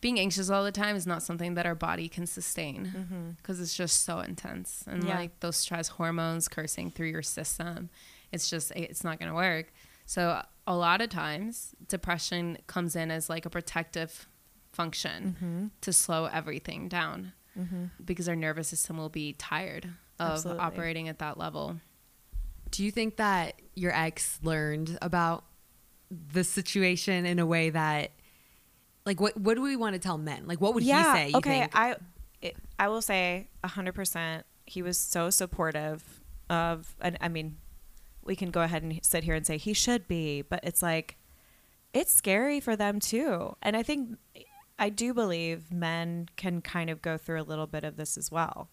being 0.00 0.20
anxious 0.20 0.48
all 0.48 0.62
the 0.64 0.72
time 0.72 0.94
is 0.94 1.06
not 1.06 1.22
something 1.22 1.54
that 1.54 1.66
our 1.66 1.74
body 1.74 2.08
can 2.08 2.26
sustain 2.26 2.86
mm-hmm. 2.86 3.30
because 3.30 3.60
it's 3.60 3.74
just 3.74 4.04
so 4.04 4.20
intense 4.20 4.84
and 4.86 5.04
Yeah. 5.04 5.16
like 5.18 5.40
those 5.40 5.56
stress 5.56 5.88
hormones 5.88 6.46
coursing 6.48 6.90
through 6.90 7.08
your 7.08 7.22
system 7.22 7.90
it's 8.30 8.48
just 8.48 8.70
it's 8.76 9.02
not 9.02 9.18
going 9.18 9.28
to 9.28 9.34
work 9.34 9.72
so 10.06 10.42
a 10.66 10.76
lot 10.76 11.00
of 11.00 11.08
times 11.08 11.74
depression 11.88 12.58
comes 12.66 12.94
in 12.94 13.10
as 13.10 13.28
like 13.28 13.44
a 13.44 13.50
protective 13.50 14.28
function 14.72 15.36
mm-hmm. 15.40 15.66
to 15.80 15.92
slow 15.92 16.26
everything 16.26 16.88
down 16.88 17.32
mm-hmm. 17.58 17.86
because 18.04 18.28
our 18.28 18.36
nervous 18.36 18.68
system 18.68 18.98
will 18.98 19.08
be 19.08 19.32
tired 19.32 19.86
of 20.20 20.32
Absolutely. 20.32 20.62
operating 20.62 21.08
at 21.08 21.18
that 21.18 21.38
level 21.38 21.80
Do 22.70 22.84
you 22.84 22.90
think 22.90 23.16
that 23.16 23.60
your 23.74 23.94
ex 23.94 24.38
learned 24.42 24.98
about 25.02 25.44
the 26.10 26.44
situation 26.44 27.26
in 27.26 27.38
a 27.38 27.46
way 27.46 27.70
that, 27.70 28.12
like, 29.04 29.20
what 29.20 29.36
what 29.36 29.54
do 29.54 29.62
we 29.62 29.76
want 29.76 29.94
to 29.94 29.98
tell 29.98 30.18
men? 30.18 30.46
Like, 30.46 30.60
what 30.60 30.74
would 30.74 30.82
he 30.82 30.90
say? 30.90 31.28
You 31.30 31.36
okay, 31.38 31.60
think? 31.60 31.72
I 31.74 31.96
it, 32.42 32.56
I 32.78 32.88
will 32.88 33.02
say 33.02 33.48
hundred 33.64 33.94
percent. 33.94 34.44
He 34.66 34.82
was 34.82 34.98
so 34.98 35.30
supportive 35.30 36.20
of, 36.50 36.94
and 37.00 37.16
I 37.20 37.28
mean, 37.28 37.56
we 38.22 38.36
can 38.36 38.50
go 38.50 38.60
ahead 38.62 38.82
and 38.82 39.00
sit 39.02 39.24
here 39.24 39.34
and 39.34 39.46
say 39.46 39.56
he 39.56 39.72
should 39.72 40.06
be, 40.06 40.42
but 40.42 40.60
it's 40.62 40.82
like 40.82 41.16
it's 41.94 42.12
scary 42.12 42.60
for 42.60 42.76
them 42.76 43.00
too. 43.00 43.56
And 43.62 43.76
I 43.76 43.82
think 43.82 44.18
I 44.78 44.90
do 44.90 45.12
believe 45.12 45.72
men 45.72 46.28
can 46.36 46.60
kind 46.60 46.90
of 46.90 47.02
go 47.02 47.16
through 47.16 47.40
a 47.40 47.42
little 47.42 47.66
bit 47.66 47.84
of 47.84 47.96
this 47.96 48.16
as 48.16 48.30
well. 48.30 48.68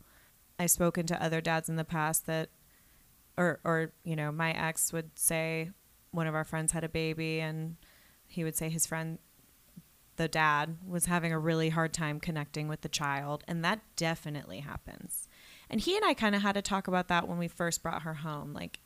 I've 0.60 0.71
spoken 0.71 1.05
to 1.08 1.21
other 1.23 1.41
dads 1.41 1.67
in 1.67 1.75
the 1.75 1.84
past 1.84 2.27
that, 2.27 2.49
or 3.38 3.60
or 3.63 3.91
you 4.04 4.15
know, 4.15 4.32
my 4.32 4.52
ex 4.52 4.91
would 4.93 5.17
say 5.17 5.71
one 6.12 6.28
of 6.28 6.36
our 6.36 6.43
friends 6.43 6.71
had 6.71 6.84
a 6.84 6.89
baby, 6.89 7.39
and 7.39 7.76
he 8.28 8.43
would 8.43 8.56
say 8.56 8.69
his 8.69 8.86
friend 8.86 9.19
the 10.17 10.28
dad 10.30 10.78
was 10.88 11.08
having 11.08 11.34
a 11.34 11.39
really 11.39 11.67
hard 11.67 11.93
time 11.93 12.21
connecting 12.21 12.69
with 12.69 12.80
the 12.80 12.88
child 12.88 13.43
and 13.50 13.65
that 13.65 13.82
definitely 13.98 14.62
happens. 14.62 15.28
And 15.69 15.82
he 15.82 15.95
and 15.98 16.06
i 16.06 16.13
kind 16.13 16.36
of 16.36 16.41
had 16.41 16.54
to 16.54 16.62
talk 16.62 16.88
about 16.88 17.10
that 17.10 17.28
when 17.28 17.38
we 17.38 17.50
first 17.50 17.84
brought 17.84 18.04
her 18.04 18.13
home 18.13 18.54
like 18.54 18.80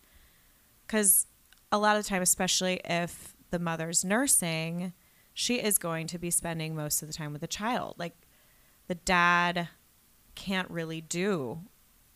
because 0.87 1.27
a 1.71 1.77
lot 1.77 1.97
of 1.97 2.07
time 2.07 2.23
especially 2.23 2.81
if 2.83 3.35
the 3.51 3.59
mother's 3.59 4.03
nursing 4.03 4.93
she 5.39 5.55
is 5.55 5.77
going 5.77 6.05
to 6.05 6.19
be 6.19 6.29
spending 6.29 6.75
most 6.75 7.01
of 7.01 7.07
the 7.07 7.13
time 7.13 7.31
with 7.31 7.39
the 7.39 7.47
child. 7.47 7.95
Like 7.97 8.13
the 8.87 8.95
dad 8.95 9.69
can't 10.35 10.69
really 10.69 10.99
do 10.99 11.61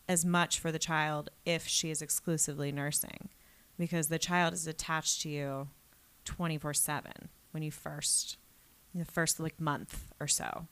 as 0.08 0.26
much 0.26 0.60
for 0.60 0.72
the 0.72 0.80
child 0.80 1.30
if 1.46 1.68
she 1.68 1.90
is 1.90 2.02
exclusively 2.02 2.72
nursing 2.72 3.30
because 3.78 4.08
the 4.08 4.20
child 4.20 4.54
is 4.54 4.68
attached 4.68 5.22
to 5.22 5.30
you 5.30 5.70
24/7 6.26 7.30
when 7.52 7.64
you 7.64 7.72
first 7.72 8.38
the 8.94 9.06
first 9.06 9.40
like 9.40 9.60
month 9.60 10.12
or 10.20 10.28
so. 10.28 10.68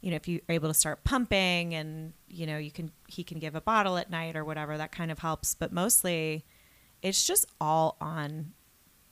You 0.00 0.10
know, 0.10 0.16
if 0.16 0.26
you're 0.26 0.40
able 0.48 0.68
to 0.68 0.74
start 0.74 1.04
pumping 1.04 1.74
and 1.74 2.14
you 2.26 2.46
know, 2.46 2.58
you 2.58 2.70
can 2.70 2.90
he 3.06 3.22
can 3.22 3.38
give 3.38 3.54
a 3.54 3.60
bottle 3.60 3.96
at 3.96 4.10
night 4.10 4.34
or 4.34 4.44
whatever, 4.44 4.76
that 4.76 4.92
kind 4.92 5.10
of 5.10 5.20
helps, 5.20 5.54
but 5.54 5.72
mostly 5.72 6.44
it's 7.02 7.26
just 7.26 7.46
all 7.60 7.96
on 8.00 8.52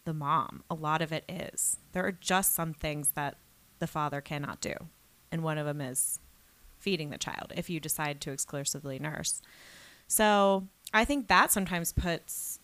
the 0.04 0.14
mom. 0.14 0.64
A 0.70 0.74
lot 0.74 1.02
of 1.02 1.12
it 1.12 1.24
is. 1.28 1.78
There 1.92 2.04
are 2.06 2.12
just 2.12 2.54
some 2.54 2.72
things 2.72 3.10
that 3.10 3.36
the 3.78 3.86
father 3.86 4.20
cannot 4.20 4.60
do. 4.60 4.74
And 5.30 5.42
one 5.42 5.58
of 5.58 5.66
them 5.66 5.80
is 5.80 6.20
feeding 6.78 7.10
the 7.10 7.18
child 7.18 7.52
if 7.56 7.68
you 7.68 7.80
decide 7.80 8.20
to 8.22 8.30
exclusively 8.30 8.98
nurse. 8.98 9.42
So 10.06 10.64
I 10.92 11.04
think 11.04 11.28
that 11.28 11.52
sometimes 11.52 11.92
puts 11.92 12.58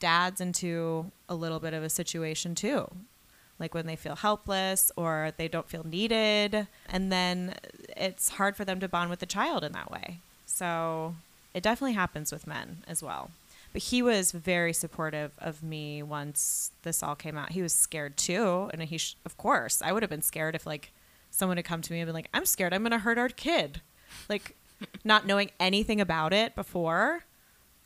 dads 0.00 0.40
into 0.40 1.12
a 1.28 1.34
little 1.34 1.60
bit 1.60 1.74
of 1.74 1.82
a 1.82 1.88
situation 1.88 2.54
too. 2.54 2.90
Like 3.58 3.74
when 3.74 3.86
they 3.86 3.94
feel 3.94 4.16
helpless 4.16 4.90
or 4.96 5.32
they 5.36 5.46
don't 5.46 5.68
feel 5.68 5.84
needed. 5.84 6.66
And 6.88 7.12
then 7.12 7.54
it's 7.96 8.30
hard 8.30 8.56
for 8.56 8.64
them 8.64 8.80
to 8.80 8.88
bond 8.88 9.10
with 9.10 9.20
the 9.20 9.26
child 9.26 9.62
in 9.62 9.72
that 9.72 9.90
way. 9.90 10.18
So 10.46 11.14
it 11.54 11.62
definitely 11.62 11.92
happens 11.92 12.32
with 12.32 12.46
men 12.46 12.78
as 12.88 13.02
well. 13.02 13.30
But 13.72 13.82
he 13.82 14.02
was 14.02 14.32
very 14.32 14.72
supportive 14.72 15.32
of 15.38 15.62
me 15.62 16.02
once 16.02 16.72
this 16.82 17.02
all 17.02 17.14
came 17.14 17.38
out. 17.38 17.52
He 17.52 17.62
was 17.62 17.72
scared 17.72 18.16
too. 18.16 18.68
And 18.72 18.82
he, 18.82 18.98
sh- 18.98 19.16
of 19.24 19.36
course, 19.38 19.80
I 19.80 19.92
would 19.92 20.02
have 20.02 20.10
been 20.10 20.20
scared 20.20 20.56
if 20.56 20.66
like 20.66 20.92
someone 21.32 21.56
had 21.56 21.64
come 21.64 21.82
to 21.82 21.92
me 21.92 21.98
and 21.98 22.06
been 22.06 22.14
like, 22.14 22.28
I'm 22.32 22.46
scared 22.46 22.72
I'm 22.72 22.82
going 22.82 22.92
to 22.92 22.98
hurt 22.98 23.18
our 23.18 23.28
kid. 23.28 23.80
Like, 24.28 24.54
not 25.02 25.26
knowing 25.26 25.50
anything 25.58 26.00
about 26.00 26.32
it 26.32 26.54
before. 26.54 27.24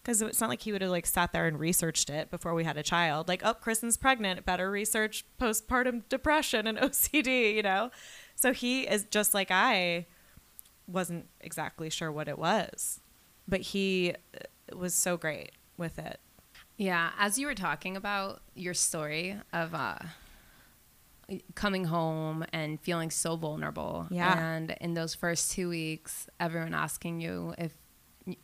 Because 0.03 0.21
it's 0.23 0.41
not 0.41 0.51
like 0.51 0.63
he 0.63 0.73
would 0.73 0.83
have 0.83 0.91
like 0.91 1.07
sat 1.07 1.33
there 1.33 1.47
and 1.47 1.59
researched 1.59 2.11
it 2.11 2.31
before 2.31 2.55
we 2.55 2.65
had 2.65 2.77
a 2.77 2.83
child. 2.83 3.29
Like, 3.29 3.43
oh, 3.45 3.55
Kristen's 3.55 3.97
pregnant. 3.97 4.45
Better 4.45 4.71
research 4.71 5.25
postpartum 5.41 6.03
depression 6.09 6.67
and 6.67 6.79
OCD, 6.79 7.55
you 7.55 7.63
know? 7.63 7.91
So 8.35 8.53
he 8.53 8.83
is 8.83 9.05
just 9.05 9.33
like 9.33 9.51
I 9.51 10.07
wasn't 10.87 11.27
exactly 11.41 11.91
sure 11.91 12.13
what 12.13 12.29
it 12.29 12.39
was. 12.39 13.01
But 13.49 13.61
he 13.61 14.13
uh, 14.13 14.77
was 14.77 14.95
so 14.95 15.17
great 15.17 15.53
with 15.77 15.99
it. 15.99 16.21
Yeah, 16.77 17.11
as 17.19 17.39
you 17.39 17.47
were 17.47 17.55
talking 17.55 17.97
about 17.97 18.43
your 18.55 18.75
story 18.75 19.37
of 19.53 19.75
uh, 19.75 19.99
coming 21.55 21.85
home 21.85 22.45
and 22.53 22.81
feeling 22.81 23.11
so 23.11 23.37
vulnerable, 23.37 24.07
Yeah. 24.11 24.39
and 24.39 24.77
in 24.81 24.95
those 24.95 25.15
first 25.15 25.53
two 25.53 25.69
weeks, 25.69 26.29
everyone 26.39 26.75
asking 26.75 27.21
you 27.21 27.55
if 27.59 27.73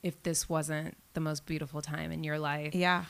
if 0.02 0.22
this 0.22 0.48
wasn't 0.48 0.96
the 1.14 1.20
most 1.20 1.44
beautiful 1.44 1.82
time 1.82 2.12
in 2.12 2.22
your 2.22 2.38
life. 2.38 2.72
Yeah. 2.74 3.04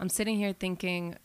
I'm 0.00 0.08
sitting 0.08 0.36
here 0.36 0.52
thinking 0.52 1.16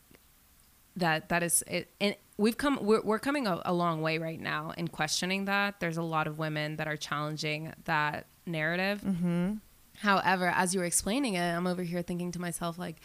that 0.96 1.28
that 1.30 1.42
is 1.42 1.62
it, 1.66 1.88
and 2.00 2.14
we've 2.36 2.56
come 2.58 2.78
we're, 2.82 3.00
we're 3.02 3.18
coming 3.18 3.46
a, 3.46 3.60
a 3.64 3.72
long 3.72 4.02
way 4.02 4.18
right 4.18 4.40
now 4.40 4.72
in 4.76 4.88
questioning 4.88 5.46
that. 5.46 5.80
There's 5.80 5.96
a 5.96 6.02
lot 6.02 6.26
of 6.26 6.38
women 6.38 6.76
that 6.76 6.86
are 6.88 6.96
challenging 6.96 7.72
that 7.84 8.26
narrative. 8.46 9.00
Mm-hmm. 9.02 9.54
However, 9.98 10.48
as 10.54 10.74
you 10.74 10.80
were 10.80 10.86
explaining 10.86 11.34
it, 11.34 11.42
I'm 11.56 11.66
over 11.66 11.82
here 11.82 12.02
thinking 12.02 12.32
to 12.32 12.40
myself, 12.40 12.78
like, 12.78 12.96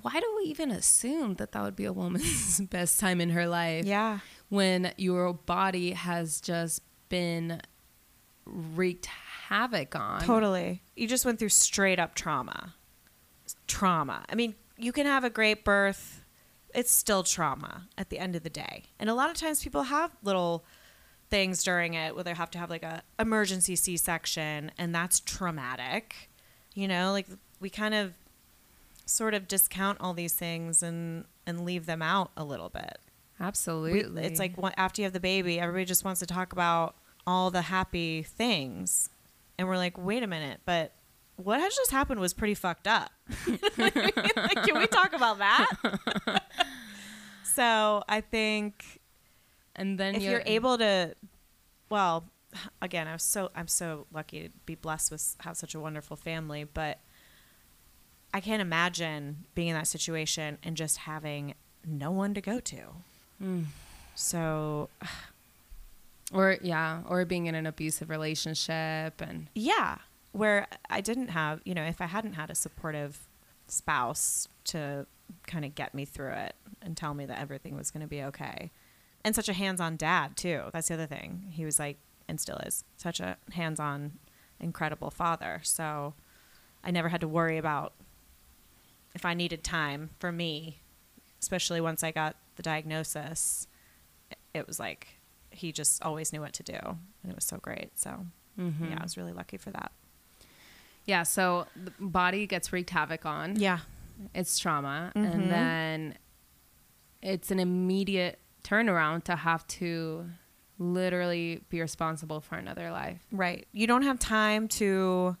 why 0.00 0.18
do 0.20 0.34
we 0.38 0.44
even 0.44 0.70
assume 0.70 1.34
that 1.34 1.52
that 1.52 1.62
would 1.62 1.76
be 1.76 1.84
a 1.84 1.92
woman's 1.92 2.60
best 2.70 2.98
time 2.98 3.20
in 3.20 3.30
her 3.30 3.46
life 3.46 3.84
Yeah. 3.84 4.20
when 4.48 4.92
your 4.96 5.34
body 5.34 5.90
has 5.92 6.40
just 6.40 6.82
been 7.10 7.60
wreaked 8.46 9.06
havoc 9.06 9.94
on? 9.94 10.22
Totally. 10.22 10.82
You 10.96 11.06
just 11.06 11.24
went 11.26 11.38
through 11.38 11.50
straight 11.50 11.98
up 11.98 12.14
trauma. 12.14 12.74
Trauma. 13.66 14.24
I 14.28 14.34
mean, 14.34 14.54
you 14.78 14.92
can 14.92 15.06
have 15.06 15.24
a 15.24 15.30
great 15.30 15.64
birth, 15.64 16.24
it's 16.74 16.90
still 16.90 17.22
trauma 17.22 17.88
at 17.98 18.08
the 18.08 18.18
end 18.18 18.34
of 18.34 18.42
the 18.42 18.50
day. 18.50 18.84
And 18.98 19.10
a 19.10 19.14
lot 19.14 19.30
of 19.30 19.36
times 19.36 19.62
people 19.62 19.82
have 19.84 20.10
little 20.22 20.64
things 21.28 21.62
during 21.64 21.94
it 21.94 22.14
where 22.14 22.24
they 22.24 22.34
have 22.34 22.50
to 22.52 22.58
have 22.58 22.70
like 22.70 22.82
a 22.82 23.02
emergency 23.18 23.76
C-section 23.76 24.70
and 24.78 24.94
that's 24.94 25.20
traumatic. 25.20 26.30
You 26.74 26.88
know, 26.88 27.12
like 27.12 27.26
we 27.60 27.68
kind 27.70 27.94
of 27.94 28.14
sort 29.06 29.34
of 29.34 29.48
discount 29.48 29.98
all 30.00 30.14
these 30.14 30.32
things 30.34 30.82
and 30.82 31.24
and 31.46 31.64
leave 31.64 31.86
them 31.86 32.02
out 32.02 32.30
a 32.36 32.44
little 32.44 32.68
bit. 32.68 32.98
We- 33.38 33.46
Absolutely. 33.46 34.22
it's 34.24 34.38
like 34.38 34.56
one- 34.56 34.74
after 34.76 35.02
you 35.02 35.06
have 35.06 35.12
the 35.12 35.20
baby, 35.20 35.58
everybody 35.58 35.84
just 35.84 36.04
wants 36.04 36.20
to 36.20 36.26
talk 36.26 36.52
about 36.52 36.94
all 37.26 37.50
the 37.50 37.62
happy 37.62 38.22
things. 38.22 39.10
And 39.58 39.68
we're 39.68 39.76
like, 39.76 39.98
wait 39.98 40.22
a 40.22 40.26
minute, 40.26 40.60
but 40.64 40.92
what 41.36 41.60
has 41.60 41.74
just 41.74 41.90
happened 41.90 42.20
was 42.20 42.32
pretty 42.34 42.54
fucked 42.54 42.86
up. 42.86 43.10
like, 43.76 43.94
can 43.94 44.78
we 44.78 44.86
talk 44.86 45.12
about 45.12 45.38
that? 45.38 46.42
so 47.54 48.02
I 48.08 48.20
think 48.20 49.00
and 49.74 49.98
then 49.98 50.14
if 50.14 50.22
you're 50.22 50.42
able 50.44 50.78
to, 50.78 51.14
well, 51.88 52.24
again, 52.80 53.08
I 53.08 53.12
was 53.14 53.22
so 53.22 53.50
I'm 53.54 53.68
so 53.68 54.06
lucky 54.12 54.44
to 54.44 54.50
be 54.66 54.74
blessed 54.74 55.10
with 55.10 55.36
have 55.40 55.56
such 55.56 55.74
a 55.74 55.80
wonderful 55.80 56.16
family, 56.16 56.64
but 56.64 56.98
I 58.34 58.40
can't 58.40 58.62
imagine 58.62 59.44
being 59.54 59.68
in 59.68 59.74
that 59.74 59.86
situation 59.86 60.58
and 60.62 60.76
just 60.76 60.98
having 60.98 61.54
no 61.86 62.10
one 62.10 62.34
to 62.34 62.40
go 62.40 62.60
to. 62.60 62.82
Mm. 63.42 63.64
So 64.14 64.88
or 66.32 66.58
yeah, 66.62 67.02
or 67.06 67.24
being 67.24 67.46
in 67.46 67.54
an 67.54 67.66
abusive 67.66 68.08
relationship 68.08 69.20
and 69.20 69.48
yeah, 69.54 69.98
where 70.32 70.66
I 70.88 71.00
didn't 71.00 71.28
have, 71.28 71.60
you 71.64 71.74
know, 71.74 71.84
if 71.84 72.00
I 72.00 72.06
hadn't 72.06 72.34
had 72.34 72.50
a 72.50 72.54
supportive 72.54 73.26
spouse 73.66 74.48
to 74.64 75.06
kind 75.46 75.64
of 75.64 75.74
get 75.74 75.94
me 75.94 76.04
through 76.04 76.32
it 76.32 76.54
and 76.80 76.96
tell 76.96 77.14
me 77.14 77.26
that 77.26 77.38
everything 77.38 77.76
was 77.76 77.90
going 77.90 78.00
to 78.00 78.06
be 78.06 78.22
okay. 78.22 78.70
And 79.24 79.34
such 79.34 79.48
a 79.48 79.52
hands-on 79.52 79.96
dad 79.96 80.36
too. 80.36 80.62
That's 80.72 80.88
the 80.88 80.94
other 80.94 81.06
thing. 81.06 81.48
He 81.50 81.64
was 81.64 81.78
like 81.78 81.98
and 82.28 82.40
still 82.40 82.56
is 82.58 82.84
such 82.96 83.20
a 83.20 83.36
hands-on 83.52 84.12
incredible 84.58 85.10
father. 85.10 85.60
So 85.64 86.14
I 86.82 86.90
never 86.90 87.08
had 87.10 87.20
to 87.20 87.28
worry 87.28 87.58
about 87.58 87.92
if 89.14 89.24
I 89.24 89.34
needed 89.34 89.62
time 89.64 90.10
for 90.18 90.32
me, 90.32 90.80
especially 91.40 91.80
once 91.80 92.02
I 92.02 92.10
got 92.12 92.36
the 92.56 92.62
diagnosis. 92.62 93.66
It 94.54 94.66
was 94.66 94.78
like 94.78 95.18
he 95.50 95.72
just 95.72 96.02
always 96.02 96.32
knew 96.32 96.40
what 96.40 96.52
to 96.54 96.62
do, 96.62 96.78
and 96.82 97.30
it 97.30 97.34
was 97.34 97.44
so 97.44 97.58
great. 97.58 97.98
So 97.98 98.26
Mhm. 98.58 98.90
yeah, 98.90 98.98
I 99.00 99.02
was 99.02 99.16
really 99.16 99.32
lucky 99.32 99.56
for 99.56 99.70
that. 99.70 99.92
yeah. 101.04 101.22
So 101.24 101.66
the 101.74 101.92
body 101.98 102.46
gets 102.46 102.72
wreaked 102.72 102.90
havoc 102.90 103.26
on. 103.26 103.56
Yeah, 103.56 103.80
it's 104.34 104.58
trauma 104.58 105.10
Mhm. 105.16 105.24
and 105.32 105.50
then 105.50 106.18
it's 107.22 107.50
an 107.50 107.58
immediate 107.58 108.38
turnaround 108.62 109.24
to 109.24 109.36
have 109.36 109.66
to 109.66 110.30
literally 110.78 111.60
be 111.68 111.80
responsible 111.80 112.40
for 112.40 112.56
another 112.56 112.90
life 112.90 113.20
right. 113.30 113.66
You 113.72 113.86
don't 113.86 114.02
have 114.02 114.18
time 114.18 114.68
to 114.68 115.36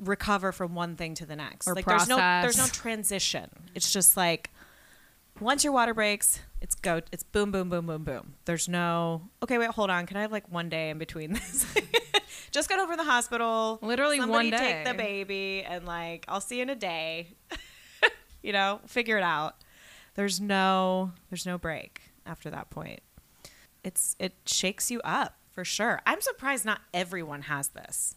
recover 0.00 0.52
from 0.52 0.74
one 0.74 0.96
thing 0.96 1.14
to 1.14 1.26
the 1.26 1.36
next. 1.36 1.68
Or 1.68 1.74
like 1.74 1.84
there's 1.84 2.08
no 2.08 2.16
there's 2.16 2.58
no 2.58 2.66
transition. 2.66 3.50
It's 3.74 3.92
just 3.92 4.16
like 4.16 4.50
once 5.38 5.64
your 5.64 5.72
water 5.72 5.94
breaks, 5.94 6.40
it's 6.60 6.74
go 6.74 7.02
it's 7.12 7.22
boom 7.22 7.50
boom 7.50 7.68
boom 7.68 7.86
boom 7.86 8.04
boom. 8.04 8.34
There's 8.46 8.68
no 8.68 9.28
okay, 9.42 9.58
wait, 9.58 9.70
hold 9.70 9.90
on. 9.90 10.06
Can 10.06 10.16
I 10.16 10.22
have 10.22 10.32
like 10.32 10.50
one 10.50 10.68
day 10.68 10.90
in 10.90 10.98
between 10.98 11.32
this? 11.32 11.66
just 12.50 12.68
got 12.68 12.78
over 12.78 12.96
the 12.96 13.04
hospital. 13.04 13.78
Literally 13.82 14.18
Somebody 14.18 14.50
one 14.50 14.60
take 14.60 14.84
the 14.84 14.94
baby 14.94 15.62
and 15.66 15.86
like 15.86 16.24
I'll 16.28 16.40
see 16.40 16.56
you 16.56 16.62
in 16.62 16.70
a 16.70 16.76
day. 16.76 17.34
you 18.42 18.52
know, 18.52 18.80
figure 18.86 19.16
it 19.16 19.22
out. 19.22 19.56
There's 20.14 20.40
no 20.40 21.12
there's 21.30 21.46
no 21.46 21.58
break 21.58 22.02
after 22.26 22.50
that 22.50 22.70
point. 22.70 23.00
It's 23.84 24.16
it 24.18 24.34
shakes 24.46 24.90
you 24.90 25.00
up 25.02 25.36
for 25.52 25.64
sure. 25.64 26.00
I'm 26.06 26.20
surprised 26.20 26.64
not 26.64 26.80
everyone 26.92 27.42
has 27.42 27.68
this. 27.68 28.16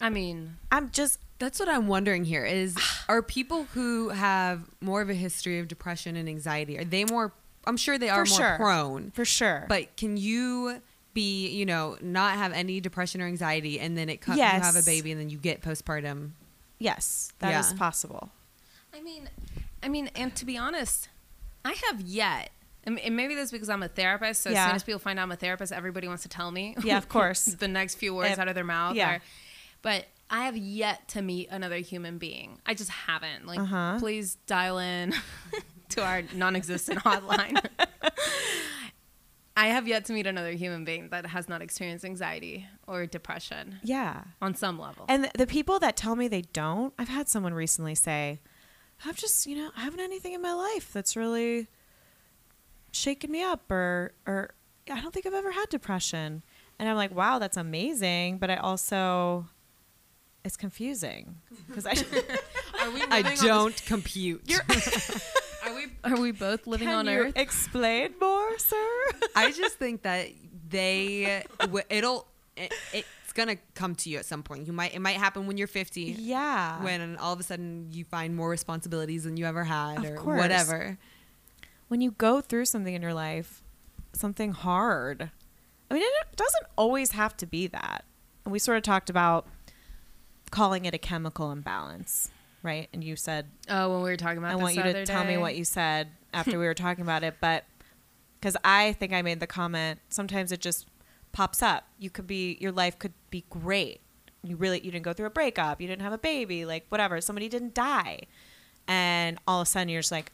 I 0.00 0.08
mean 0.10 0.56
I'm 0.70 0.90
just 0.90 1.18
That's 1.38 1.58
what 1.60 1.68
I'm 1.68 1.86
wondering 1.88 2.24
here 2.24 2.44
is 2.44 2.76
are 3.08 3.22
people 3.22 3.64
who 3.74 4.10
have 4.10 4.62
more 4.80 5.00
of 5.02 5.10
a 5.10 5.14
history 5.14 5.58
of 5.58 5.68
depression 5.68 6.16
and 6.16 6.28
anxiety, 6.28 6.78
are 6.78 6.84
they 6.84 7.04
more 7.04 7.32
I'm 7.66 7.76
sure 7.76 7.98
they 7.98 8.08
are 8.08 8.24
For 8.24 8.30
more 8.30 8.38
sure. 8.38 8.56
prone. 8.56 9.10
for 9.10 9.24
sure. 9.24 9.66
But 9.68 9.96
can 9.96 10.16
you 10.16 10.80
be, 11.14 11.48
you 11.48 11.66
know, 11.66 11.96
not 12.00 12.34
have 12.36 12.52
any 12.52 12.80
depression 12.80 13.20
or 13.20 13.26
anxiety 13.26 13.80
and 13.80 13.96
then 13.98 14.08
it 14.08 14.20
comes 14.20 14.38
Yes. 14.38 14.54
you 14.58 14.60
have 14.62 14.76
a 14.76 14.84
baby 14.86 15.10
and 15.12 15.20
then 15.20 15.30
you 15.30 15.38
get 15.38 15.62
postpartum? 15.62 16.30
yes, 16.78 17.32
that 17.40 17.58
is 17.58 17.72
Yeah. 17.72 17.78
possible. 17.78 18.30
i 18.94 19.00
mean 19.00 19.28
i 19.82 19.88
mean 19.88 20.10
and 20.14 20.34
to 20.36 20.44
be 20.46 20.56
honest 20.56 21.08
i 21.64 21.72
have 21.86 22.00
yet 22.00 22.50
and 22.84 22.98
and 23.00 23.16
maybe 23.16 23.34
that's 23.34 23.50
because 23.50 23.68
I'm 23.68 23.82
a 23.82 23.88
therapist. 23.88 24.42
So 24.42 24.50
as 24.50 24.64
soon 24.64 24.76
as 24.76 24.84
people 24.84 25.00
find 25.00 25.18
out 25.18 25.24
I'm 25.24 25.32
a 25.32 25.36
therapist, 25.36 25.72
everybody 25.72 26.06
wants 26.06 26.22
to 26.22 26.28
tell 26.28 26.52
me. 26.52 26.76
Yeah, 26.84 26.98
of 26.98 27.08
course. 27.16 27.44
the 27.46 27.66
next 27.66 27.96
few 27.96 28.14
words 28.14 28.30
If- 28.34 28.38
out 28.38 28.46
of 28.46 28.54
their 28.54 28.62
mouth. 28.64 28.94
yeah. 28.94 29.16
are- 29.16 29.20
but 29.86 30.04
I 30.28 30.46
have 30.46 30.56
yet 30.56 31.06
to 31.14 31.22
meet 31.22 31.48
another 31.50 31.76
human 31.76 32.18
being. 32.18 32.58
I 32.66 32.74
just 32.74 32.90
haven't. 32.90 33.46
Like, 33.46 33.60
Uh-huh. 33.60 33.96
please 34.00 34.34
dial 34.48 34.78
in 34.78 35.14
to 35.90 36.02
our 36.02 36.22
non-existent 36.34 36.98
hotline. 37.04 37.64
I 39.56 39.68
have 39.68 39.86
yet 39.88 40.04
to 40.06 40.12
meet 40.12 40.26
another 40.26 40.50
human 40.52 40.84
being 40.84 41.08
that 41.10 41.26
has 41.26 41.48
not 41.48 41.62
experienced 41.62 42.04
anxiety 42.04 42.66
or 42.86 43.06
depression 43.06 43.78
Yeah. 43.82 44.24
on 44.42 44.54
some 44.54 44.78
level. 44.78 45.06
And 45.08 45.30
the 45.38 45.46
people 45.46 45.78
that 45.78 45.96
tell 45.96 46.14
me 46.16 46.26
they 46.28 46.42
don't, 46.42 46.92
I've 46.98 47.08
had 47.08 47.28
someone 47.28 47.54
recently 47.54 47.94
say, 47.94 48.40
I've 49.04 49.16
just, 49.16 49.46
you 49.46 49.56
know, 49.56 49.70
I 49.76 49.80
haven't 49.84 50.00
had 50.00 50.06
anything 50.06 50.34
in 50.34 50.42
my 50.42 50.52
life 50.52 50.92
that's 50.92 51.16
really 51.16 51.68
shaken 52.92 53.30
me 53.30 53.42
up 53.42 53.70
or 53.70 54.12
or 54.26 54.54
I 54.90 55.00
don't 55.00 55.12
think 55.14 55.26
I've 55.26 55.34
ever 55.34 55.52
had 55.52 55.68
depression. 55.68 56.42
And 56.78 56.88
I'm 56.88 56.96
like, 56.96 57.14
wow, 57.14 57.38
that's 57.38 57.56
amazing, 57.56 58.38
but 58.38 58.50
I 58.50 58.56
also 58.56 59.46
it's 60.46 60.56
confusing 60.56 61.36
because 61.68 61.86
I 61.86 61.90
Are 61.92 62.86
Are 62.88 62.90
we 62.92 63.02
I 63.10 63.22
don't 63.44 63.76
compute. 63.86 64.46
this- 64.46 65.32
are 65.66 65.74
we 65.74 65.86
are 66.04 66.20
we 66.20 66.30
both 66.32 66.66
living 66.66 66.86
Can 66.88 66.96
on 66.98 67.06
you 67.06 67.12
Earth? 67.18 67.32
explain 67.36 68.14
more, 68.20 68.58
sir? 68.58 68.86
I 69.34 69.50
just 69.52 69.76
think 69.76 70.02
that 70.02 70.28
they 70.68 71.42
w- 71.58 71.84
it'll 71.90 72.28
it, 72.56 72.72
it's 72.92 73.32
gonna 73.34 73.56
come 73.74 73.94
to 73.96 74.08
you 74.10 74.18
at 74.18 74.24
some 74.24 74.42
point. 74.44 74.66
You 74.66 74.72
might 74.72 74.94
it 74.94 75.00
might 75.00 75.16
happen 75.16 75.46
when 75.48 75.56
you're 75.58 75.66
50. 75.66 76.02
yeah. 76.18 76.80
When 76.82 77.16
all 77.16 77.32
of 77.32 77.40
a 77.40 77.42
sudden 77.42 77.88
you 77.90 78.04
find 78.04 78.36
more 78.36 78.48
responsibilities 78.48 79.24
than 79.24 79.36
you 79.36 79.44
ever 79.46 79.64
had, 79.64 79.98
Of 79.98 80.04
or 80.12 80.16
course. 80.16 80.38
whatever. 80.38 80.98
when 81.88 82.00
you 82.00 82.12
go 82.12 82.40
through 82.40 82.66
something 82.66 82.94
in 82.94 83.02
your 83.02 83.14
life, 83.14 83.62
something 84.12 84.52
hard. 84.52 85.30
I 85.90 85.94
mean, 85.94 86.02
it 86.02 86.36
doesn't 86.36 86.66
always 86.76 87.12
have 87.12 87.36
to 87.38 87.46
be 87.46 87.66
that. 87.68 88.04
And 88.44 88.52
we 88.52 88.58
sort 88.58 88.76
of 88.76 88.82
talked 88.84 89.10
about 89.10 89.46
calling 90.50 90.84
it 90.84 90.94
a 90.94 90.98
chemical 90.98 91.50
imbalance, 91.52 92.30
right? 92.62 92.88
And 92.92 93.02
you 93.02 93.16
said, 93.16 93.46
oh, 93.68 93.92
when 93.92 94.02
we 94.02 94.10
were 94.10 94.16
talking 94.16 94.38
about 94.38 94.52
I 94.52 94.56
want 94.56 94.74
you 94.76 94.82
to 94.82 94.90
other 94.90 95.06
tell 95.06 95.24
me 95.24 95.36
what 95.36 95.56
you 95.56 95.64
said 95.64 96.08
after 96.32 96.58
we 96.58 96.64
were 96.66 96.74
talking 96.74 97.02
about 97.02 97.22
it, 97.24 97.36
but 97.40 97.64
because 98.40 98.56
I 98.64 98.92
think 98.92 99.12
I 99.12 99.22
made 99.22 99.40
the 99.40 99.46
comment, 99.46 100.00
sometimes 100.08 100.52
it 100.52 100.60
just 100.60 100.86
pops 101.32 101.62
up. 101.62 101.84
You 101.98 102.10
could 102.10 102.26
be, 102.26 102.56
your 102.60 102.72
life 102.72 102.98
could 102.98 103.12
be 103.30 103.44
great. 103.50 104.00
You 104.42 104.56
really, 104.56 104.80
you 104.84 104.90
didn't 104.92 105.04
go 105.04 105.12
through 105.12 105.26
a 105.26 105.30
breakup, 105.30 105.80
you 105.80 105.88
didn't 105.88 106.02
have 106.02 106.12
a 106.12 106.18
baby, 106.18 106.64
like 106.64 106.86
whatever. 106.88 107.20
Somebody 107.20 107.48
didn't 107.48 107.74
die, 107.74 108.20
and 108.86 109.38
all 109.48 109.60
of 109.60 109.66
a 109.66 109.70
sudden 109.70 109.88
you're 109.88 110.00
just 110.02 110.12
like, 110.12 110.30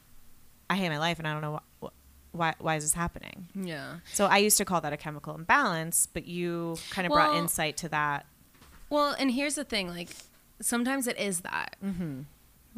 I 0.68 0.76
hate 0.76 0.88
my 0.90 0.98
life, 0.98 1.18
and 1.18 1.26
I 1.26 1.32
don't 1.32 1.40
know 1.42 1.60
wh- 1.82 1.86
wh- 1.86 2.34
why. 2.34 2.54
Why 2.58 2.76
is 2.76 2.84
this 2.84 2.92
happening? 2.92 3.48
Yeah. 3.54 3.96
So 4.12 4.26
I 4.26 4.38
used 4.38 4.58
to 4.58 4.64
call 4.66 4.80
that 4.82 4.92
a 4.92 4.96
chemical 4.98 5.34
imbalance, 5.34 6.06
but 6.12 6.26
you 6.26 6.76
kind 6.90 7.06
of 7.06 7.12
brought 7.12 7.36
insight 7.36 7.76
to 7.78 7.88
that. 7.90 8.26
Well, 8.92 9.16
and 9.18 9.30
here's 9.30 9.54
the 9.54 9.64
thing: 9.64 9.88
like 9.88 10.10
sometimes 10.60 11.06
it 11.06 11.18
is 11.18 11.40
that. 11.40 11.76
Mm-hmm. 11.84 12.20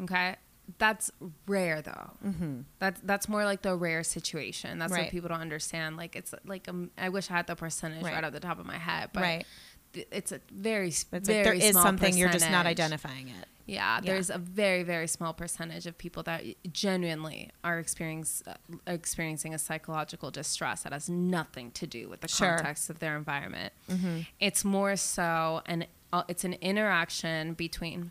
Okay. 0.04 0.36
That's 0.78 1.10
rare 1.46 1.82
though. 1.82 2.10
Mm-hmm. 2.24 2.60
That's 2.78 3.00
that's 3.02 3.28
more 3.28 3.44
like 3.44 3.62
the 3.62 3.74
rare 3.76 4.02
situation. 4.02 4.78
That's 4.78 4.92
Right. 4.92 5.02
what 5.02 5.10
people 5.10 5.28
don't 5.28 5.40
understand. 5.40 5.96
Like 5.96 6.16
it's 6.16 6.32
like 6.46 6.68
um, 6.68 6.90
I 6.96 7.08
wish 7.10 7.30
I 7.30 7.34
had 7.34 7.46
the 7.48 7.56
percentage 7.56 8.02
right, 8.02 8.14
Right. 8.14 8.24
off 8.24 8.32
the 8.32 8.40
top 8.40 8.58
of 8.58 8.64
my 8.66 8.78
head, 8.78 9.10
but 9.12 9.22
Right. 9.22 9.46
th- 9.92 10.08
it's 10.10 10.32
a 10.32 10.40
very 10.50 10.88
It's 10.88 11.04
very 11.04 11.20
like 11.20 11.44
there 11.44 11.52
is 11.52 11.72
small 11.72 11.82
something 11.82 12.16
you're 12.16 12.30
just 12.30 12.50
not 12.50 12.64
identifying 12.64 13.28
it. 13.28 13.46
Yeah, 13.66 13.96
Yeah. 13.96 14.00
there's 14.00 14.30
a 14.30 14.38
very 14.38 14.84
very 14.84 15.06
small 15.06 15.34
percentage 15.34 15.86
of 15.86 15.98
people 15.98 16.22
that 16.22 16.44
genuinely 16.72 17.50
are 17.62 17.78
uh, 17.78 18.54
experiencing 18.86 19.52
a 19.54 19.58
psychological 19.58 20.30
distress 20.30 20.82
that 20.84 20.92
has 20.94 21.10
nothing 21.10 21.72
to 21.72 21.86
do 21.86 22.08
with 22.08 22.20
the 22.22 22.28
Sure. 22.28 22.56
context 22.56 22.88
of 22.88 23.00
their 23.00 23.16
environment. 23.18 23.72
Mm-hmm. 23.90 24.20
It's 24.40 24.64
more 24.64 24.96
so 24.96 25.60
an 25.66 25.84
it's 26.28 26.44
an 26.44 26.54
interaction 26.54 27.54
between 27.54 28.10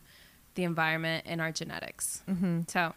the 0.55 0.63
environment 0.63 1.23
and 1.27 1.39
our 1.41 1.51
genetics. 1.51 2.21
Mm-hmm. 2.29 2.61
So 2.67 2.93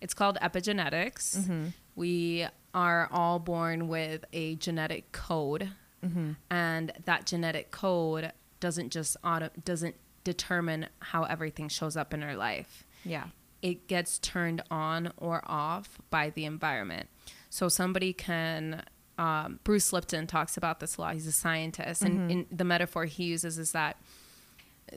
it's 0.00 0.14
called 0.14 0.38
epigenetics. 0.42 1.36
Mhm. 1.38 1.72
We 1.94 2.46
are 2.74 3.08
all 3.10 3.38
born 3.38 3.88
with 3.88 4.24
a 4.32 4.56
genetic 4.56 5.12
code, 5.12 5.70
Mm-hmm. 6.04 6.32
and 6.50 6.92
that 7.06 7.26
genetic 7.26 7.70
code 7.70 8.30
doesn't 8.60 8.90
just 8.92 9.16
auto 9.24 9.48
doesn't 9.64 9.96
determine 10.24 10.86
how 11.00 11.24
everything 11.24 11.68
shows 11.68 11.96
up 11.96 12.12
in 12.12 12.22
our 12.22 12.36
life. 12.36 12.84
Yeah. 13.04 13.28
It 13.62 13.88
gets 13.88 14.18
turned 14.18 14.62
on 14.70 15.12
or 15.16 15.40
off 15.46 15.98
by 16.10 16.30
the 16.30 16.44
environment. 16.44 17.08
So 17.50 17.68
somebody 17.68 18.12
can. 18.12 18.82
Um, 19.18 19.60
Bruce 19.64 19.94
Lipton 19.94 20.26
talks 20.26 20.58
about 20.58 20.78
this 20.80 20.98
a 20.98 21.00
lot. 21.00 21.14
He's 21.14 21.26
a 21.26 21.32
scientist, 21.32 22.02
and 22.02 22.30
in, 22.30 22.46
the 22.52 22.64
metaphor 22.64 23.06
he 23.06 23.24
uses 23.24 23.56
is 23.58 23.72
that 23.72 23.96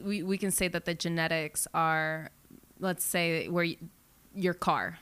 we, 0.02 0.24
we 0.24 0.38
can 0.38 0.52
say 0.52 0.68
that 0.68 0.86
the 0.86 0.94
genetics 0.94 1.68
are, 1.74 2.30
let's 2.80 3.04
say, 3.04 3.48
where 3.48 3.66
y- 3.66 3.78
your 4.36 4.54
car, 4.54 5.00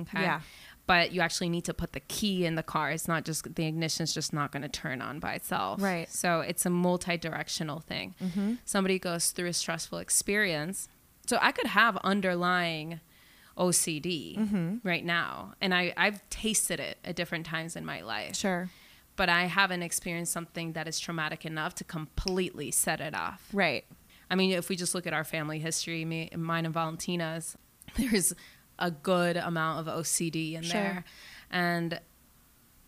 okay, 0.00 0.22
Yeah. 0.22 0.40
but 0.86 1.12
you 1.12 1.20
actually 1.20 1.48
need 1.50 1.64
to 1.66 1.74
put 1.74 1.92
the 1.92 2.00
key 2.00 2.46
in 2.46 2.54
the 2.54 2.62
car. 2.62 2.90
It's 2.90 3.06
not 3.06 3.24
just 3.24 3.54
the 3.54 3.66
ignition's 3.66 4.12
just 4.14 4.32
not 4.32 4.50
going 4.52 4.62
to 4.62 4.68
turn 4.68 5.02
on 5.02 5.20
by 5.20 5.34
itself, 5.34 5.82
Right. 5.82 6.08
So 6.10 6.40
it's 6.40 6.64
a 6.66 6.70
multi-directional 6.70 7.80
thing. 7.80 8.14
Mm-hmm. 8.22 8.54
Somebody 8.64 8.98
goes 8.98 9.30
through 9.30 9.48
a 9.48 9.52
stressful 9.52 9.98
experience, 9.98 10.88
so 11.26 11.38
I 11.40 11.52
could 11.52 11.66
have 11.68 11.96
underlying 11.98 13.00
OCD 13.58 14.38
Mm-hmm. 14.38 14.76
right 14.82 15.04
now, 15.04 15.52
and 15.60 15.74
I 15.74 15.92
I've 15.96 16.28
tasted 16.30 16.80
it 16.80 16.98
at 17.04 17.14
different 17.16 17.44
times 17.46 17.76
in 17.76 17.84
my 17.84 18.00
life 18.00 18.34
Sure. 18.36 18.70
but 19.16 19.28
I 19.28 19.44
haven't 19.44 19.82
experienced 19.82 20.32
something 20.32 20.72
that 20.72 20.88
is 20.88 20.98
traumatic 20.98 21.44
enough 21.44 21.74
to 21.76 21.84
completely 21.84 22.70
set 22.70 23.00
it 23.00 23.14
off. 23.14 23.46
Right. 23.52 23.84
I 24.30 24.36
mean, 24.36 24.52
if 24.52 24.68
we 24.68 24.76
just 24.76 24.94
look 24.94 25.06
at 25.06 25.12
our 25.12 25.24
family 25.24 25.58
history, 25.58 26.04
me, 26.04 26.30
mine 26.36 26.64
and 26.64 26.72
Valentina's, 26.74 27.56
there's 27.96 28.32
a 28.78 28.90
good 28.90 29.36
amount 29.36 29.86
of 29.86 29.94
OCD 29.94 30.54
in 30.54 30.62
Sure. 30.62 30.72
there. 30.80 31.04
And 31.50 32.00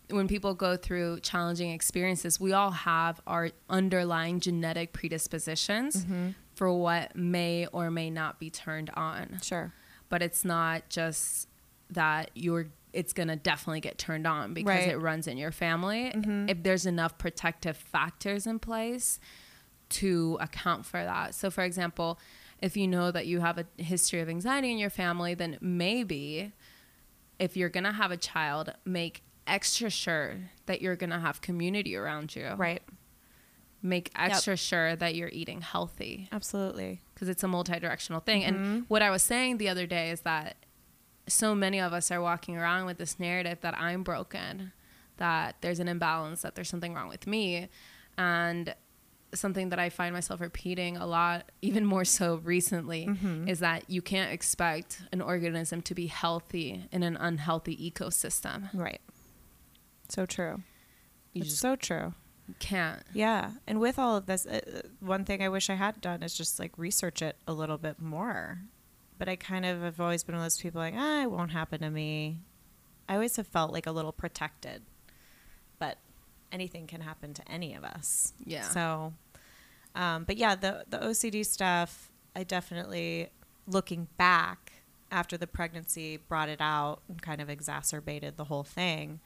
when 0.09 0.27
people 0.27 0.53
go 0.53 0.75
through 0.77 1.19
challenging 1.21 1.71
experiences, 1.71 2.39
we 2.39 2.53
all 2.53 2.71
have 2.71 3.19
our 3.27 3.49
underlying 3.69 4.39
genetic 4.39 4.93
predispositions 4.93 6.05
Mm-hmm. 6.05 6.29
for 6.55 6.71
what 6.73 7.15
may 7.15 7.67
or 7.67 7.89
may 7.91 8.09
not 8.09 8.39
be 8.39 8.49
turned 8.49 8.89
on 8.91 9.39
Sure. 9.41 9.73
but 10.09 10.21
it's 10.21 10.45
not 10.45 10.87
just 10.89 11.47
that 11.89 12.29
you're 12.35 12.67
it's 12.93 13.11
going 13.11 13.27
to 13.27 13.35
definitely 13.35 13.79
get 13.81 13.97
turned 13.97 14.27
on 14.27 14.53
because 14.53 14.67
Right. 14.67 14.89
it 14.89 14.97
runs 14.97 15.25
in 15.27 15.35
your 15.35 15.51
family 15.51 16.11
Mhm. 16.15 16.47
if 16.47 16.61
there's 16.61 16.85
enough 16.85 17.17
protective 17.17 17.75
factors 17.75 18.45
in 18.45 18.59
place 18.59 19.19
to 20.01 20.37
account 20.41 20.85
for 20.85 21.03
that 21.03 21.33
so 21.35 21.49
for 21.51 21.63
example 21.63 22.19
if 22.61 22.77
you 22.77 22.87
know 22.87 23.11
that 23.11 23.25
you 23.27 23.39
have 23.41 23.57
a 23.57 23.65
history 23.81 24.19
of 24.21 24.29
anxiety 24.29 24.71
in 24.71 24.77
your 24.77 24.89
family 24.89 25.33
then 25.33 25.57
maybe 25.61 26.51
if 27.39 27.57
you're 27.57 27.69
going 27.69 27.83
to 27.83 27.91
have 27.91 28.11
a 28.11 28.17
child 28.17 28.73
make 28.85 29.23
extra 29.45 29.89
sure 29.89 30.37
that 30.67 30.81
you're 30.81 30.95
going 30.95 31.09
to 31.09 31.19
have 31.19 31.41
community 31.41 31.95
around 31.95 32.35
you 32.35 32.49
Right. 32.55 32.81
make 33.81 34.09
extra 34.15 34.55
sure 34.55 34.95
that 34.95 35.15
you're 35.15 35.29
eating 35.33 35.61
healthy 35.61 36.29
Absolutely. 36.31 37.01
because 37.13 37.27
it's 37.27 37.43
a 37.43 37.47
multi-directional 37.49 38.21
thing. 38.21 38.41
Mhm. 38.43 38.47
And 38.47 38.85
what 38.87 39.01
I 39.01 39.09
was 39.09 39.21
saying 39.21 39.57
the 39.57 39.67
other 39.67 39.85
day 39.85 40.09
is 40.11 40.21
that 40.21 40.55
so 41.27 41.53
many 41.53 41.79
of 41.81 41.91
us 41.91 42.09
are 42.11 42.21
walking 42.21 42.55
around 42.57 42.85
with 42.85 42.97
this 42.97 43.19
narrative 43.19 43.59
that 43.61 43.77
I'm 43.77 44.01
broken, 44.03 44.71
that 45.17 45.57
there's 45.61 45.79
an 45.79 45.89
imbalance, 45.89 46.41
that 46.43 46.55
there's 46.55 46.69
something 46.69 46.93
wrong 46.93 47.09
with 47.09 47.27
me, 47.27 47.67
and 48.17 48.73
something 49.33 49.69
that 49.69 49.79
I 49.79 49.89
find 49.89 50.13
myself 50.13 50.39
repeating 50.41 50.97
a 50.97 51.05
lot, 51.05 51.51
even 51.61 51.85
more 51.85 52.05
so 52.05 52.35
recently, 52.37 53.07
Mhm. 53.07 53.47
is 53.49 53.59
that 53.59 53.89
you 53.89 54.01
can't 54.01 54.31
expect 54.31 55.01
an 55.11 55.21
organism 55.21 55.81
to 55.83 55.95
be 55.95 56.07
healthy 56.07 56.87
in 56.91 57.03
an 57.03 57.17
unhealthy 57.17 57.75
ecosystem. 57.91 58.69
Right. 58.73 59.01
So 60.09 60.25
true. 60.25 60.63
You 61.33 61.41
it's 61.41 61.49
just 61.51 61.61
so 61.61 61.75
true. 61.75 62.13
You 62.47 62.55
can't. 62.59 63.01
Yeah. 63.13 63.53
And 63.65 63.79
with 63.79 63.97
all 63.97 64.15
of 64.17 64.25
this, 64.25 64.45
uh, 64.45 64.59
uh, 64.67 64.87
one 64.99 65.23
thing 65.25 65.41
I 65.41 65.49
wish 65.49 65.69
I 65.69 65.75
had 65.75 66.01
done 66.01 66.21
is 66.23 66.35
just 66.35 66.59
like 66.59 66.77
research 66.77 67.21
it 67.21 67.37
a 67.47 67.53
little 67.53 67.77
bit 67.77 67.99
more. 68.01 68.59
But 69.17 69.29
I 69.29 69.35
kind 69.35 69.65
of 69.65 69.81
have 69.81 69.99
always 70.01 70.23
been 70.23 70.35
one 70.35 70.41
of 70.41 70.45
those 70.45 70.59
people 70.61 70.81
like, 70.81 70.93
ah, 70.97 71.23
it 71.23 71.31
won't 71.31 71.51
happen 71.51 71.79
to 71.81 71.89
me. 71.89 72.39
I 73.07 73.13
always 73.15 73.35
have 73.37 73.47
felt 73.47 73.71
like 73.71 73.87
a 73.87 73.91
little 73.91 74.11
protected. 74.11 74.83
Anything 76.53 76.87
can 76.87 77.01
happen 77.01 77.33
to 77.33 77.51
any 77.51 77.73
of 77.73 77.83
us. 77.83 78.31
Yeah. 78.45 78.61
So, 78.69 79.13
um, 79.95 80.23
but 80.23 80.37
yeah, 80.37 80.55
the, 80.55 80.85
the 80.87 80.99
OCD 80.99 81.45
stuff, 81.45 82.11
I 82.35 82.43
definitely, 82.43 83.29
looking 83.67 84.07
back 84.17 84.71
after 85.11 85.37
the 85.37 85.47
pregnancy 85.47 86.17
brought 86.17 86.49
it 86.49 86.61
out 86.61 87.01
and 87.09 87.21
kind 87.21 87.41
of 87.41 87.49
exacerbated 87.49 88.37
the 88.37 88.45
whole 88.45 88.63
thing, 88.63 89.19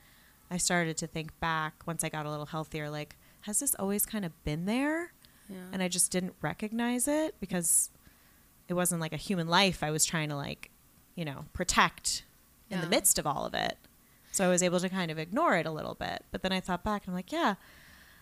I 0.49 0.57
started 0.57 0.97
to 0.97 1.07
think 1.07 1.37
back 1.39 1.83
once 1.85 2.03
I 2.03 2.09
got 2.09 2.25
a 2.25 2.29
little 2.29 2.45
healthier, 2.45 2.89
like, 2.89 3.15
has 3.41 3.59
this 3.59 3.75
always 3.75 4.05
kind 4.05 4.25
of 4.25 4.31
been 4.43 4.65
there? 4.65 5.13
Yeah. 5.49 5.57
And 5.71 5.83
I 5.83 5.87
just 5.87 6.11
didn't 6.11 6.33
recognize 6.41 7.07
it 7.07 7.35
because 7.39 7.89
it 8.67 8.73
wasn't 8.73 9.01
like 9.01 9.13
a 9.13 9.17
human 9.17 9.47
life 9.47 9.83
I 9.83 9.91
was 9.91 10.05
trying 10.05 10.29
to, 10.29 10.35
like, 10.35 10.71
you 11.15 11.25
know, 11.25 11.45
protect 11.53 12.23
in 12.69 12.81
the 12.81 12.87
midst 12.87 13.17
of 13.17 13.25
all 13.25 13.45
of 13.45 13.53
it. 13.53 13.77
So 14.31 14.45
I 14.45 14.49
was 14.49 14.61
able 14.61 14.79
to 14.79 14.89
kind 14.89 15.09
of 15.09 15.17
ignore 15.17 15.55
it 15.55 15.65
a 15.65 15.71
little 15.71 15.95
bit. 15.95 16.23
But 16.31 16.41
then 16.43 16.51
I 16.51 16.59
thought 16.59 16.83
back 16.83 17.03
and 17.05 17.11
I'm 17.11 17.15
like, 17.15 17.31
yeah, 17.31 17.55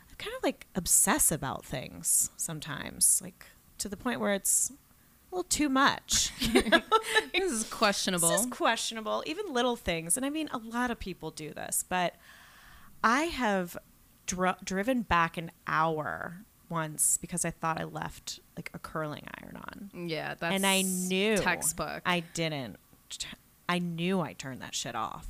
I 0.10 0.16
kind 0.18 0.36
of 0.36 0.44
like 0.44 0.68
obsess 0.76 1.32
about 1.32 1.66
things 1.66 2.30
sometimes, 2.38 3.22
like 3.24 3.46
to 3.80 3.90
the 3.90 3.98
point 3.98 4.20
where 4.20 4.34
it's 4.34 4.72
a 4.72 5.36
little 5.36 5.44
too 5.44 5.70
much. 5.70 6.32
this 7.34 7.52
is 7.52 7.64
questionable. 7.66 8.30
This 8.30 8.42
is 8.42 8.48
questionable, 8.48 9.24
even 9.26 9.52
little 9.52 9.76
things. 9.76 10.16
And 10.16 10.26
I 10.26 10.30
mean, 10.30 10.50
a 10.54 10.58
lot 10.58 10.92
of 10.92 11.00
people 11.00 11.32
do 11.32 11.54
this, 11.54 11.84
but 11.88 12.16
I 13.04 13.24
have 13.24 13.78
dr- 14.26 14.64
driven 14.64 15.02
back 15.02 15.38
an 15.38 15.52
hour 15.68 16.46
once 16.70 17.18
because 17.18 17.46
I 17.46 17.52
thought 17.52 17.80
I 17.80 17.84
left 17.84 18.40
like 18.56 18.72
a 18.74 18.80
curling 18.80 19.28
iron 19.42 19.58
on. 19.58 20.08
yeah, 20.08 20.34
that's 20.34 20.54
and 20.56 20.66
I 20.66 20.82
knew 20.82 21.38
textbook. 21.38 22.02
I 22.06 22.22
didn't. 22.34 22.78
I 23.68 23.80
knew 23.80 24.22
I 24.22 24.34
turned 24.34 24.62
that 24.62 24.76
shit 24.76 24.96
off. 24.96 25.28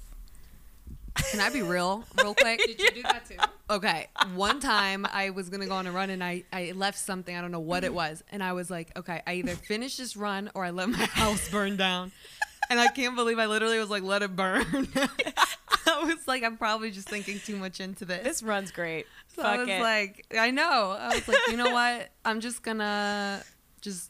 Can 1.32 1.40
I 1.40 1.50
be 1.50 1.62
real, 1.62 2.04
real 2.22 2.34
quick? 2.40 2.60
Did 2.66 2.80
you 2.80 2.92
do 2.92 3.02
that 3.04 3.26
too? 3.26 3.38
Okay. 3.70 4.08
One 4.36 4.60
time 4.60 5.06
I 5.12 5.30
was 5.32 5.50
gonna 5.50 5.66
go 5.66 5.74
on 5.76 5.88
a 5.88 5.92
run 5.92 6.10
and 6.10 6.24
I, 6.24 6.44
I 6.52 6.74
left 6.76 6.98
something, 7.00 7.36
I 7.36 7.42
don't 7.42 7.52
know 7.52 7.60
what 7.60 7.84
it 7.84 7.94
was. 7.94 8.24
And 8.32 8.44
I 8.44 8.54
was 8.54 8.70
like, 8.70 8.96
okay, 8.98 9.22
I 9.26 9.36
either 9.36 9.56
finish 9.56 9.98
this 9.98 10.16
run 10.18 10.50
or 10.54 10.66
I 10.66 10.72
let 10.72 10.90
my 10.90 10.98
house 11.06 11.50
burn 11.50 11.78
down. 11.78 12.12
And 12.70 12.80
I 12.80 12.88
can't 12.88 13.16
believe 13.16 13.38
I 13.40 13.46
literally 13.46 13.78
was 13.80 13.90
like, 13.90 14.04
let 14.04 14.24
it 14.24 14.36
burn. 14.36 14.66
I 15.88 16.04
was 16.04 16.28
like, 16.28 16.44
I'm 16.44 16.58
probably 16.58 16.90
just 16.92 17.08
thinking 17.08 17.40
too 17.40 17.56
much 17.58 17.80
into 17.80 18.06
this. 18.06 18.24
This 18.24 18.44
run's 18.44 18.72
great. 18.72 19.06
so 19.36 19.44
Fuck 19.44 19.52
I 19.54 19.58
was 19.60 19.70
it. 19.70 19.82
like, 19.82 20.26
I 20.38 20.50
know. 20.52 20.96
I 21.00 21.10
was 21.14 21.28
like, 21.28 21.38
you 21.48 21.58
know 21.58 21.70
what? 21.70 22.10
I'm 22.26 22.40
just 22.42 22.64
gonna 22.64 23.44
just 23.82 24.10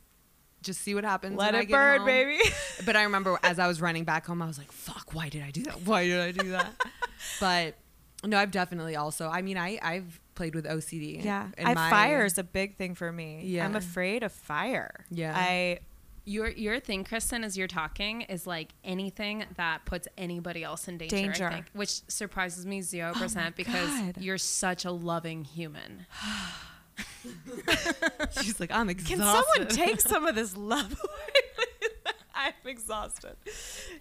just 0.66 0.82
see 0.82 0.93
what 0.95 1.05
happens. 1.05 1.38
Let 1.38 1.53
when 1.53 1.55
I 1.55 1.63
it 1.63 1.66
get 1.68 1.74
burn, 1.74 1.97
home. 1.99 2.05
baby. 2.07 2.39
But 2.86 2.95
I 2.97 3.03
remember 3.03 3.39
as 3.43 3.57
I 3.59 3.68
was 3.68 3.80
running 3.80 4.03
back 4.03 4.26
home, 4.26 4.41
I 4.41 4.47
was 4.47 4.57
like, 4.57 4.72
fuck, 4.72 5.13
why 5.13 5.30
did 5.30 5.41
I 5.43 5.51
do 5.51 5.63
that? 5.63 5.82
Why 5.84 6.05
did 6.05 6.20
I 6.20 6.32
do 6.32 6.49
that? 6.51 6.74
but 7.39 7.76
no, 8.24 8.38
I've 8.38 8.51
definitely 8.51 8.95
also, 8.95 9.30
I 9.30 9.41
mean, 9.41 9.57
I, 9.57 9.80
I've 9.82 10.20
played 10.36 10.55
with 10.55 10.66
OCD. 10.66 11.24
Yeah, 11.24 11.47
in 11.57 11.68
I, 11.68 11.74
my- 11.74 11.89
fire 11.89 12.26
is 12.26 12.38
a 12.38 12.43
big 12.43 12.76
thing 12.78 12.95
for 12.95 13.11
me. 13.11 13.41
Yeah. 13.45 13.66
I'm 13.66 13.76
afraid 13.76 14.24
of 14.24 14.32
fire. 14.34 15.05
Yeah. 15.09 15.34
I 15.36 15.80
Your 16.26 16.49
your 16.49 16.80
thing, 16.80 17.03
Kristen, 17.03 17.43
as 17.43 17.55
you're 17.57 17.68
talking, 17.68 18.22
is 18.24 18.45
like 18.47 18.70
anything 18.84 19.45
that 19.57 19.86
puts 19.86 20.07
anybody 20.18 20.63
else 20.63 20.88
in 20.88 20.97
danger. 20.97 21.16
Danger. 21.16 21.47
I 21.47 21.53
think, 21.53 21.66
which 21.74 22.01
surprises 22.09 22.66
me 22.66 22.82
zero 22.82 23.11
Oh 23.11 23.13
my 23.13 23.22
percent 23.22 23.55
because 23.55 23.89
God. 23.89 24.18
you're 24.20 24.39
such 24.39 24.86
a 24.86 24.91
loving 24.91 25.45
human. 25.45 26.05
She's 28.41 28.59
like, 28.59 28.71
I'm 28.71 28.89
exhausted. 28.89 29.17
can 29.17 29.19
someone 29.19 29.67
take 29.67 30.01
some 30.01 30.25
of 30.25 30.35
this 30.35 30.55
love 30.55 30.91
away? 31.03 32.13
I'm 32.35 32.53
exhausted. 32.65 33.35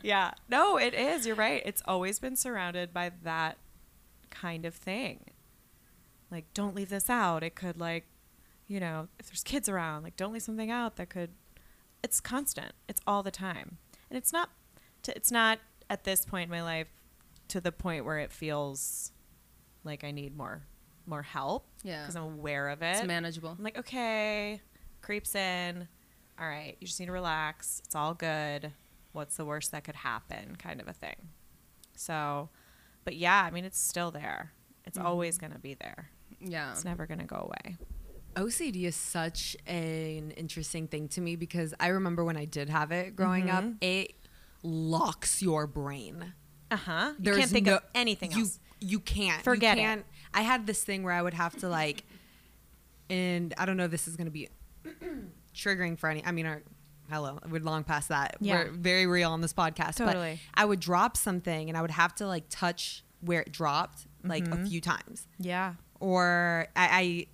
Yeah, 0.02 0.32
no, 0.48 0.76
it 0.76 0.94
is. 0.94 1.26
You're 1.26 1.36
right. 1.36 1.62
It's 1.64 1.82
always 1.86 2.18
been 2.18 2.36
surrounded 2.36 2.92
by 2.92 3.12
that 3.22 3.58
kind 4.30 4.66
of 4.66 4.74
thing. 4.74 5.24
Like, 6.30 6.52
don't 6.52 6.74
leave 6.74 6.90
this 6.90 7.08
out. 7.08 7.42
It 7.42 7.54
could 7.54 7.78
like, 7.78 8.06
you 8.66 8.80
know, 8.80 9.08
if 9.20 9.26
there's 9.26 9.44
kids 9.44 9.68
around, 9.68 10.02
like, 10.02 10.16
don't 10.16 10.32
leave 10.32 10.42
something 10.42 10.70
out 10.70 10.96
that 10.96 11.08
could. 11.08 11.30
It's 12.02 12.20
constant. 12.20 12.72
It's 12.88 13.00
all 13.06 13.22
the 13.22 13.30
time, 13.30 13.78
and 14.10 14.18
it's 14.18 14.32
not. 14.32 14.50
To, 15.04 15.16
it's 15.16 15.30
not 15.30 15.58
at 15.88 16.04
this 16.04 16.24
point 16.24 16.44
in 16.44 16.50
my 16.50 16.62
life 16.62 16.88
to 17.48 17.60
the 17.60 17.72
point 17.72 18.04
where 18.04 18.18
it 18.18 18.32
feels 18.32 19.12
like 19.84 20.02
I 20.02 20.10
need 20.10 20.36
more, 20.36 20.62
more 21.06 21.22
help. 21.22 21.66
Yeah. 21.82 22.02
because 22.02 22.16
I'm 22.16 22.22
aware 22.24 22.68
of 22.68 22.82
it. 22.82 22.96
It's 22.96 23.04
manageable. 23.06 23.54
I'm 23.56 23.62
like, 23.64 23.78
okay, 23.78 24.60
creeps 25.02 25.34
in. 25.34 25.86
All 26.40 26.48
right, 26.48 26.76
you 26.80 26.86
just 26.86 26.98
need 26.98 27.06
to 27.06 27.12
relax. 27.12 27.80
It's 27.84 27.94
all 27.94 28.14
good. 28.14 28.72
What's 29.12 29.36
the 29.36 29.44
worst 29.44 29.70
that 29.72 29.84
could 29.84 29.94
happen? 29.94 30.56
Kind 30.56 30.80
of 30.80 30.88
a 30.88 30.92
thing. 30.92 31.28
So, 31.94 32.48
but 33.04 33.14
yeah, 33.16 33.42
I 33.44 33.50
mean, 33.50 33.64
it's 33.64 33.78
still 33.78 34.10
there. 34.10 34.52
It's 34.84 34.98
always 34.98 35.38
going 35.38 35.52
to 35.52 35.58
be 35.58 35.74
there. 35.74 36.10
Yeah. 36.40 36.72
It's 36.72 36.84
never 36.84 37.06
going 37.06 37.20
to 37.20 37.24
go 37.26 37.36
away. 37.36 37.76
OCD 38.36 38.84
is 38.84 38.96
such 38.96 39.56
an 39.66 40.32
interesting 40.32 40.88
thing 40.88 41.06
to 41.10 41.20
me 41.20 41.36
because 41.36 41.72
I 41.78 41.86
remember 41.88 42.24
when 42.24 42.36
I 42.36 42.44
did 42.46 42.68
have 42.68 42.90
it 42.90 43.14
growing 43.14 43.48
up, 43.48 43.62
Mhm. 43.62 43.76
it 43.80 44.14
locks 44.64 45.40
your 45.40 45.66
brain. 45.68 46.34
Uh 46.70 46.76
huh. 46.76 47.12
You 47.20 47.34
can't 47.34 47.50
think 47.50 47.66
no- 47.66 47.76
of 47.76 47.82
anything 47.94 48.32
you, 48.32 48.40
else. 48.40 48.58
You 48.80 48.98
can't. 48.98 49.42
Forget 49.44 49.78
you 49.78 49.84
it. 49.84 50.04
I 50.34 50.42
had 50.42 50.66
this 50.66 50.82
thing 50.84 51.02
where 51.02 51.12
I 51.14 51.22
would 51.22 51.34
have 51.34 51.56
to 51.60 51.68
like, 51.68 52.04
and 53.10 53.54
I 53.56 53.66
don't 53.66 53.76
know 53.76 53.84
if 53.84 53.90
this 53.90 54.08
is 54.08 54.16
going 54.16 54.26
to 54.26 54.30
be 54.30 54.48
triggering 55.54 55.98
for 55.98 56.08
any. 56.08 56.24
I 56.24 56.32
mean, 56.32 56.46
our, 56.46 56.62
hello, 57.10 57.38
we're 57.48 57.60
long 57.60 57.84
past 57.84 58.08
that. 58.08 58.36
Yeah. 58.40 58.64
We're 58.64 58.70
very 58.70 59.06
real 59.06 59.30
on 59.30 59.40
this 59.40 59.52
podcast. 59.52 59.96
Totally. 59.96 60.40
But 60.54 60.60
I 60.62 60.64
would 60.64 60.80
drop 60.80 61.16
something 61.16 61.68
and 61.68 61.76
I 61.78 61.82
would 61.82 61.90
have 61.90 62.14
to 62.16 62.26
like 62.26 62.44
touch 62.50 63.04
where 63.20 63.40
it 63.40 63.52
dropped 63.52 64.06
like 64.24 64.44
Mm-hmm. 64.44 64.64
a 64.64 64.66
few 64.66 64.80
times, 64.80 65.26
Yeah. 65.38 65.74
or 66.00 66.66
I. 66.76 66.88
I 66.90 67.26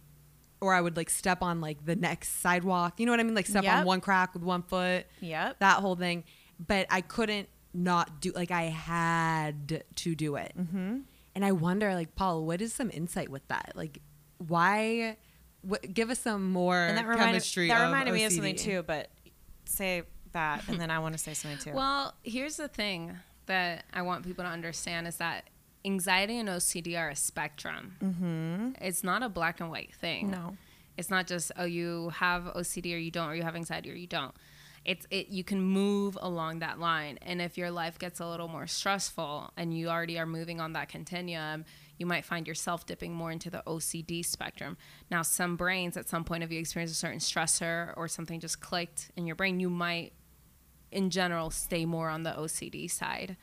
or 0.63 0.75
I 0.75 0.81
would 0.83 0.95
like 0.95 1.09
step 1.09 1.41
on 1.43 1.63
like 1.63 1.87
the 1.87 1.97
next 1.97 2.43
sidewalk. 2.43 3.01
You 3.01 3.07
know 3.07 3.13
what 3.13 3.21
I 3.21 3.23
mean? 3.23 3.35
Like 3.35 3.47
step 3.47 3.65
Yep. 3.65 3.77
on 3.79 3.85
one 3.87 4.01
crack 4.03 4.35
with 4.35 4.43
one 4.43 4.61
foot 4.63 5.07
Yep. 5.21 5.59
that 5.61 5.79
whole 5.79 5.97
thing. 5.97 6.23
But 6.67 6.87
I 6.91 7.01
couldn't 7.01 7.49
not 7.73 8.21
do 8.21 8.33
like 8.33 8.51
I 8.51 8.65
had 8.65 9.83
to 9.97 10.15
do 10.15 10.37
it. 10.37 10.53
mm-hmm. 10.59 10.99
And 11.35 11.45
I 11.45 11.53
wonder, 11.53 11.95
like 11.95 12.15
Paul, 12.15 12.45
what 12.45 12.61
is 12.61 12.73
some 12.73 12.91
insight 12.93 13.29
with 13.29 13.47
that? 13.49 13.73
Like, 13.75 14.01
why? 14.39 15.17
What, 15.63 15.93
give 15.93 16.11
us 16.11 16.19
some 16.21 16.51
more 16.51 16.79
And 16.79 16.97
that 16.97 17.07
reminded, 17.07 17.33
chemistry. 17.33 17.69
that 17.69 17.83
of 17.83 17.89
reminded 17.89 18.15
me 18.15 18.25
of 18.25 18.33
something 18.33 18.57
too, 18.57 18.83
but 18.87 19.11
say 19.67 20.03
that, 20.33 20.69
and 20.69 20.81
then 20.81 20.91
I 20.91 20.99
want 20.99 21.13
to 21.13 21.19
say 21.19 21.35
something 21.35 21.59
too. 21.59 21.73
Well, 21.73 22.15
here's 22.23 22.57
the 22.57 22.69
thing 22.69 23.17
that 23.47 23.85
I 23.93 24.03
want 24.03 24.25
people 24.25 24.45
to 24.45 24.51
understand 24.51 25.07
is 25.07 25.17
that 25.17 25.51
anxiety 25.85 26.39
and 26.39 26.49
OCD 26.49 26.99
are 26.99 27.11
a 27.11 27.17
spectrum. 27.17 27.97
mm-hmm. 28.03 28.71
It's 28.81 29.05
not 29.05 29.23
a 29.23 29.29
black 29.29 29.61
and 29.61 29.71
white 29.71 29.95
thing. 29.95 30.31
No. 30.31 30.57
It's 30.97 31.11
not 31.11 31.27
just 31.27 31.51
oh 31.57 31.65
you 31.65 32.11
have 32.11 32.45
OCD 32.45 32.95
or 32.95 32.99
you 32.99 33.11
don't 33.11 33.29
or 33.29 33.35
you 33.35 33.43
have 33.43 33.57
anxiety 33.57 33.91
or 33.91 33.95
you 33.95 34.07
don't. 34.07 34.35
It's 34.85 35.07
it 35.11 35.29
you 35.29 35.45
can 35.45 35.61
move 35.61 36.17
along 36.21 36.61
that 36.61 36.79
line 36.79 37.19
and 37.21 37.41
if 37.43 37.59
your 37.59 37.71
life 37.71 37.99
gets 37.99 38.19
a 38.19 38.27
little 38.27 38.49
more 38.49 38.67
stressful 38.67 39.53
and 39.57 39.77
you 39.77 39.89
already 39.89 40.19
are 40.19 40.25
moving 40.27 40.59
on 40.61 40.73
that 40.73 40.89
continuum, 40.89 41.67
you 41.99 42.07
might 42.07 42.25
find 42.25 42.47
yourself 42.49 42.87
dipping 42.87 43.13
more 43.15 43.31
into 43.31 43.51
the 43.51 43.63
OCD 43.67 44.25
spectrum. 44.25 44.79
Now 45.11 45.21
some 45.23 45.57
brains 45.57 45.99
at 45.99 46.09
some 46.09 46.25
point 46.25 46.43
if 46.45 46.51
you 46.51 46.59
experience 46.59 46.91
a 46.93 46.95
certain 46.95 47.19
stressor 47.19 47.93
or 47.97 48.09
something 48.09 48.41
just 48.41 48.61
clicked 48.61 49.11
in 49.17 49.27
your 49.27 49.37
brain, 49.37 49.61
you 49.61 49.69
might 49.69 50.15
in 50.91 51.11
general 51.11 51.51
stay 51.51 51.85
more 51.85 52.09
on 52.09 52.23
the 52.23 52.31
OCD 52.31 52.91
side. 52.91 53.37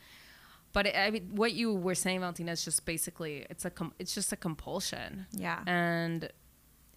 But 0.74 0.88
it, 0.88 0.96
I 0.98 1.12
mean, 1.12 1.30
what 1.36 1.54
you 1.54 1.74
were 1.74 1.96
saying, 1.96 2.20
Valentina, 2.20 2.52
is 2.52 2.66
just 2.66 2.86
basically 2.86 3.46
it's 3.50 3.64
a 3.64 3.70
com- 3.70 3.94
it's 4.00 4.14
just 4.14 4.32
a 4.34 4.36
compulsion 4.36 5.28
Yeah. 5.32 5.62
and 5.66 6.30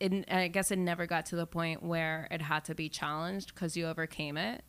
it, 0.01 0.25
I 0.31 0.49
guess 0.49 0.71
it 0.71 0.79
never 0.79 1.07
got 1.07 1.27
to 1.27 1.37
the 1.37 1.47
point 1.47 1.83
where 1.83 2.27
it 2.31 2.41
had 2.43 2.65
to 2.67 2.75
be 2.75 2.89
challenged 2.89 3.55
because 3.55 3.77
you 3.77 3.87
overcame 3.87 4.37
it. 4.37 4.65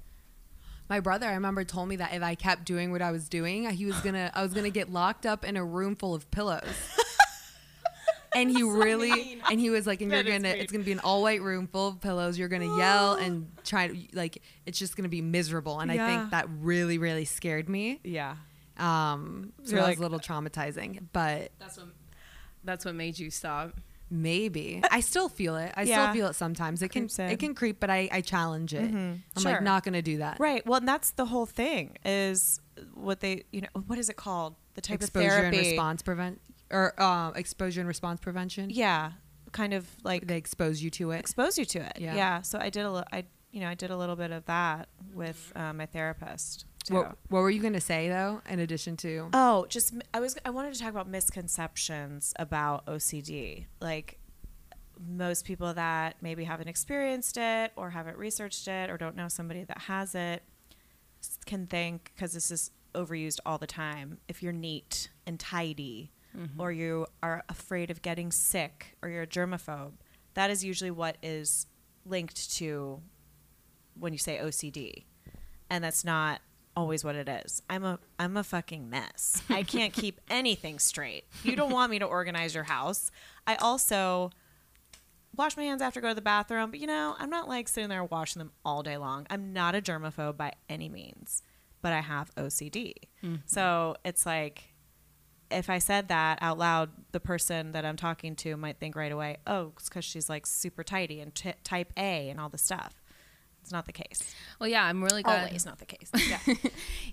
My 0.89 0.99
brother, 0.99 1.25
I 1.27 1.33
remember, 1.35 1.63
told 1.63 1.87
me 1.87 1.95
that 1.97 2.13
if 2.13 2.21
I 2.21 2.35
kept 2.35 2.65
doing 2.65 2.91
what 2.91 3.01
I 3.01 3.11
was 3.11 3.29
doing, 3.29 3.69
he 3.69 3.85
was 3.85 3.95
gonna, 4.01 4.29
I 4.33 4.43
was 4.43 4.53
gonna 4.53 4.69
get 4.69 4.91
locked 4.91 5.25
up 5.25 5.45
in 5.45 5.55
a 5.55 5.63
room 5.63 5.95
full 5.95 6.13
of 6.13 6.29
pillows. 6.31 6.65
and 8.35 8.49
he 8.49 8.61
really, 8.63 9.41
and 9.49 9.59
he 9.59 9.69
was 9.69 9.87
like, 9.87 10.01
and 10.01 10.11
you're 10.11 10.23
gonna, 10.23 10.39
mean. 10.39 10.57
it's 10.57 10.71
gonna 10.71 10.83
be 10.83 10.91
an 10.91 10.99
all 10.99 11.21
white 11.21 11.41
room 11.41 11.67
full 11.67 11.87
of 11.89 12.01
pillows. 12.01 12.37
You're 12.37 12.49
gonna 12.49 12.77
yell 12.77 13.13
and 13.13 13.49
try 13.63 13.87
to, 13.87 13.97
like, 14.13 14.41
it's 14.65 14.79
just 14.79 14.97
gonna 14.97 15.07
be 15.09 15.21
miserable. 15.21 15.79
And 15.79 15.91
I 15.91 15.97
think 15.97 16.31
that 16.31 16.47
really, 16.59 16.97
really 16.97 17.25
scared 17.25 17.69
me. 17.69 17.99
yeah. 18.03 18.35
Um, 18.77 19.53
so 19.63 19.71
You're 19.71 19.79
that 19.81 19.87
like- 19.87 19.99
was 19.99 19.99
a 19.99 20.09
little 20.09 20.19
traumatizing, 20.19 21.07
but 21.13 21.51
That's 21.59 21.77
what 21.77 21.87
that's 22.63 22.85
what 22.85 22.95
made 22.95 23.17
you 23.19 23.29
stop. 23.31 23.79
Maybe 24.11 24.81
I 24.91 24.99
still 24.99 25.29
feel 25.29 25.55
it. 25.55 25.71
I 25.75 25.83
Yeah. 25.83 26.03
still 26.03 26.13
feel 26.13 26.27
it 26.27 26.33
sometimes. 26.33 26.81
It 26.81 26.89
can, 26.89 27.09
in. 27.17 27.25
it 27.31 27.39
can 27.39 27.55
creep, 27.55 27.79
but 27.79 27.89
I, 27.89 28.09
I 28.11 28.21
challenge 28.21 28.73
it. 28.73 28.91
Mhm. 28.93 29.19
I'm 29.35 29.41
Sure. 29.41 29.51
like, 29.53 29.63
not 29.63 29.83
gonna 29.83 30.01
do 30.01 30.17
that. 30.17 30.39
Right. 30.39 30.65
Well, 30.67 30.79
and 30.79 30.87
that's 30.87 31.11
the 31.11 31.25
whole 31.25 31.45
thing 31.45 31.97
is 32.03 32.59
what 32.93 33.21
they, 33.21 33.43
you 33.51 33.61
know, 33.61 33.67
what 33.87 33.97
is 33.97 34.09
it 34.09 34.17
called? 34.17 34.55
The 34.73 34.81
type 34.81 35.01
exposure 35.01 35.27
of 35.27 35.31
therapy. 35.33 35.57
and 35.57 35.67
response 35.67 36.01
prevent 36.01 36.41
or 36.69 36.93
uh, 37.01 37.31
exposure 37.31 37.81
and 37.81 37.87
response 37.87 38.19
prevention. 38.21 38.69
Yeah. 38.69 39.13
Kind 39.51 39.73
of 39.73 39.85
like 40.03 40.27
they 40.27 40.37
expose 40.37 40.81
you 40.81 40.89
to 40.91 41.11
it. 41.11 41.19
expose 41.19 41.57
you 41.57 41.65
to 41.65 41.79
it. 41.79 41.93
Yeah. 41.99 42.15
Yeah. 42.15 42.41
So 42.41 42.59
I 42.59 42.69
did 42.69 42.85
a, 42.85 42.91
li- 42.91 43.03
I, 43.11 43.25
you 43.51 43.59
know, 43.59 43.67
I 43.67 43.73
did 43.75 43.91
a 43.91 43.97
little 43.97 44.15
bit 44.15 44.31
of 44.31 44.45
that 44.45 44.87
with 45.13 45.51
uh, 45.55 45.73
my 45.73 45.85
therapist 45.85 46.65
too. 46.83 46.95
What, 46.95 47.17
what 47.29 47.39
were 47.41 47.49
you 47.49 47.61
going 47.61 47.73
to 47.73 47.81
say 47.81 48.09
though? 48.09 48.41
In 48.49 48.59
addition 48.59 48.97
to 48.97 49.29
Oh, 49.33 49.65
just 49.69 49.93
I 50.13 50.19
was 50.19 50.37
I 50.45 50.49
wanted 50.49 50.73
to 50.73 50.79
talk 50.79 50.89
about 50.89 51.07
misconceptions 51.07 52.33
about 52.37 52.85
OCD. 52.85 53.65
Like 53.79 54.19
most 54.99 55.45
people 55.45 55.73
that 55.73 56.15
maybe 56.21 56.43
haven't 56.43 56.67
experienced 56.67 57.37
it 57.37 57.71
or 57.75 57.89
haven't 57.89 58.17
researched 58.17 58.67
it 58.67 58.89
or 58.89 58.97
don't 58.97 59.15
know 59.15 59.27
somebody 59.27 59.63
that 59.63 59.79
has 59.79 60.15
it 60.15 60.43
can 61.45 61.67
think 61.67 62.11
because 62.15 62.33
this 62.33 62.51
is 62.51 62.71
overused 62.93 63.39
all 63.45 63.57
the 63.57 63.67
time. 63.67 64.17
If 64.27 64.43
you're 64.43 64.53
neat 64.53 65.09
and 65.25 65.39
tidy 65.39 66.11
mm-hmm. 66.37 66.59
or 66.59 66.71
you 66.71 67.07
are 67.23 67.43
afraid 67.49 67.89
of 67.91 68.01
getting 68.01 68.31
sick 68.31 68.97
or 69.01 69.09
you're 69.09 69.23
a 69.23 69.27
germaphobe, 69.27 69.93
that 70.33 70.49
is 70.49 70.63
usually 70.63 70.91
what 70.91 71.17
is 71.21 71.67
linked 72.05 72.53
to 72.55 73.01
when 73.99 74.13
you 74.13 74.19
say 74.19 74.37
OCD. 74.37 75.05
And 75.69 75.83
that's 75.83 76.03
not 76.03 76.41
always 76.75 77.03
what 77.03 77.15
it 77.15 77.27
is. 77.27 77.61
I'm 77.69 77.83
a 77.83 77.99
I'm 78.19 78.37
a 78.37 78.43
fucking 78.43 78.89
mess. 78.89 79.41
I 79.49 79.63
can't 79.63 79.93
keep 79.93 80.19
anything 80.29 80.79
straight. 80.79 81.25
You 81.43 81.55
don't 81.55 81.71
want 81.71 81.91
me 81.91 81.99
to 81.99 82.05
organize 82.05 82.55
your 82.55 82.63
house. 82.65 83.11
I 83.45 83.55
also 83.55 84.31
wash 85.35 85.55
my 85.57 85.63
hands 85.63 85.81
after 85.81 85.99
I 85.99 86.01
go 86.01 86.09
to 86.09 86.15
the 86.15 86.21
bathroom, 86.21 86.71
but 86.71 86.79
you 86.79 86.87
know, 86.87 87.15
I'm 87.17 87.29
not 87.29 87.47
like 87.47 87.67
sitting 87.67 87.89
there 87.89 88.03
washing 88.03 88.39
them 88.39 88.51
all 88.65 88.83
day 88.83 88.97
long. 88.97 89.27
I'm 89.29 89.53
not 89.53 89.75
a 89.75 89.81
germaphobe 89.81 90.37
by 90.37 90.53
any 90.69 90.89
means, 90.89 91.43
but 91.81 91.93
I 91.93 92.01
have 92.01 92.33
OCD. 92.35 92.93
Mm-hmm. 93.23 93.35
So 93.45 93.95
it's 94.03 94.25
like 94.25 94.71
if 95.51 95.69
I 95.69 95.79
said 95.79 96.07
that 96.07 96.39
out 96.41 96.57
loud, 96.57 96.89
the 97.11 97.19
person 97.19 97.73
that 97.73 97.85
I'm 97.85 97.97
talking 97.97 98.35
to 98.37 98.55
might 98.57 98.79
think 98.79 98.95
right 98.95 99.11
away, 99.11 99.37
oh, 99.45 99.73
it's 99.77 99.89
because 99.89 100.05
she's 100.05 100.29
like 100.29 100.45
super 100.45 100.83
tidy 100.83 101.19
and 101.19 101.33
t- 101.35 101.53
type 101.63 101.91
A 101.97 102.29
and 102.29 102.39
all 102.39 102.49
the 102.49 102.57
stuff. 102.57 103.00
It's 103.61 103.71
not 103.71 103.85
the 103.85 103.93
case. 103.93 104.33
Well, 104.59 104.67
yeah, 104.69 104.83
I'm 104.83 105.03
really 105.03 105.23
glad. 105.23 105.47
Always 105.47 105.65
not 105.65 105.79
the 105.79 105.85
case. 105.85 106.09
Yeah. 106.47 106.55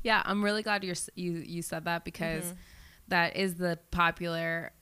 yeah, 0.02 0.22
I'm 0.24 0.42
really 0.44 0.62
glad 0.62 0.84
you're, 0.84 0.96
you 1.14 1.32
you 1.38 1.62
said 1.62 1.84
that 1.84 2.04
because 2.04 2.54
that 3.08 3.36
is 3.36 3.54
the 3.56 3.78
popular 3.90 4.72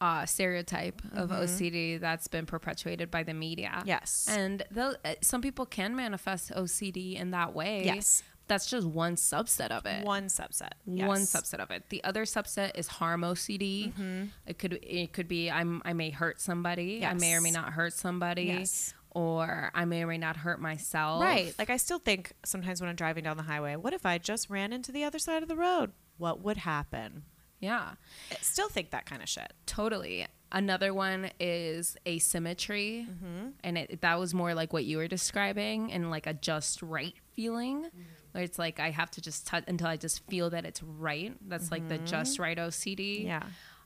uh, 0.00 0.26
stereotype 0.26 1.02
of 1.12 1.30
OCD 1.30 2.00
that's 2.00 2.28
been 2.28 2.46
perpetuated 2.46 3.10
by 3.10 3.22
the 3.24 3.34
media. 3.34 3.82
Yes. 3.84 4.26
and 4.30 4.62
though 4.70 4.94
uh, 5.04 5.14
some 5.22 5.42
people 5.42 5.66
can 5.66 5.96
manifest 5.96 6.52
OCD 6.52 7.16
in 7.16 7.32
that 7.32 7.52
way, 7.54 7.82
Yes. 7.84 8.22
that's 8.46 8.66
just 8.70 8.86
one 8.86 9.16
subset 9.16 9.70
of 9.72 9.86
it. 9.86 10.04
One 10.04 10.26
subset. 10.26 10.70
One 10.84 11.22
subset 11.22 11.58
of 11.58 11.70
it. 11.72 11.84
The 11.88 12.02
other 12.04 12.24
subset 12.24 12.72
is 12.76 12.86
harm 12.86 13.22
OCD. 13.22 13.92
Mm-hmm. 13.92 14.24
It 14.46 14.58
could 14.58 14.78
it 14.82 15.12
could 15.12 15.26
be 15.26 15.50
I'm 15.50 15.82
I 15.84 15.92
may 15.94 16.10
hurt 16.10 16.40
somebody. 16.40 17.04
I 17.04 17.14
may 17.14 17.34
or 17.34 17.40
may 17.40 17.50
not 17.50 17.72
hurt 17.72 17.92
somebody. 17.92 18.44
Yes. 18.44 18.94
Or 19.10 19.70
I 19.74 19.84
may 19.84 20.02
or 20.02 20.06
may 20.06 20.18
not 20.18 20.36
hurt 20.36 20.60
myself. 20.60 21.22
Right. 21.22 21.54
Like 21.58 21.70
I 21.70 21.76
still 21.78 21.98
think 21.98 22.32
sometimes 22.44 22.80
when 22.80 22.90
I'm 22.90 22.96
driving 22.96 23.24
down 23.24 23.36
the 23.36 23.42
highway, 23.42 23.74
what 23.76 23.92
if 23.94 24.04
I 24.06 24.18
just 24.18 24.50
ran 24.50 24.72
into 24.72 24.92
the 24.92 25.04
other 25.04 25.18
side 25.18 25.42
of 25.42 25.48
the 25.48 25.56
road? 25.56 25.92
What 26.18 26.42
would 26.42 26.58
happen? 26.58 27.22
Yeah. 27.60 27.92
I 28.30 28.36
still 28.40 28.68
think 28.68 28.90
that 28.90 29.06
kind 29.06 29.22
of 29.22 29.28
shit. 29.28 29.52
Totally. 29.66 30.26
Another 30.52 30.94
one 30.94 31.30
is 31.40 31.96
asymmetry, 32.06 33.06
Mm-hmm. 33.10 33.48
and 33.64 33.78
it, 33.78 34.00
that 34.00 34.18
was 34.18 34.32
more 34.34 34.54
like 34.54 34.72
what 34.72 34.84
you 34.84 34.96
were 34.98 35.08
describing, 35.08 35.92
and 35.92 36.10
like 36.10 36.26
a 36.26 36.32
just 36.34 36.80
right 36.82 37.14
feeling, 37.34 37.84
Mm-hmm. 37.84 38.00
where 38.32 38.44
it's 38.44 38.58
like 38.58 38.78
I 38.80 38.90
have 38.90 39.10
to 39.12 39.20
just 39.20 39.46
touch 39.46 39.64
until 39.68 39.88
I 39.88 39.96
just 39.96 40.24
feel 40.28 40.50
that 40.50 40.64
it's 40.64 40.82
right. 40.82 41.34
That's 41.48 41.70
like 41.70 41.88
the 41.88 41.98
just 41.98 42.38
right 42.38 42.56
OCD. 42.56 43.18
Mm-hmm. 43.18 43.26
Yeah. 43.26 43.42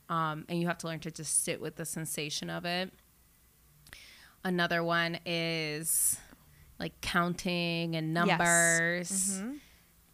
um, 0.09 0.45
and 0.47 0.59
you 0.59 0.67
have 0.67 0.77
to 0.79 0.87
learn 0.87 0.99
to 1.01 1.11
just 1.11 1.43
sit 1.43 1.59
with 1.59 1.75
the 1.75 1.85
sensation 1.85 2.49
of 2.49 2.63
it. 2.65 2.93
Another 4.43 4.83
one 4.83 5.19
is 5.25 6.17
like 6.79 6.99
counting 7.01 7.95
and 7.95 8.13
Yes. 8.15 8.27
numbers. 8.27 9.41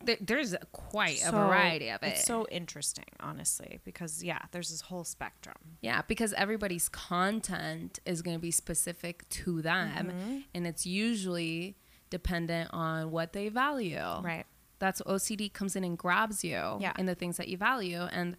There, 0.02 0.18
there's 0.22 0.56
quite 0.72 1.20
a 1.26 1.32
variety 1.32 1.90
of 1.90 2.02
it. 2.04 2.08
It's 2.14 2.24
so 2.26 2.48
interesting, 2.50 3.06
honestly, 3.20 3.80
because 3.84 4.24
yeah, 4.24 4.40
there's 4.52 4.70
this 4.70 4.82
whole 4.82 5.04
spectrum. 5.04 5.58
Yeah, 5.82 6.04
because 6.08 6.32
everybody's 6.34 6.88
content 6.88 8.00
is 8.06 8.22
going 8.22 8.38
to 8.38 8.42
be 8.42 8.52
specific 8.52 9.28
to 9.30 9.62
them, 9.62 10.08
Mm-hmm. 10.08 10.38
and 10.54 10.68
it's 10.68 10.86
usually 10.86 11.76
dependent 12.10 12.70
on 12.72 13.12
what 13.12 13.34
they 13.34 13.50
value. 13.50 13.98
Right. 14.22 14.46
That's 14.80 15.02
OCD 15.02 15.52
comes 15.52 15.76
in 15.76 15.84
and 15.84 15.98
grabs 15.98 16.44
you 16.46 16.78
Yeah. 16.80 16.94
in 16.98 17.06
the 17.06 17.16
things 17.16 17.36
that 17.38 17.50
you 17.50 17.58
value, 17.58 18.04
and 18.04 18.38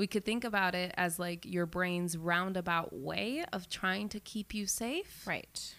we 0.00 0.06
could 0.06 0.24
think 0.24 0.44
about 0.44 0.74
it 0.74 0.94
as 0.96 1.18
like 1.18 1.44
your 1.44 1.66
brain's 1.66 2.16
roundabout 2.16 2.90
way 2.90 3.44
of 3.52 3.68
trying 3.68 4.08
to 4.08 4.18
keep 4.18 4.54
you 4.54 4.64
safe. 4.64 5.26
Right. 5.26 5.74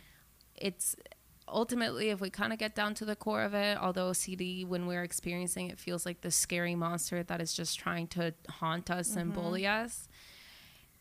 It's 0.56 0.96
ultimately, 1.48 2.10
if 2.10 2.22
we 2.22 2.30
kind 2.30 2.54
of 2.54 2.60
get 2.60 2.76
down 2.76 2.94
to 2.96 3.06
the 3.06 3.16
core 3.16 3.42
of 3.42 3.56
it, 3.56 3.80
although 3.80 4.12
OCD, 4.12 4.64
when 4.64 4.86
we're 4.86 5.02
experiencing 5.02 5.72
it, 5.72 5.80
feels 5.80 6.06
like 6.06 6.22
the 6.22 6.30
scary 6.30 6.76
monster 6.76 7.24
that 7.24 7.42
is 7.42 7.52
just 7.52 7.80
trying 7.80 8.06
to 8.10 8.36
haunt 8.48 8.92
us 8.92 9.16
and 9.16 9.32
mm-hmm. 9.32 9.42
bully 9.42 9.66
us. 9.66 10.08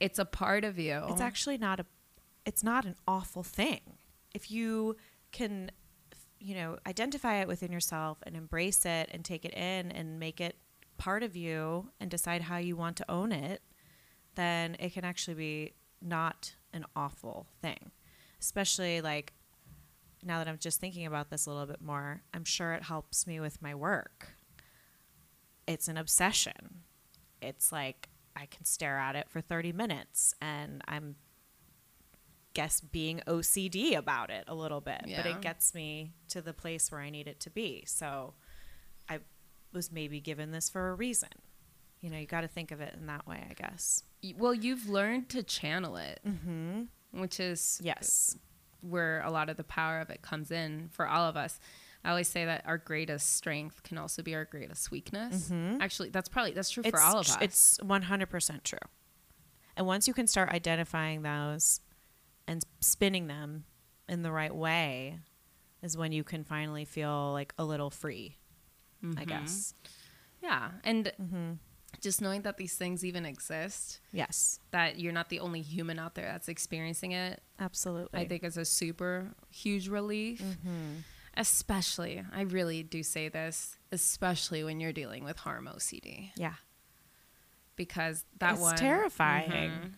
It's 0.00 0.18
a 0.18 0.24
part 0.24 0.64
of 0.64 0.78
you. 0.78 1.02
It's 1.10 1.20
actually 1.20 1.58
not 1.58 1.78
a 1.78 1.84
it's 2.46 2.64
not 2.64 2.86
an 2.86 2.96
awful 3.06 3.42
thing. 3.42 3.98
If 4.32 4.50
you 4.50 4.96
can 5.30 5.70
you 6.38 6.54
know, 6.54 6.78
identify 6.86 7.42
it 7.42 7.48
within 7.48 7.70
yourself 7.70 8.16
and 8.22 8.34
embrace 8.34 8.86
it 8.86 9.10
and 9.12 9.22
take 9.22 9.44
it 9.44 9.52
in 9.52 9.92
and 9.92 10.18
make 10.18 10.40
it 10.40 10.56
part 11.01 11.22
of 11.22 11.34
you 11.34 11.90
and 11.98 12.11
decide 12.11 12.42
how 12.42 12.59
you 12.59 12.76
want 12.76 12.96
to 12.98 13.11
own 13.11 13.32
it, 13.32 13.62
then 14.34 14.76
it 14.78 14.92
can 14.92 15.03
actually 15.03 15.34
be 15.34 15.72
not 16.03 16.55
an 16.74 16.84
awful 16.94 17.46
thing. 17.62 17.90
Especially 18.38 19.01
like 19.01 19.32
now 20.22 20.38
that 20.38 20.46
I'm 20.46 20.59
just 20.59 20.78
thinking 20.78 21.07
about 21.07 21.30
this 21.30 21.46
a 21.46 21.51
little 21.51 21.66
bit 21.66 21.80
more, 21.80 22.20
I'm 22.34 22.44
sure 22.44 22.74
it 22.74 22.82
helps 22.82 23.26
me 23.26 23.40
with 23.40 23.62
my 23.62 23.74
work. 23.74 24.34
It's 25.66 25.88
an 25.88 25.96
obsession. 25.96 26.82
It's 27.40 27.72
like 27.72 28.11
I 28.36 28.44
can 28.44 28.66
stare 28.66 28.98
at 28.98 29.16
it 29.16 29.30
for 29.30 29.40
30 29.40 29.72
minutes 29.72 30.34
and 30.40 30.82
I'm 30.86 31.16
guess 32.53 32.80
being 32.80 33.22
OCD 33.26 33.96
about 33.96 34.28
it 34.28 34.44
a 34.48 34.55
little 34.55 34.82
bit, 34.82 35.01
but 35.16 35.24
it 35.24 35.40
gets 35.40 35.72
me 35.72 36.12
to 36.28 36.42
the 36.42 36.53
place 36.53 36.92
where 36.92 37.01
I 37.01 37.09
need 37.09 37.26
it 37.26 37.40
to 37.40 37.51
be. 37.51 37.84
So 37.86 38.34
I 39.09 39.20
was 39.72 39.90
maybe 39.92 40.20
given 40.20 40.50
this 40.50 40.68
for 40.68 40.90
a 40.90 40.94
reason. 40.94 41.28
You 42.00 42.10
know, 42.10 42.18
you 42.18 42.26
got 42.26 42.40
to 42.42 42.48
think 42.48 42.70
of 42.70 42.80
it 42.80 42.94
in 42.98 43.06
that 43.06 43.26
way, 43.26 43.44
I 43.48 43.52
guess. 43.54 44.04
well, 44.38 44.54
you've 44.54 44.88
learned 44.88 45.28
to 45.30 45.42
channel 45.42 45.96
it, 45.96 46.20
Mm-hmm. 46.26 46.82
which 47.20 47.38
is 47.40 47.80
Yes. 47.82 48.36
where 48.80 49.20
a 49.22 49.30
lot 49.30 49.48
of 49.50 49.56
the 49.56 49.64
power 49.64 50.00
of 50.00 50.08
it 50.10 50.22
comes 50.22 50.50
in 50.50 50.88
for 50.90 51.06
all 51.06 51.24
of 51.28 51.36
us. 51.36 51.60
I 52.02 52.08
always 52.10 52.28
say 52.28 52.46
that 52.46 52.62
our 52.66 52.78
greatest 52.78 53.34
strength 53.36 53.82
can 53.82 53.98
also 53.98 54.22
be 54.22 54.34
our 54.34 54.46
greatest 54.46 54.90
weakness. 54.90 55.50
Actually, 55.52 56.08
that's 56.08 56.30
probably 56.30 56.52
that's 56.52 56.70
true 56.70 56.82
for 56.82 56.98
all 57.00 57.18
of 57.18 57.26
us. 57.28 57.36
It's 57.42 57.78
100% 57.82 58.62
true. 58.64 58.78
And 59.76 59.86
once 59.86 60.08
you 60.08 60.14
can 60.14 60.26
start 60.26 60.48
identifying 60.48 61.20
those 61.22 61.80
and 62.48 62.64
spinning 62.80 63.26
them 63.26 63.64
in 64.08 64.22
the 64.22 64.32
right 64.32 64.54
way, 64.54 65.18
is 65.82 65.96
when 65.96 66.12
you 66.12 66.24
can 66.24 66.42
finally 66.44 66.84
feel 66.86 67.32
like 67.32 67.52
a 67.58 67.64
little 67.64 67.90
free, 67.90 68.38
I 69.03 69.07
Mhm. 69.24 69.26
guess. 69.26 69.74
yeah, 70.42 70.72
and 70.84 71.12
Mm-hmm. 71.20 71.53
just 72.01 72.20
knowing 72.22 72.42
that 72.42 72.57
these 72.57 72.76
things 72.76 73.05
even 73.05 73.26
exist, 73.26 74.01
Yes, 74.12 74.59
that 74.70 74.98
you're 74.98 75.12
not 75.12 75.28
the 75.28 75.40
only 75.40 75.61
human 75.62 75.98
out 75.98 76.14
there 76.14 76.26
that's 76.26 76.48
experiencing 76.48 77.12
it, 77.12 77.42
absolutely. 77.59 78.18
I 78.20 78.26
think 78.28 78.44
is 78.44 78.57
a 78.57 78.64
super 78.64 79.34
huge 79.51 79.88
relief. 79.88 80.40
Mm-hmm. 80.42 81.01
Especially, 81.36 82.24
I 82.32 82.42
really 82.42 82.82
do 82.82 83.03
say 83.03 83.28
this, 83.28 83.76
especially 83.92 84.64
when 84.64 84.80
you're 84.80 84.92
dealing 84.92 85.24
with 85.24 85.36
harm 85.38 85.66
OCD, 85.68 86.32
Yeah. 86.36 86.55
because 87.76 88.24
that 88.38 88.53
it's 88.53 88.61
one 88.61 88.76
terrifying. 88.76 89.96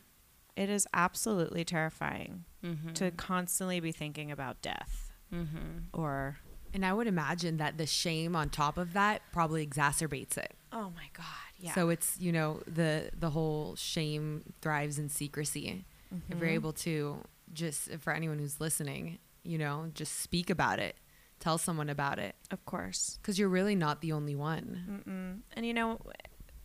It 0.57 0.69
is 0.69 0.87
absolutely 0.93 1.65
terrifying 1.65 2.45
Mhm. 2.63 2.95
to 2.95 3.11
constantly 3.13 3.81
be 3.81 3.91
thinking 3.93 4.31
about 4.31 4.61
death 4.61 5.13
Mhm. 5.33 5.85
or 5.93 6.39
And 6.75 6.87
I 6.87 6.93
would 6.93 7.07
imagine 7.07 7.59
that 7.59 7.77
the 7.79 7.87
shame 7.87 8.35
on 8.35 8.49
top 8.49 8.79
of 8.79 8.93
that 8.95 9.23
probably 9.33 9.67
exacerbates 9.67 10.37
it. 10.39 10.55
oh 10.73 10.91
my 10.97 11.09
god, 11.15 11.25
yeah. 11.59 11.75
So 11.75 11.91
it's 11.91 12.17
you 12.19 12.33
know 12.33 12.61
the 12.67 13.11
the 13.19 13.31
whole 13.31 13.77
shame 13.77 14.43
thrives 14.61 14.99
in 14.99 15.09
secrecy. 15.09 15.85
If 16.29 16.39
you're 16.39 16.49
able 16.49 16.73
to 16.75 17.19
just 17.55 17.91
for 18.01 18.13
anyone 18.13 18.39
who's 18.39 18.61
listening, 18.61 19.19
you 19.45 19.57
know, 19.59 19.91
just 19.95 20.21
speak 20.21 20.51
about 20.51 20.79
it, 20.79 20.97
tell 21.41 21.57
someone 21.59 21.89
about 21.89 22.19
it, 22.19 22.35
of 22.51 22.65
course. 22.67 23.19
because 23.21 23.39
you're 23.39 23.49
really 23.49 23.75
not 23.75 24.01
the 24.03 24.13
only 24.13 24.35
one. 24.35 25.03
Mm-mm. 25.07 25.57
And 25.57 25.67
you 25.67 25.73
know, 25.73 26.01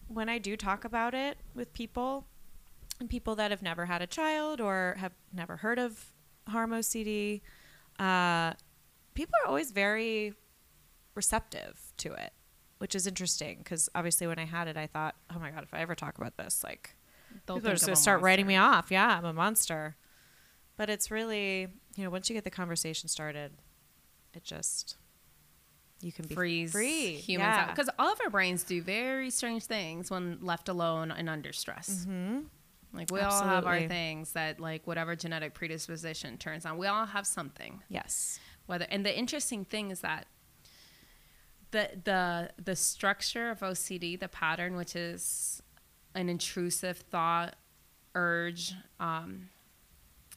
when 0.08 0.28
I 0.30 0.38
do 0.38 0.58
talk 0.58 0.84
about 0.86 1.14
it 1.14 1.38
with 1.56 1.72
people, 1.74 2.26
and 3.00 3.10
people 3.10 3.36
that 3.36 3.52
have 3.52 3.62
never 3.62 3.86
had 3.86 4.02
a 4.02 4.08
child 4.08 4.60
or 4.60 4.96
have 5.00 5.14
never 5.32 5.58
heard 5.58 5.80
of 5.80 6.12
harm 6.48 6.72
OCD, 6.72 7.42
uh, 8.00 8.54
people 9.18 9.34
are 9.44 9.48
always 9.48 9.72
very 9.72 10.36
receptive 11.16 11.92
to 11.98 12.14
it, 12.14 12.32
which 12.78 12.94
is 12.94 13.08
interesting 13.08 13.58
because 13.58 13.90
obviously 13.96 14.28
when 14.28 14.38
I 14.38 14.46
had 14.46 14.68
it, 14.68 14.78
I 14.78 14.86
thought, 14.86 15.16
oh 15.36 15.40
my 15.40 15.50
god, 15.50 15.64
if 15.64 15.74
I 15.74 15.80
ever 15.80 15.96
talk 15.96 16.20
about 16.20 16.38
this, 16.38 16.64
like 16.64 16.96
They'll 17.48 17.58
people 17.58 17.72
are 17.72 17.74
just 17.74 17.86
gonna 17.88 17.96
start 17.96 18.22
writing 18.22 18.46
me 18.46 18.58
off. 18.58 18.92
Yeah, 18.92 19.18
I'm 19.18 19.26
a 19.26 19.34
monster. 19.34 19.96
But 20.78 20.92
it's 20.92 21.10
really, 21.10 21.68
you 21.96 22.04
know, 22.04 22.12
once 22.12 22.30
you 22.30 22.36
get 22.36 22.44
the 22.44 22.52
conversation 22.52 23.10
started, 23.10 23.54
it 24.36 24.44
just 24.44 24.98
you 26.00 26.12
can 26.12 26.28
be 26.28 26.36
freeze 26.36 26.72
free. 26.72 27.14
humans 27.16 27.48
yeah. 27.48 27.62
out 27.64 27.76
because 27.76 27.90
all 27.98 28.14
of 28.14 28.20
our 28.24 28.30
brains 28.30 28.64
do 28.64 28.84
very 28.84 29.32
strange 29.32 29.66
things 29.66 30.12
when 30.12 30.38
left 30.44 30.70
alone 30.70 31.10
and 31.10 31.28
under 31.28 31.52
stress. 31.52 32.06
Mhm. 32.08 32.46
Like 32.94 33.10
we 33.12 33.20
all 33.20 33.44
have 33.44 33.66
our 33.66 33.88
things 33.88 34.34
that 34.34 34.60
like 34.60 34.86
whatever 34.86 35.16
genetic 35.16 35.56
predisposition 35.56 36.38
turns 36.38 36.68
on. 36.68 36.78
We 36.78 36.86
all 36.86 37.08
have 37.08 37.26
something. 37.26 37.82
Yes. 37.90 38.40
Whether 38.68 38.86
and 38.90 39.06
the 39.06 39.18
interesting 39.18 39.66
thing 39.66 39.92
is 39.92 40.02
that 40.02 40.28
the 41.72 41.90
the 42.04 42.52
the 42.64 42.76
structure 42.76 43.50
of 43.50 43.60
OCD, 43.60 44.20
the 44.20 44.28
pattern, 44.28 44.76
which 44.76 44.96
is 44.96 45.62
an 46.14 46.30
intrusive 46.30 46.98
thought, 46.98 47.56
urge, 48.16 48.74
um, 49.00 49.50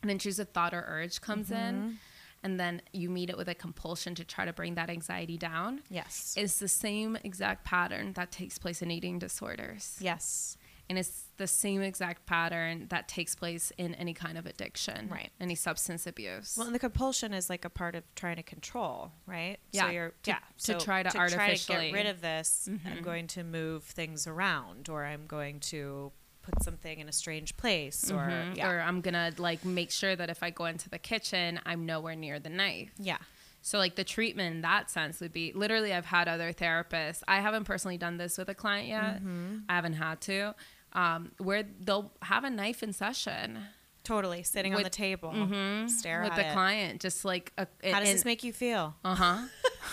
an 0.02 0.10
intrusive 0.10 0.48
thought 0.50 0.74
or 0.74 0.84
urge 0.86 1.20
comes 1.20 1.50
in, 1.50 1.98
and 2.42 2.58
then 2.58 2.82
you 2.92 3.10
meet 3.10 3.30
it 3.30 3.36
with 3.36 3.48
a 3.48 3.54
compulsion 3.54 4.14
to 4.14 4.24
try 4.24 4.44
to 4.44 4.52
bring 4.52 4.74
that 4.74 4.90
anxiety 4.90 5.36
down. 5.36 5.80
Yes. 5.90 6.34
It's 6.36 6.58
the 6.58 6.68
same 6.68 7.16
exact 7.22 7.64
pattern 7.64 8.12
that 8.14 8.30
takes 8.30 8.58
place 8.58 8.82
in 8.82 8.90
eating 8.90 9.18
disorders. 9.18 9.96
yes. 10.00 10.56
And 10.90 10.98
it's 10.98 11.22
the 11.36 11.46
same 11.46 11.80
exact 11.82 12.26
pattern 12.26 12.86
that 12.88 13.06
takes 13.06 13.36
place 13.36 13.70
in 13.78 13.94
any 13.94 14.12
kind 14.12 14.36
of 14.36 14.44
addiction, 14.44 15.08
Right. 15.08 15.30
Any 15.40 15.54
substance 15.54 16.04
abuse. 16.06 16.56
Well, 16.58 16.66
and 16.66 16.74
the 16.74 16.80
compulsion 16.80 17.32
is 17.32 17.48
like 17.48 17.64
a 17.64 17.70
part 17.70 17.94
of 17.94 18.02
trying 18.16 18.36
to 18.36 18.42
control, 18.42 19.12
right? 19.24 19.58
Yeah, 19.70 19.84
So 19.86 19.90
you're 19.90 20.08
to- 20.24 20.30
yeah 20.32 20.38
to 20.64 20.74
try 20.84 21.02
to 21.04 21.10
try 21.10 21.28
to 21.28 21.36
artificially- 21.38 21.90
get 21.92 21.94
rid 21.94 22.06
of 22.06 22.20
this. 22.20 22.68
I'm 22.68 22.80
Mhm. 22.80 23.02
going 23.04 23.26
to 23.28 23.44
move 23.44 23.84
things 23.84 24.26
around, 24.26 24.88
or 24.88 25.04
I'm 25.06 25.26
going 25.28 25.60
to 25.60 26.10
put 26.42 26.60
something 26.64 26.98
in 26.98 27.08
a 27.08 27.12
strange 27.12 27.56
place, 27.56 28.10
or 28.10 28.26
Mhm. 28.26 28.56
yeah, 28.56 28.68
or 28.68 28.80
I'm 28.80 29.00
gonna 29.00 29.32
like 29.38 29.64
make 29.64 29.92
sure 29.92 30.16
that 30.16 30.28
if 30.28 30.42
I 30.42 30.50
go 30.50 30.64
into 30.64 30.88
the 30.90 30.98
kitchen, 30.98 31.60
I'm 31.64 31.86
nowhere 31.86 32.16
near 32.16 32.40
the 32.40 32.50
knife. 32.50 32.90
yeah, 32.98 33.18
So 33.62 33.76
like 33.78 33.94
the 33.94 34.04
treatment 34.04 34.54
in 34.56 34.60
that 34.62 34.90
sense 34.90 35.20
would 35.20 35.34
be 35.34 35.52
literally 35.52 35.92
I've 35.92 36.06
had 36.06 36.26
other 36.28 36.50
therapists. 36.52 37.22
I 37.28 37.40
haven't 37.40 37.64
personally 37.64 37.98
done 37.98 38.16
this 38.16 38.38
with 38.38 38.48
a 38.48 38.54
client 38.54 38.88
yet. 38.88 39.16
Mm-hmm. 39.16 39.58
I 39.68 39.74
haven't 39.74 39.92
had 40.06 40.20
to, 40.22 40.54
um, 40.92 41.32
where 41.38 41.62
they'll 41.62 42.12
have 42.22 42.44
a 42.44 42.50
knife 42.50 42.82
in 42.82 42.92
session 42.92 43.58
Totally 44.02 44.42
sitting 44.42 44.74
on 44.74 44.82
the 44.82 44.88
table, 44.90 45.30
Mhm. 45.30 45.88
stare 45.88 46.22
with 46.22 46.32
at 46.32 46.36
the 46.36 46.46
it. 46.48 46.52
client, 46.52 47.02
just 47.02 47.22
like 47.24 47.52
a, 47.58 47.66
How 47.92 48.00
does 48.00 48.08
this 48.10 48.24
make 48.24 48.42
you 48.42 48.52
feel? 48.52 48.96
Uh 49.04 49.14
huh. 49.14 49.38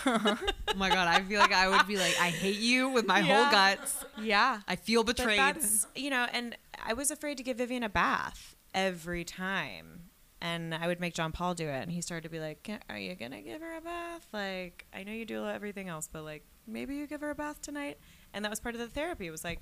Oh 0.70 0.78
my 0.78 0.90
god, 0.90 1.08
I 1.10 1.22
feel 1.24 1.40
like 1.42 1.52
I 1.52 1.68
would 1.68 1.86
be 1.88 1.98
like, 1.98 2.16
I 2.20 2.30
hate 2.30 2.58
you 2.60 2.88
with 2.90 3.06
my 3.06 3.20
Yeah. 3.20 3.26
whole 3.44 3.52
guts. 3.52 4.06
Yeah, 4.22 4.62
I 4.68 4.76
feel 4.78 5.04
betrayed. 5.04 5.38
that's 5.40 5.88
you 5.94 6.10
know, 6.10 6.26
and 6.32 6.58
I 6.84 6.94
was 6.94 7.12
afraid 7.12 7.36
to 7.38 7.44
give 7.44 7.58
Vivian 7.58 7.84
a 7.84 7.90
bath 7.90 8.56
every 8.74 9.24
time, 9.26 10.10
and 10.42 10.74
I 10.74 10.88
would 10.88 11.00
make 11.02 11.14
John 11.14 11.32
Paul 11.34 11.54
do 11.54 11.68
it, 11.68 11.82
and 11.84 11.92
he 11.92 12.00
started 12.02 12.24
to 12.24 12.30
be 12.30 12.40
like, 12.40 12.70
"Are 12.90 12.98
you 12.98 13.14
gonna 13.16 13.42
give 13.42 13.62
her 13.62 13.76
a 13.76 13.82
bath? 13.82 14.26
Like, 14.32 14.86
I 14.94 15.04
know 15.04 15.12
you 15.12 15.26
do 15.26 15.46
everything 15.48 15.90
else, 15.90 16.08
but 16.12 16.24
like, 16.24 16.44
maybe 16.66 16.96
you 16.96 17.08
give 17.08 17.20
her 17.22 17.30
a 17.32 17.36
bath 17.36 17.62
tonight." 17.62 17.98
And 18.34 18.44
that 18.46 18.50
was 18.50 18.60
part 18.62 18.74
of 18.76 18.80
the 18.80 18.88
therapy. 18.88 19.28
It 19.28 19.32
was 19.32 19.44
like, 19.44 19.60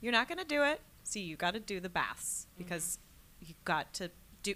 "You're 0.00 0.12
not 0.12 0.28
gonna 0.28 0.44
do 0.44 0.62
it. 0.64 0.80
See, 1.02 1.20
you 1.20 1.36
got 1.36 1.54
to 1.54 1.60
do 1.60 1.80
the 1.80 1.88
baths 1.88 2.46
mm-hmm. 2.50 2.64
because 2.64 2.98
you 3.40 3.54
got 3.64 3.92
to 3.94 4.10
do. 4.42 4.54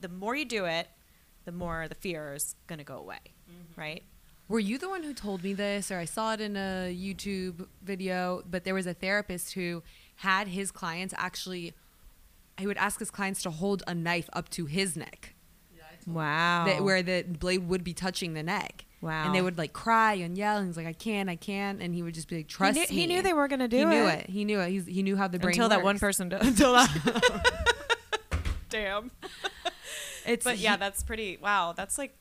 The 0.00 0.08
more 0.08 0.34
you 0.34 0.44
do 0.44 0.64
it, 0.64 0.88
the 1.44 1.52
more 1.52 1.88
the 1.88 1.94
fear 1.94 2.34
is 2.34 2.54
gonna 2.66 2.84
go 2.84 2.96
away, 2.98 3.20
mm-hmm. 3.50 3.80
right?" 3.80 4.02
Were 4.48 4.60
you 4.60 4.76
the 4.76 4.88
one 4.88 5.02
who 5.02 5.14
told 5.14 5.42
me 5.42 5.54
this, 5.54 5.90
or 5.90 5.98
I 5.98 6.04
saw 6.04 6.34
it 6.34 6.40
in 6.40 6.56
a 6.56 6.94
YouTube 6.94 7.66
video? 7.82 8.42
But 8.50 8.64
there 8.64 8.74
was 8.74 8.86
a 8.86 8.92
therapist 8.92 9.54
who 9.54 9.82
had 10.16 10.48
his 10.48 10.70
clients 10.70 11.14
actually. 11.16 11.72
He 12.58 12.66
would 12.66 12.76
ask 12.76 12.98
his 12.98 13.10
clients 13.10 13.42
to 13.44 13.50
hold 13.50 13.82
a 13.86 13.94
knife 13.94 14.28
up 14.34 14.50
to 14.50 14.66
his 14.66 14.94
neck, 14.94 15.34
Wow. 16.06 16.64
that, 16.66 16.84
where 16.84 17.02
the 17.02 17.22
blade 17.22 17.66
would 17.68 17.82
be 17.82 17.94
touching 17.94 18.34
the 18.34 18.42
neck. 18.42 18.84
Wow. 19.02 19.26
And 19.26 19.34
they 19.34 19.42
would 19.42 19.58
like 19.58 19.72
cry 19.74 20.14
and 20.14 20.38
yell, 20.38 20.56
and 20.58 20.68
he's 20.68 20.76
like, 20.76 20.86
"I 20.86 20.92
can't, 20.94 21.28
I 21.28 21.36
can't," 21.36 21.82
and 21.82 21.92
he 21.94 22.02
would 22.02 22.14
just 22.14 22.28
be 22.28 22.36
like, 22.36 22.46
"Trust 22.48 22.78
he 22.78 22.84
knew, 22.84 22.86
me." 22.94 23.00
he 23.00 23.06
knew 23.08 23.22
they 23.22 23.32
were 23.34 23.48
gonna 23.48 23.66
do 23.68 23.76
he 23.76 23.82
it. 23.82 23.86
knew 23.88 24.06
it. 24.06 24.30
He 24.30 24.44
knew 24.44 24.60
it. 24.60 24.70
He's, 24.70 24.86
he 24.86 25.02
knew 25.02 25.16
how 25.16 25.26
the 25.28 25.38
brain 25.40 25.52
until 25.54 25.68
that 25.70 25.82
one 25.82 25.98
person 25.98 26.28
does. 26.30 26.46
Until 26.46 26.72
that. 26.72 27.72
Damn. 28.70 29.10
It's 30.24 30.44
But 30.44 30.58
yeah, 30.58 30.72
he- 30.74 30.78
that's 30.78 31.02
pretty. 31.02 31.36
Wow, 31.42 31.74
that's 31.76 31.98
like 31.98 32.16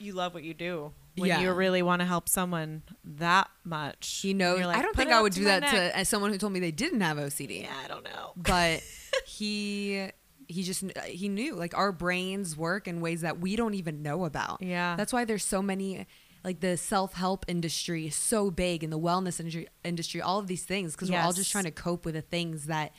you 0.00 0.14
love 0.14 0.32
what 0.32 0.42
you 0.42 0.54
do. 0.54 0.92
When 1.16 1.28
Yeah. 1.28 1.40
you 1.40 1.52
really 1.52 1.82
want 1.82 2.00
to 2.00 2.06
help 2.06 2.30
someone 2.30 2.82
that 3.04 3.50
much. 3.62 4.20
he 4.22 4.32
knows. 4.32 4.56
You're 4.58 4.66
like, 4.68 4.78
I 4.78 4.82
don't 4.82 4.96
think 4.96 5.10
I 5.10 5.20
would 5.20 5.34
do 5.34 5.44
that 5.44 5.60
neck." 5.60 5.70
to 5.72 5.96
as 5.98 6.08
someone 6.08 6.30
who 6.32 6.38
told 6.38 6.54
me 6.54 6.60
they 6.60 6.70
didn't 6.70 7.02
have 7.02 7.18
OCD. 7.18 7.64
Yeah, 7.64 7.74
I 7.84 7.88
don't 7.88 8.04
know. 8.04 8.32
but 8.38 8.82
he 9.26 10.08
he 10.48 10.62
just 10.62 10.84
he 11.04 11.28
knew 11.28 11.54
like 11.54 11.76
our 11.76 11.92
brains 11.92 12.56
work 12.56 12.86
in 12.88 13.00
ways 13.00 13.20
that 13.22 13.38
we 13.40 13.56
don't 13.56 13.74
even 13.74 14.02
know 14.02 14.24
about 14.24 14.62
Yeah. 14.62 14.96
that's 14.96 15.12
why 15.12 15.24
there's 15.24 15.44
so 15.44 15.60
many 15.62 16.06
like 16.44 16.60
the 16.60 16.76
self-help 16.76 17.44
industry 17.48 18.06
is 18.06 18.14
so 18.14 18.50
big 18.50 18.84
and 18.84 18.92
the 18.92 18.98
wellness 18.98 19.40
industry 19.40 19.68
industry 19.84 20.20
all 20.20 20.38
of 20.38 20.46
these 20.46 20.64
things 20.64 20.92
because 20.92 21.10
we're 21.10 21.18
all 21.20 21.32
just 21.32 21.50
trying 21.50 21.64
to 21.64 21.70
cope 21.72 22.04
with 22.04 22.14
the 22.14 22.22
things 22.22 22.66
that 22.66 22.92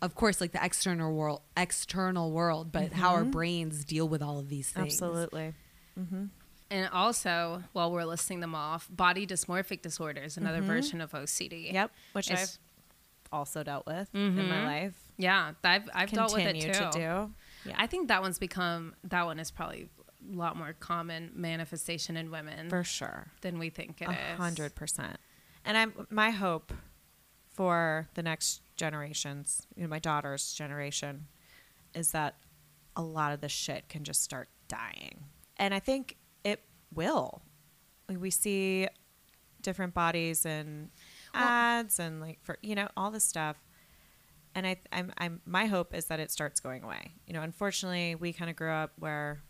of 0.00 0.14
course 0.14 0.40
like 0.40 0.52
the 0.52 0.64
external 0.64 1.12
world 1.14 1.42
external 1.56 2.30
world 2.32 2.72
but 2.72 2.92
how 2.92 3.10
our 3.10 3.24
brains 3.24 3.84
deal 3.84 4.08
with 4.08 4.22
all 4.22 4.38
of 4.38 4.48
these 4.48 4.68
things 4.70 4.94
Absolutely. 4.94 5.52
Mm-hmm. 5.98 6.24
And 6.70 6.88
also, 6.92 7.62
while 7.72 7.92
we're 7.92 8.04
listing 8.04 8.40
them 8.40 8.54
off, 8.54 8.88
body 8.90 9.26
dysmorphic 9.28 9.82
disorder 9.82 10.22
is 10.22 10.36
another 10.36 10.60
version 10.62 11.00
of 11.00 11.12
OCD. 11.12 11.72
Yep. 11.72 11.90
Which 12.14 12.30
It's- 12.30 12.58
I've 13.26 13.32
also 13.32 13.62
dealt 13.62 13.86
with 13.86 14.08
in 14.14 14.34
my 14.48 14.54
Mhm. 14.54 14.64
life. 14.64 15.03
Yeah, 15.16 15.52
I've 15.62 15.88
I've 15.94 16.10
dealt 16.10 16.34
with 16.34 16.46
it 16.46 16.60
too. 16.60 16.72
to 16.72 16.90
do. 16.92 17.34
Yeah. 17.68 17.76
I 17.76 17.86
think 17.86 18.08
that 18.08 18.20
one's 18.22 18.38
become 18.38 18.94
that 19.04 19.24
one 19.26 19.38
is 19.38 19.50
probably 19.50 19.88
a 20.32 20.36
lot 20.36 20.56
more 20.56 20.72
common 20.78 21.30
manifestation 21.34 22.16
in 22.16 22.30
women 22.30 22.68
for 22.68 22.82
sure. 22.84 23.28
than 23.42 23.58
we 23.58 23.70
think 23.70 24.00
it 24.02 24.08
A 24.08 24.12
is. 24.12 24.36
hundred 24.36 24.74
percent. 24.74 25.18
And 25.64 25.76
I'm 25.78 26.06
my 26.10 26.30
hope 26.30 26.72
for 27.52 28.08
the 28.14 28.22
next 28.22 28.62
generations, 28.76 29.66
you 29.76 29.82
know, 29.84 29.88
my 29.88 29.98
daughter's 30.00 30.52
generation, 30.52 31.26
is 31.94 32.10
that 32.10 32.34
a 32.96 33.02
lot 33.02 33.32
of 33.32 33.40
this 33.40 33.52
shit 33.52 33.88
can 33.88 34.02
just 34.04 34.22
start 34.22 34.48
dying. 34.68 35.24
And 35.56 35.72
I 35.72 35.78
think 35.78 36.16
it 36.42 36.60
will. 36.92 37.42
We 38.08 38.30
see 38.30 38.88
different 39.62 39.94
bodies 39.94 40.44
and 40.44 40.90
ads 41.32 41.98
and 41.98 42.20
like 42.20 42.38
for 42.42 42.58
you 42.62 42.74
know 42.74 42.88
all 42.96 43.10
this 43.10 43.24
stuff. 43.24 43.56
And 44.54 44.66
I, 44.66 44.76
I'm, 44.92 45.12
I'm, 45.18 45.40
my 45.44 45.66
hope 45.66 45.94
is 45.94 46.06
that 46.06 46.20
it 46.20 46.30
starts 46.30 46.60
going 46.60 46.84
away. 46.84 47.12
You 47.26 47.34
know, 47.34 47.42
unfortunately, 47.42 48.14
we 48.14 48.32
kind 48.32 48.50
of 48.50 48.56
grew 48.56 48.70
up 48.70 48.92
where 48.98 49.42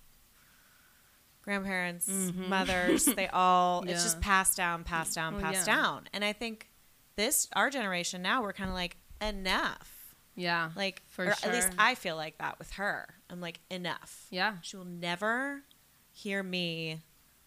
grandparents, 1.43 2.09
mm-hmm. 2.09 2.49
mothers, 2.49 3.05
they 3.05 3.29
all, 3.33 3.85
it's 3.87 4.03
just 4.03 4.21
passed 4.21 4.57
down, 4.57 4.83
passed 4.85 5.15
down, 5.15 5.35
Well, 5.35 5.43
passed 5.43 5.67
yeah. 5.67 5.77
down. 5.77 6.09
And 6.15 6.25
I 6.25 6.33
think 6.33 6.69
this, 7.17 7.49
our 7.55 7.69
generation 7.71 8.23
now, 8.23 8.43
we're 8.43 8.53
kind 8.55 8.71
of 8.71 8.75
like, 8.75 8.97
enough. 9.21 10.15
Yeah, 10.37 10.71
Like, 10.75 11.03
for 11.09 11.27
or 11.27 11.35
sure. 11.35 11.49
at 11.49 11.55
least 11.55 11.71
I 11.79 11.95
feel 11.95 12.17
like 12.17 12.39
that 12.39 12.59
with 12.59 12.73
her. 12.73 13.07
I'm 13.31 13.41
like, 13.41 13.61
enough. 13.71 14.27
Yeah. 14.31 14.55
She 14.63 14.77
will 14.77 14.85
never 14.85 15.63
hear 16.11 16.43
me 16.43 17.03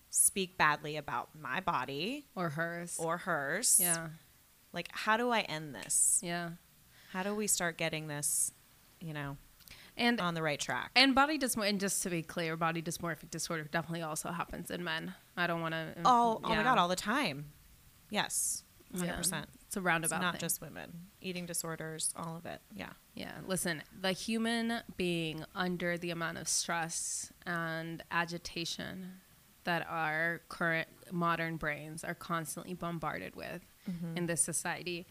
speak 0.10 0.58
badly 0.58 0.96
about 0.96 1.30
my 1.38 1.60
body 1.60 2.28
or 2.36 2.50
hers. 2.50 2.98
or 3.00 3.18
hers. 3.18 3.78
yeah, 3.82 4.08
Like, 4.74 4.90
how 4.92 5.18
do 5.18 5.32
I 5.32 5.42
end 5.42 5.76
this? 5.76 6.20
yeah, 6.24 6.52
How 7.12 7.24
do 7.24 7.34
we 7.36 7.48
start 7.48 7.78
getting 7.78 8.08
this, 8.08 8.52
you 9.00 9.14
know, 9.14 9.38
and 9.96 10.20
on 10.22 10.34
the 10.34 10.42
right 10.42 10.60
track? 10.60 10.92
and 10.96 11.16
body 11.16 11.40
dysmorphic. 11.40 11.70
And 11.70 11.80
just 11.80 12.04
to 12.04 12.10
be 12.10 12.22
clear, 12.22 12.56
body 12.58 12.82
dysmorphic 12.82 13.30
disorder 13.32 13.64
definitely 13.64 14.02
also 14.04 14.30
happens 14.32 14.70
in 14.72 14.84
men. 14.84 15.14
I 15.36 15.48
don't 15.48 15.62
want 15.62 15.74
to. 15.74 15.94
Oh, 16.06 16.40
oh 16.44 16.50
my 16.50 16.64
God, 16.64 16.78
all 16.78 16.88
the 16.88 16.96
time. 16.96 17.46
Yes, 18.10 18.64
100%. 18.96 19.04
Yeah. 19.06 19.20
It's 19.20 19.32
a 19.32 19.46
It's 19.66 19.78
roundabout. 19.78 20.22
not 20.22 20.34
thing. 20.36 20.40
just 20.40 20.62
women. 20.62 20.92
Eating 21.22 21.46
disorders, 21.46 22.14
all 22.16 22.38
of 22.38 22.46
it. 22.46 22.62
Yeah. 22.76 22.90
Yeah, 23.16 23.32
listen, 23.46 23.82
the 24.00 24.12
human 24.12 24.82
being 24.96 25.44
under 25.56 25.98
the 25.98 26.12
amount 26.12 26.38
of 26.38 26.48
stress 26.48 27.32
and 27.46 28.04
agitation 28.12 29.14
that 29.66 29.86
our 29.90 30.42
current 30.48 30.88
modern 31.12 31.58
brains 31.58 32.04
are 32.04 32.14
constantly 32.14 32.74
bombarded 32.74 33.36
with 33.36 33.62
Mm-hmm. 33.90 34.18
in 34.18 34.26
this 34.26 34.42
society 34.42 35.08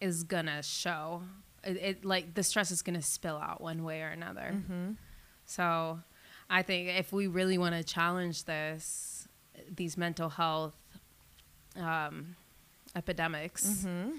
is 0.00 0.22
gonna 0.24 0.62
show. 0.62 1.22
It, 1.64 1.76
it 1.76 2.04
like 2.04 2.34
the 2.34 2.42
stress 2.42 2.70
is 2.70 2.82
gonna 2.82 3.02
spill 3.02 3.36
out 3.36 3.60
one 3.60 3.82
way 3.84 4.02
or 4.02 4.08
another. 4.08 4.52
Mm-hmm. 4.54 4.92
So, 5.44 6.00
I 6.50 6.62
think 6.62 6.88
if 6.88 7.12
we 7.12 7.26
really 7.26 7.58
want 7.58 7.74
to 7.74 7.84
challenge 7.84 8.44
this, 8.44 9.28
these 9.74 9.96
mental 9.96 10.28
health 10.28 10.74
um, 11.76 12.36
epidemics, 12.94 13.64
Mm-hmm. 13.66 14.10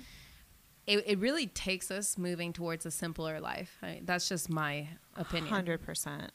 it, 0.85 1.03
it 1.05 1.19
really 1.19 1.47
takes 1.47 1.91
us 1.91 2.17
moving 2.17 2.53
towards 2.53 2.85
a 2.85 2.91
simpler 2.91 3.39
life. 3.39 3.77
I, 3.81 4.01
that's 4.03 4.29
just 4.29 4.49
my 4.49 4.87
opinion. 5.15 5.53
100%. 5.53 6.29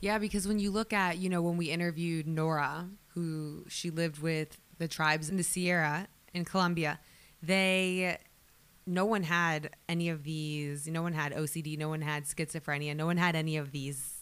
Yeah, 0.00 0.18
because 0.18 0.46
when 0.46 0.58
you 0.58 0.70
look 0.70 0.92
at, 0.92 1.18
you 1.18 1.28
know, 1.28 1.42
when 1.42 1.56
we 1.56 1.70
interviewed 1.70 2.26
Nora, 2.26 2.88
who 3.14 3.64
she 3.68 3.90
lived 3.90 4.20
with 4.20 4.58
the 4.78 4.86
tribes 4.86 5.28
in 5.28 5.36
the 5.36 5.42
Sierra 5.42 6.06
in 6.32 6.44
Colombia, 6.44 7.00
they, 7.42 8.18
no 8.88 9.04
one 9.04 9.22
had 9.22 9.70
any 9.88 10.08
of 10.08 10.24
these, 10.24 10.86
no 10.88 11.02
one 11.02 11.12
had 11.12 11.32
OCD, 11.32 11.76
no 11.78 11.88
one 11.90 12.00
had 12.00 12.24
schizophrenia, 12.24 12.96
no 12.96 13.06
one 13.06 13.18
had 13.18 13.36
any 13.36 13.56
of 13.56 13.70
these 13.70 14.14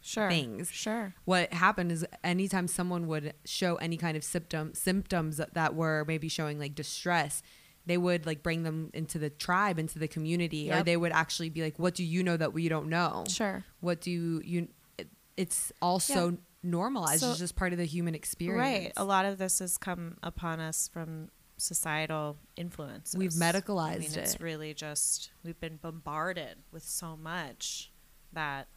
Sure. 0.00 0.28
things. 0.28 0.70
Sure. 0.70 1.14
What 1.24 1.52
happened 1.52 1.92
is 1.92 2.04
anytime 2.24 2.66
someone 2.68 3.06
would 3.08 3.34
show 3.44 3.76
any 3.76 3.96
kind 3.96 4.16
of 4.16 4.24
symptom 4.24 4.74
symptoms 4.74 5.40
that 5.52 5.74
were 5.74 6.04
maybe 6.06 6.28
showing 6.28 6.58
like 6.58 6.74
distress, 6.74 7.42
they 7.86 7.96
would 7.98 8.26
like 8.26 8.42
bring 8.42 8.62
them 8.62 8.90
into 8.94 9.18
the 9.18 9.30
tribe, 9.30 9.78
into 9.78 9.98
the 9.98 10.08
community, 10.08 10.70
or 10.72 10.82
they 10.84 10.96
would 10.96 11.12
actually 11.12 11.50
be 11.50 11.62
like, 11.62 11.78
"What 11.78 11.94
do 11.94 12.04
you 12.04 12.22
know 12.22 12.36
that 12.36 12.52
we 12.52 12.68
don't 12.68 12.88
know?" 12.88 13.24
Sure. 13.28 13.64
what 13.80 14.00
do 14.00 14.10
you 14.44 14.68
it, 14.98 15.08
it's 15.36 15.72
also 15.82 16.30
Yeah. 16.30 16.36
normalized 16.62 17.20
So- 17.20 17.30
it's 17.30 17.38
just 17.40 17.56
part 17.56 17.72
of 17.72 17.78
the 17.78 17.84
human 17.86 18.14
experience 18.14 18.60
Right. 18.84 18.92
A 18.96 19.04
lot 19.04 19.24
of 19.24 19.38
this 19.38 19.58
has 19.60 19.78
come 19.78 20.16
upon 20.22 20.60
us 20.60 20.86
from 20.88 21.30
societal 21.62 22.36
influences. 22.56 23.16
We've 23.16 23.30
medicalized 23.30 23.94
I 23.94 23.98
mean, 23.98 24.10
It's 24.18 24.34
it. 24.34 24.40
really 24.40 24.74
just, 24.74 25.30
we've 25.44 25.58
been 25.60 25.76
bombarded 25.76 26.56
with 26.72 26.82
so 26.82 27.16
much 27.16 27.90
that 28.32 28.68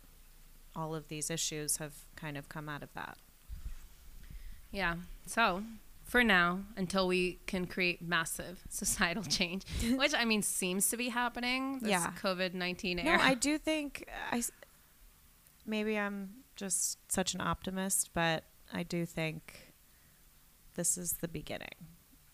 all 0.75 0.93
of 0.93 1.07
these 1.07 1.29
issues 1.29 1.77
have 1.77 1.93
kind 2.15 2.37
of 2.37 2.47
come 2.49 2.69
out 2.69 2.83
of 2.83 2.93
that. 2.93 3.17
Yeah. 4.71 4.95
So, 5.25 5.63
for 6.03 6.23
now, 6.23 6.59
until 6.75 7.07
we 7.07 7.39
can 7.47 7.65
create 7.65 8.01
massive 8.01 8.61
societal 8.69 9.23
change, 9.23 9.63
which 9.95 10.13
I 10.13 10.25
mean 10.25 10.41
seems 10.41 10.89
to 10.89 10.97
be 10.97 11.09
happening, 11.09 11.79
this 11.79 11.89
Yeah. 11.89 12.11
COVID 12.21 12.53
19 12.53 12.99
era. 12.99 13.17
No. 13.17 13.23
I 13.23 13.33
do 13.33 13.57
think 13.57 14.07
I. 14.31 14.43
maybe 15.65 15.97
I'm 15.97 16.29
just 16.55 16.99
such 17.11 17.33
an 17.33 17.41
optimist, 17.41 18.11
but 18.13 18.43
I 18.73 18.83
do 18.83 19.05
think 19.05 19.73
this 20.75 20.97
is 20.97 21.13
the 21.13 21.27
beginning. 21.29 21.87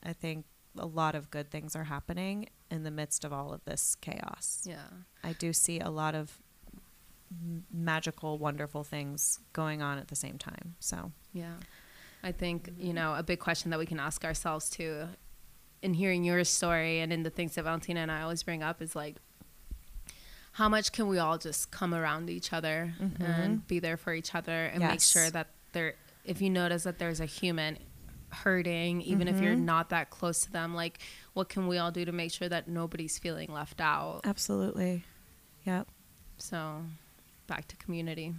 I 0.04 0.14
think 0.14 0.46
a 0.78 0.86
lot 0.86 1.16
of 1.16 1.30
good 1.30 1.50
things 1.52 1.76
are 1.76 1.84
happening 1.86 2.48
in 2.70 2.84
the 2.84 2.92
midst 2.92 3.26
of 3.26 3.34
all 3.34 3.54
of 3.54 3.64
this 3.66 3.96
chaos. 3.96 4.64
yeah. 4.68 4.88
I 5.24 5.34
do 5.34 5.52
see 5.54 5.80
a 5.80 5.90
lot 5.90 6.16
of 6.16 6.40
m- 7.32 7.66
magical, 7.72 8.38
wonderful 8.38 8.84
things 8.84 9.40
going 9.54 9.82
on 9.82 9.98
at 9.98 10.08
the 10.08 10.16
same 10.16 10.38
time. 10.38 10.76
So, 10.80 11.12
Yeah. 11.34 11.56
I 12.24 12.32
think, 12.32 12.70
you 12.78 12.94
know, 12.94 13.16
a 13.16 13.24
big 13.24 13.40
question 13.40 13.72
that 13.72 13.80
we 13.80 13.88
can 13.88 14.00
ask 14.00 14.24
ourselves 14.24 14.70
too, 14.70 15.08
in 15.82 15.96
hearing 15.96 16.24
your 16.24 16.44
story 16.44 17.00
and 17.00 17.12
in 17.12 17.24
the 17.24 17.32
things 17.32 17.56
that 17.56 17.64
Valentina 17.64 18.02
and 18.02 18.12
I 18.12 18.22
always 18.22 18.44
bring 18.44 18.62
up 18.62 18.82
is 18.82 18.96
like, 18.96 19.18
how 20.54 20.70
much 20.70 20.92
can 20.92 21.08
we 21.08 21.18
all 21.18 21.38
just 21.38 21.72
come 21.72 21.94
around 21.94 22.30
each 22.30 22.54
other 22.54 22.94
mm-hmm. 23.02 23.24
and 23.24 23.68
be 23.68 23.80
there 23.80 23.98
for 23.98 24.14
each 24.14 24.36
other 24.36 24.66
and 24.66 24.84
make 24.84 25.02
sure 25.02 25.30
that 25.30 25.48
there 25.72 25.96
if 26.26 26.42
you 26.42 26.50
notice 26.50 26.84
that 26.84 27.00
there's 27.00 27.20
a 27.20 27.26
human 27.26 27.78
hurting 28.34 29.02
even 29.02 29.28
if 29.28 29.42
you're 29.42 29.54
mm-hmm. 29.54 29.66
not 29.66 29.90
that 29.90 30.10
close 30.10 30.42
to 30.42 30.52
them 30.52 30.74
like 30.74 31.00
what 31.34 31.50
can 31.50 31.68
we 31.68 31.78
all 31.78 31.92
do 31.92 32.06
to 32.06 32.12
make 32.12 32.32
sure 32.32 32.48
that 32.50 32.68
nobody's 32.68 33.18
feeling 33.20 33.52
left 33.52 33.82
out 33.82 34.22
Absolutely. 34.24 35.04
Yep. 35.66 35.88
so 36.38 36.82
back 37.48 37.68
to 37.68 37.76
community 37.76 38.34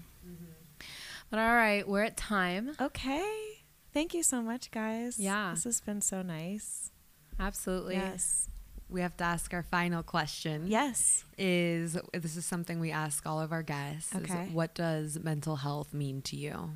but 1.30 1.38
all 1.38 1.54
right 1.54 1.86
we're 1.86 2.02
at 2.02 2.16
time 2.16 2.72
Okay. 2.80 3.58
Thank 3.92 4.14
you 4.14 4.22
so 4.22 4.40
much, 4.40 4.70
guys. 4.70 5.18
Yeah. 5.18 5.50
This 5.54 5.64
has 5.64 5.80
been 5.80 6.00
so 6.00 6.22
nice. 6.22 6.90
absolutely 7.38 7.96
Yes. 7.96 8.48
We 8.88 9.00
have 9.00 9.16
to 9.18 9.24
ask 9.24 9.54
our 9.54 9.62
final 9.62 10.02
question. 10.02 10.64
Yes. 10.66 11.24
Is 11.38 11.96
this 12.12 12.36
is 12.36 12.44
something 12.44 12.78
we 12.78 12.90
ask 12.90 13.26
all 13.26 13.40
of 13.40 13.52
our 13.52 13.62
guests. 13.62 14.14
is 14.14 14.22
Okay. 14.22 14.48
what 14.52 14.74
does 14.74 15.18
mental 15.22 15.56
health 15.56 15.94
mean 15.94 16.22
to 16.22 16.36
you? 16.36 16.70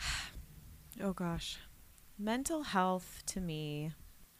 Oh 1.02 1.12
gosh. 1.12 1.58
Mental 2.18 2.62
health 2.62 3.22
to 3.26 3.40
me, 3.40 3.92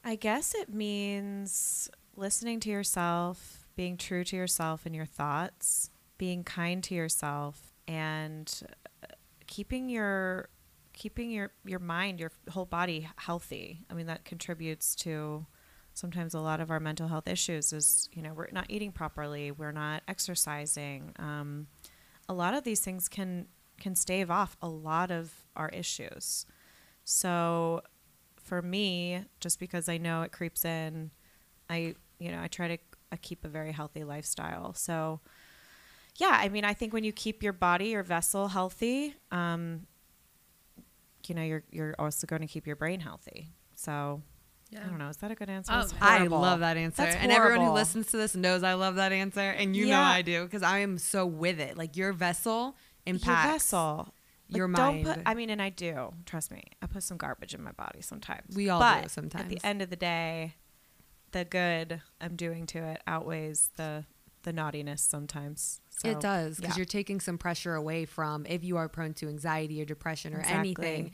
I 0.05 0.14
guess 0.14 0.55
it 0.55 0.72
means 0.72 1.91
listening 2.14 2.61
to 2.61 2.70
yourself, 2.70 3.66
being 3.75 3.97
true 3.97 4.22
to 4.25 4.37
yourself 4.37 4.87
and 4.87 4.95
your 4.95 5.07
thoughts, 5.07 5.91
being 6.16 6.45
kind 6.45 6.85
to 6.85 6.95
yourself 6.95 7.72
and 7.89 8.62
uh, 9.03 9.14
keeping 9.47 9.89
your 9.89 10.49
keeping 10.93 11.31
your 11.31 11.51
your 11.64 11.81
mind, 11.81 12.20
your 12.20 12.31
whole 12.51 12.64
body 12.64 13.09
healthy. 13.16 13.81
I 13.91 13.95
mean 13.95 14.07
that 14.07 14.25
contributes 14.25 14.95
to 14.97 15.47
sometimes 15.95 16.35
a 16.35 16.41
lot 16.41 16.61
of 16.61 16.70
our 16.70 16.81
mental 16.81 17.09
health 17.09 17.27
issues 17.27 17.72
is, 17.72 18.09
you 18.12 18.22
know, 18.22 18.35
we're 18.35 18.49
not 18.53 18.66
eating 18.68 18.93
properly, 18.93 19.51
we're 19.51 19.72
not 19.72 20.03
exercising. 20.07 21.12
Um, 21.18 21.66
a 22.29 22.35
lot 22.35 22.55
of 22.55 22.64
these 22.64 22.81
things 22.81 23.09
can 23.09 23.47
can 23.81 23.97
stave 23.97 24.31
off 24.31 24.57
a 24.62 24.68
lot 24.68 25.11
of 25.11 25.45
our 25.57 25.70
issues. 25.70 26.47
So 27.05 27.82
for 28.36 28.62
me, 28.62 29.22
just 29.40 29.59
because 29.59 29.88
I 29.88 29.98
know 29.98 30.22
it 30.22 30.32
creeps 30.32 30.64
in, 30.64 31.11
I 31.68 31.94
you 32.18 32.30
know, 32.30 32.40
I 32.40 32.48
try 32.48 32.68
to 32.68 32.78
uh, 33.12 33.16
keep 33.20 33.44
a 33.44 33.48
very 33.48 33.72
healthy 33.72 34.05
lifestyle. 34.05 34.74
So 34.74 35.20
yeah, 36.16 36.38
I 36.40 36.48
mean, 36.48 36.64
I 36.64 36.74
think 36.74 36.92
when 36.92 37.05
you 37.05 37.12
keep 37.12 37.42
your 37.42 37.52
body, 37.52 37.86
your 37.88 38.02
vessel 38.02 38.48
healthy, 38.48 39.14
um, 39.32 39.86
you 41.26 41.34
know, 41.34 41.42
you're 41.42 41.64
you're 41.70 41.94
also 41.98 42.26
going 42.26 42.42
to 42.42 42.48
keep 42.48 42.66
your 42.66 42.76
brain 42.76 43.00
healthy. 43.00 43.48
So 43.74 44.22
yeah 44.70 44.80
I 44.84 44.88
don't 44.88 44.98
know. 44.98 45.09
Is 45.09 45.16
that 45.18 45.30
a 45.30 45.34
good 45.34 45.50
answer? 45.50 45.72
Oh, 45.74 45.88
I 46.00 46.26
love 46.26 46.61
that 46.61 46.76
answer. 46.76 47.02
And 47.02 47.30
everyone 47.32 47.66
who 47.66 47.72
listens 47.72 48.07
to 48.09 48.16
this 48.16 48.34
knows 48.34 48.62
I 48.62 48.74
love 48.74 48.96
that 48.96 49.12
answer. 49.12 49.40
And 49.40 49.74
you 49.76 49.86
know 49.86 50.00
I 50.00 50.22
do 50.22 50.44
because 50.44 50.62
I 50.62 50.78
am 50.78 50.98
so 50.98 51.26
with 51.26 51.61
it. 51.61 51.76
Like 51.76 51.96
your 51.96 52.12
vessel 52.12 52.76
impacts 53.07 53.26
your 53.26 53.52
vessel. 53.52 54.14
Your 54.57 54.68
mind. 54.68 55.05
Don't 55.05 55.14
put. 55.14 55.22
I 55.26 55.34
mean, 55.34 55.50
and 55.50 55.61
I 55.61 55.70
do. 55.70 56.14
Trust 56.26 56.50
me. 56.50 56.64
I 56.82 56.86
put 56.86 57.02
some 57.02 57.16
garbage 57.16 57.55
in 57.55 57.62
my 57.62 57.72
body 57.72 58.00
sometimes. 58.00 58.55
We 58.55 58.68
all 58.68 58.80
but 58.80 59.02
do 59.02 59.09
sometimes. 59.09 59.44
At 59.44 59.48
the 59.50 59.66
end 59.66 59.82
of 59.82 59.90
the 59.90 59.96
day, 59.96 60.55
the 61.32 61.44
good 61.44 62.00
I'm 62.20 62.36
doing 62.36 62.66
to 62.66 62.78
it 62.78 63.02
outweighs 63.07 63.70
the 63.76 64.05
the 64.44 64.52
naughtiness 64.52 65.02
sometimes. 65.02 65.80
So, 65.90 66.09
it 66.09 66.20
does 66.20 66.57
because 66.57 66.74
yeah. 66.74 66.80
you're 66.80 66.86
taking 66.86 67.20
some 67.20 67.38
pressure 67.38 67.74
away 67.74 68.05
from 68.05 68.46
if 68.46 68.62
you 68.62 68.76
are 68.76 68.88
prone 68.88 69.14
to 69.14 69.28
anxiety 69.28 69.80
or 69.80 69.84
depression 69.84 70.34
or 70.34 70.40
Exactly. 70.40 70.59
anything. 70.59 71.12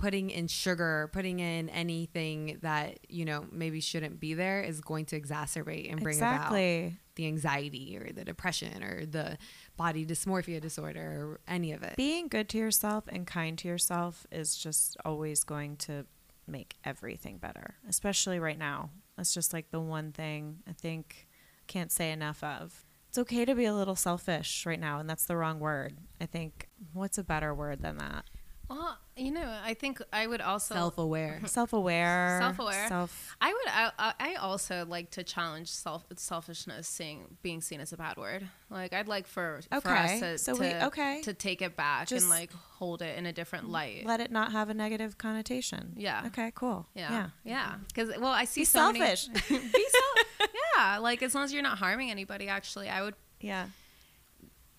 Putting 0.00 0.30
in 0.30 0.48
sugar, 0.48 1.10
putting 1.12 1.40
in 1.40 1.68
anything 1.68 2.58
that 2.62 3.00
you 3.08 3.26
know 3.26 3.44
maybe 3.52 3.80
shouldn't 3.80 4.18
be 4.18 4.32
there 4.32 4.62
is 4.62 4.80
going 4.80 5.04
to 5.06 5.20
exacerbate 5.20 5.90
and 5.90 6.00
bring 6.02 6.16
about 6.16 6.52
the 6.52 7.26
anxiety 7.26 7.98
or 7.98 8.10
the 8.10 8.24
depression 8.24 8.82
or 8.82 9.04
the 9.04 9.36
body 9.76 10.06
dysmorphia 10.06 10.58
disorder 10.58 11.00
or 11.02 11.40
any 11.46 11.72
of 11.72 11.82
it. 11.82 11.96
Being 11.96 12.28
good 12.28 12.48
to 12.48 12.58
yourself 12.58 13.04
and 13.08 13.26
kind 13.26 13.58
to 13.58 13.68
yourself 13.68 14.26
is 14.32 14.56
just 14.56 14.96
always 15.04 15.44
going 15.44 15.76
to 15.76 16.06
make 16.46 16.76
everything 16.82 17.36
better, 17.36 17.74
especially 17.86 18.38
right 18.38 18.58
now. 18.58 18.88
That's 19.18 19.34
just 19.34 19.52
like 19.52 19.70
the 19.70 19.80
one 19.80 20.12
thing 20.12 20.60
I 20.66 20.72
think 20.72 21.28
can't 21.66 21.92
say 21.92 22.10
enough 22.10 22.42
of. 22.42 22.86
It's 23.10 23.18
okay 23.18 23.44
to 23.44 23.54
be 23.54 23.64
a 23.66 23.74
little 23.74 23.96
selfish 23.96 24.64
right 24.64 24.80
now, 24.80 24.98
and 24.98 25.10
that's 25.10 25.26
the 25.26 25.36
wrong 25.36 25.60
word. 25.60 25.98
I 26.20 26.26
think 26.26 26.68
what's 26.92 27.18
a 27.18 27.24
better 27.24 27.54
word 27.54 27.82
than 27.82 27.98
that? 27.98 28.24
Well 28.70 28.96
you 29.16 29.30
know 29.32 29.58
i 29.64 29.74
think 29.74 30.00
i 30.12 30.26
would 30.26 30.40
also 30.40 30.74
Self-aware. 30.74 31.40
Self-aware. 31.46 32.38
Self-aware. 32.40 32.88
Self. 32.88 33.36
I 33.40 33.52
would. 33.52 33.68
I, 33.68 34.12
I- 34.18 34.34
also 34.36 34.86
like 34.88 35.10
to 35.12 35.22
challenge 35.24 35.68
self 35.70 36.04
selfishness, 36.16 36.86
seeing 36.88 37.36
being 37.42 37.60
seen 37.60 37.80
as 37.80 37.92
a 37.92 37.96
bad 37.96 38.16
word. 38.16 38.48
Like 38.70 38.92
I'd 38.94 39.08
like 39.08 39.26
for 39.26 39.60
for 39.70 39.76
Okay, 39.78 40.14
us 40.14 40.20
to 40.20 40.38
so 40.38 40.54
to, 40.54 40.60
we- 40.60 40.74
okay. 40.86 41.20
to 41.22 41.34
take 41.34 41.60
it 41.60 41.76
back 41.76 42.06
Just 42.08 42.22
and 42.22 42.30
like 42.30 42.50
hold 42.78 43.02
it 43.02 43.18
in 43.18 43.26
a 43.26 43.32
different 43.32 43.68
light. 43.68 44.06
Let 44.06 44.20
it 44.20 44.30
not 44.30 44.52
have 44.52 44.70
a 44.70 44.74
negative 44.74 45.18
connotation. 45.18 45.92
Yeah. 45.96 46.22
Okay. 46.28 46.52
Cool. 46.54 46.86
yeah, 46.94 47.30
yeah. 47.44 47.74
Because 47.88 48.10
well, 48.18 48.32
I 48.32 48.44
see 48.44 48.62
Be 48.62 48.64
so 48.66 48.78
selfish. 48.92 49.28
many. 49.28 49.40
be 49.72 49.86
self. 49.90 50.48
Yeah, 50.76 50.98
like 50.98 51.22
as 51.22 51.34
long 51.34 51.44
as 51.44 51.52
you're 51.52 51.62
not 51.62 51.78
harming 51.78 52.10
anybody. 52.10 52.48
Actually, 52.48 52.88
I 52.88 53.02
would. 53.02 53.14
Yeah. 53.40 53.66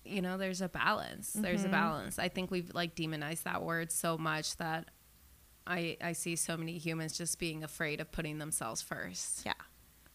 You 0.04 0.20
know, 0.22 0.36
there's 0.36 0.60
a 0.60 0.68
balance. 0.68 1.32
There's 1.32 1.60
a 1.62 1.64
Mm-hmm. 1.64 1.72
balance. 1.72 2.18
I 2.18 2.28
think 2.28 2.50
we've 2.50 2.72
like 2.74 2.94
demonized 2.94 3.44
that 3.44 3.62
word 3.62 3.92
so 3.92 4.18
much 4.18 4.56
that 4.56 4.88
I 5.66 5.96
I 6.00 6.12
see 6.12 6.34
so 6.36 6.56
many 6.56 6.78
humans 6.78 7.16
just 7.16 7.38
being 7.38 7.62
afraid 7.62 8.00
of 8.00 8.10
putting 8.10 8.38
themselves 8.38 8.82
first. 8.82 9.42
Yeah. 9.46 9.52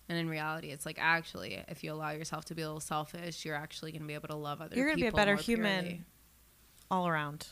And 0.09 0.17
in 0.17 0.29
reality, 0.29 0.69
it's 0.69 0.85
like 0.85 0.97
actually, 1.01 1.63
if 1.67 1.83
you 1.83 1.91
allow 1.93 2.11
yourself 2.11 2.45
to 2.45 2.55
be 2.55 2.61
a 2.61 2.65
little 2.65 2.79
selfish, 2.79 3.43
you're 3.45 3.55
actually 3.55 3.91
going 3.91 4.01
to 4.03 4.07
be 4.07 4.13
able 4.13 4.29
to 4.29 4.35
love 4.35 4.61
other 4.61 4.75
You're 4.75 4.85
gonna 4.88 4.95
be 5.01 5.07
a 5.07 5.11
better 5.11 5.35
human. 5.35 5.83
purely. 5.83 6.01
All 6.89 7.07
around. 7.09 7.45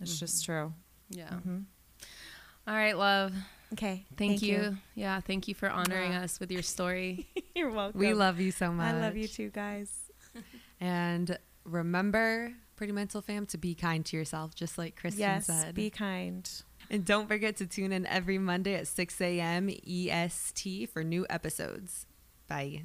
It's 0.00 0.18
just 0.20 0.44
true. 0.44 0.74
Yeah. 1.08 1.28
Mm-hmm. 1.30 1.58
All 2.68 2.74
right, 2.74 2.96
love. 2.96 3.32
Okay. 3.72 4.04
Thank, 4.18 4.42
you. 4.42 4.76
Yeah, 4.94 5.20
thank 5.20 5.48
you 5.48 5.54
for 5.54 5.70
honoring 5.70 6.12
us 6.12 6.38
with 6.38 6.52
your 6.52 6.60
story. 6.62 7.26
You're 7.54 7.70
welcome. 7.70 7.98
We 7.98 8.12
love 8.12 8.38
you 8.40 8.50
so 8.52 8.70
much. 8.70 8.94
I 8.94 9.00
love 9.00 9.16
you 9.16 9.28
too, 9.28 9.48
guys. 9.50 9.90
And 10.80 11.38
remember, 11.64 12.52
Pretty 12.76 12.92
Mental 12.92 13.20
Fam, 13.20 13.46
to 13.46 13.58
be 13.58 13.74
kind 13.74 14.04
to 14.06 14.16
yourself, 14.16 14.54
just 14.54 14.78
like 14.78 14.96
Kristen 14.96 15.20
yes. 15.20 15.46
said. 15.46 15.74
Be 15.74 15.90
kind. 15.90 16.48
and 16.90 17.04
don't 17.04 17.28
forget 17.28 17.56
to 17.56 17.66
tune 17.66 17.92
in 17.92 18.06
every 18.06 18.38
Monday 18.38 18.74
at 18.74 18.88
6 18.88 19.20
a.m. 19.20 19.70
EST 19.86 20.88
for 20.90 21.04
new 21.04 21.26
episodes. 21.30 22.06
Bye. 22.48 22.84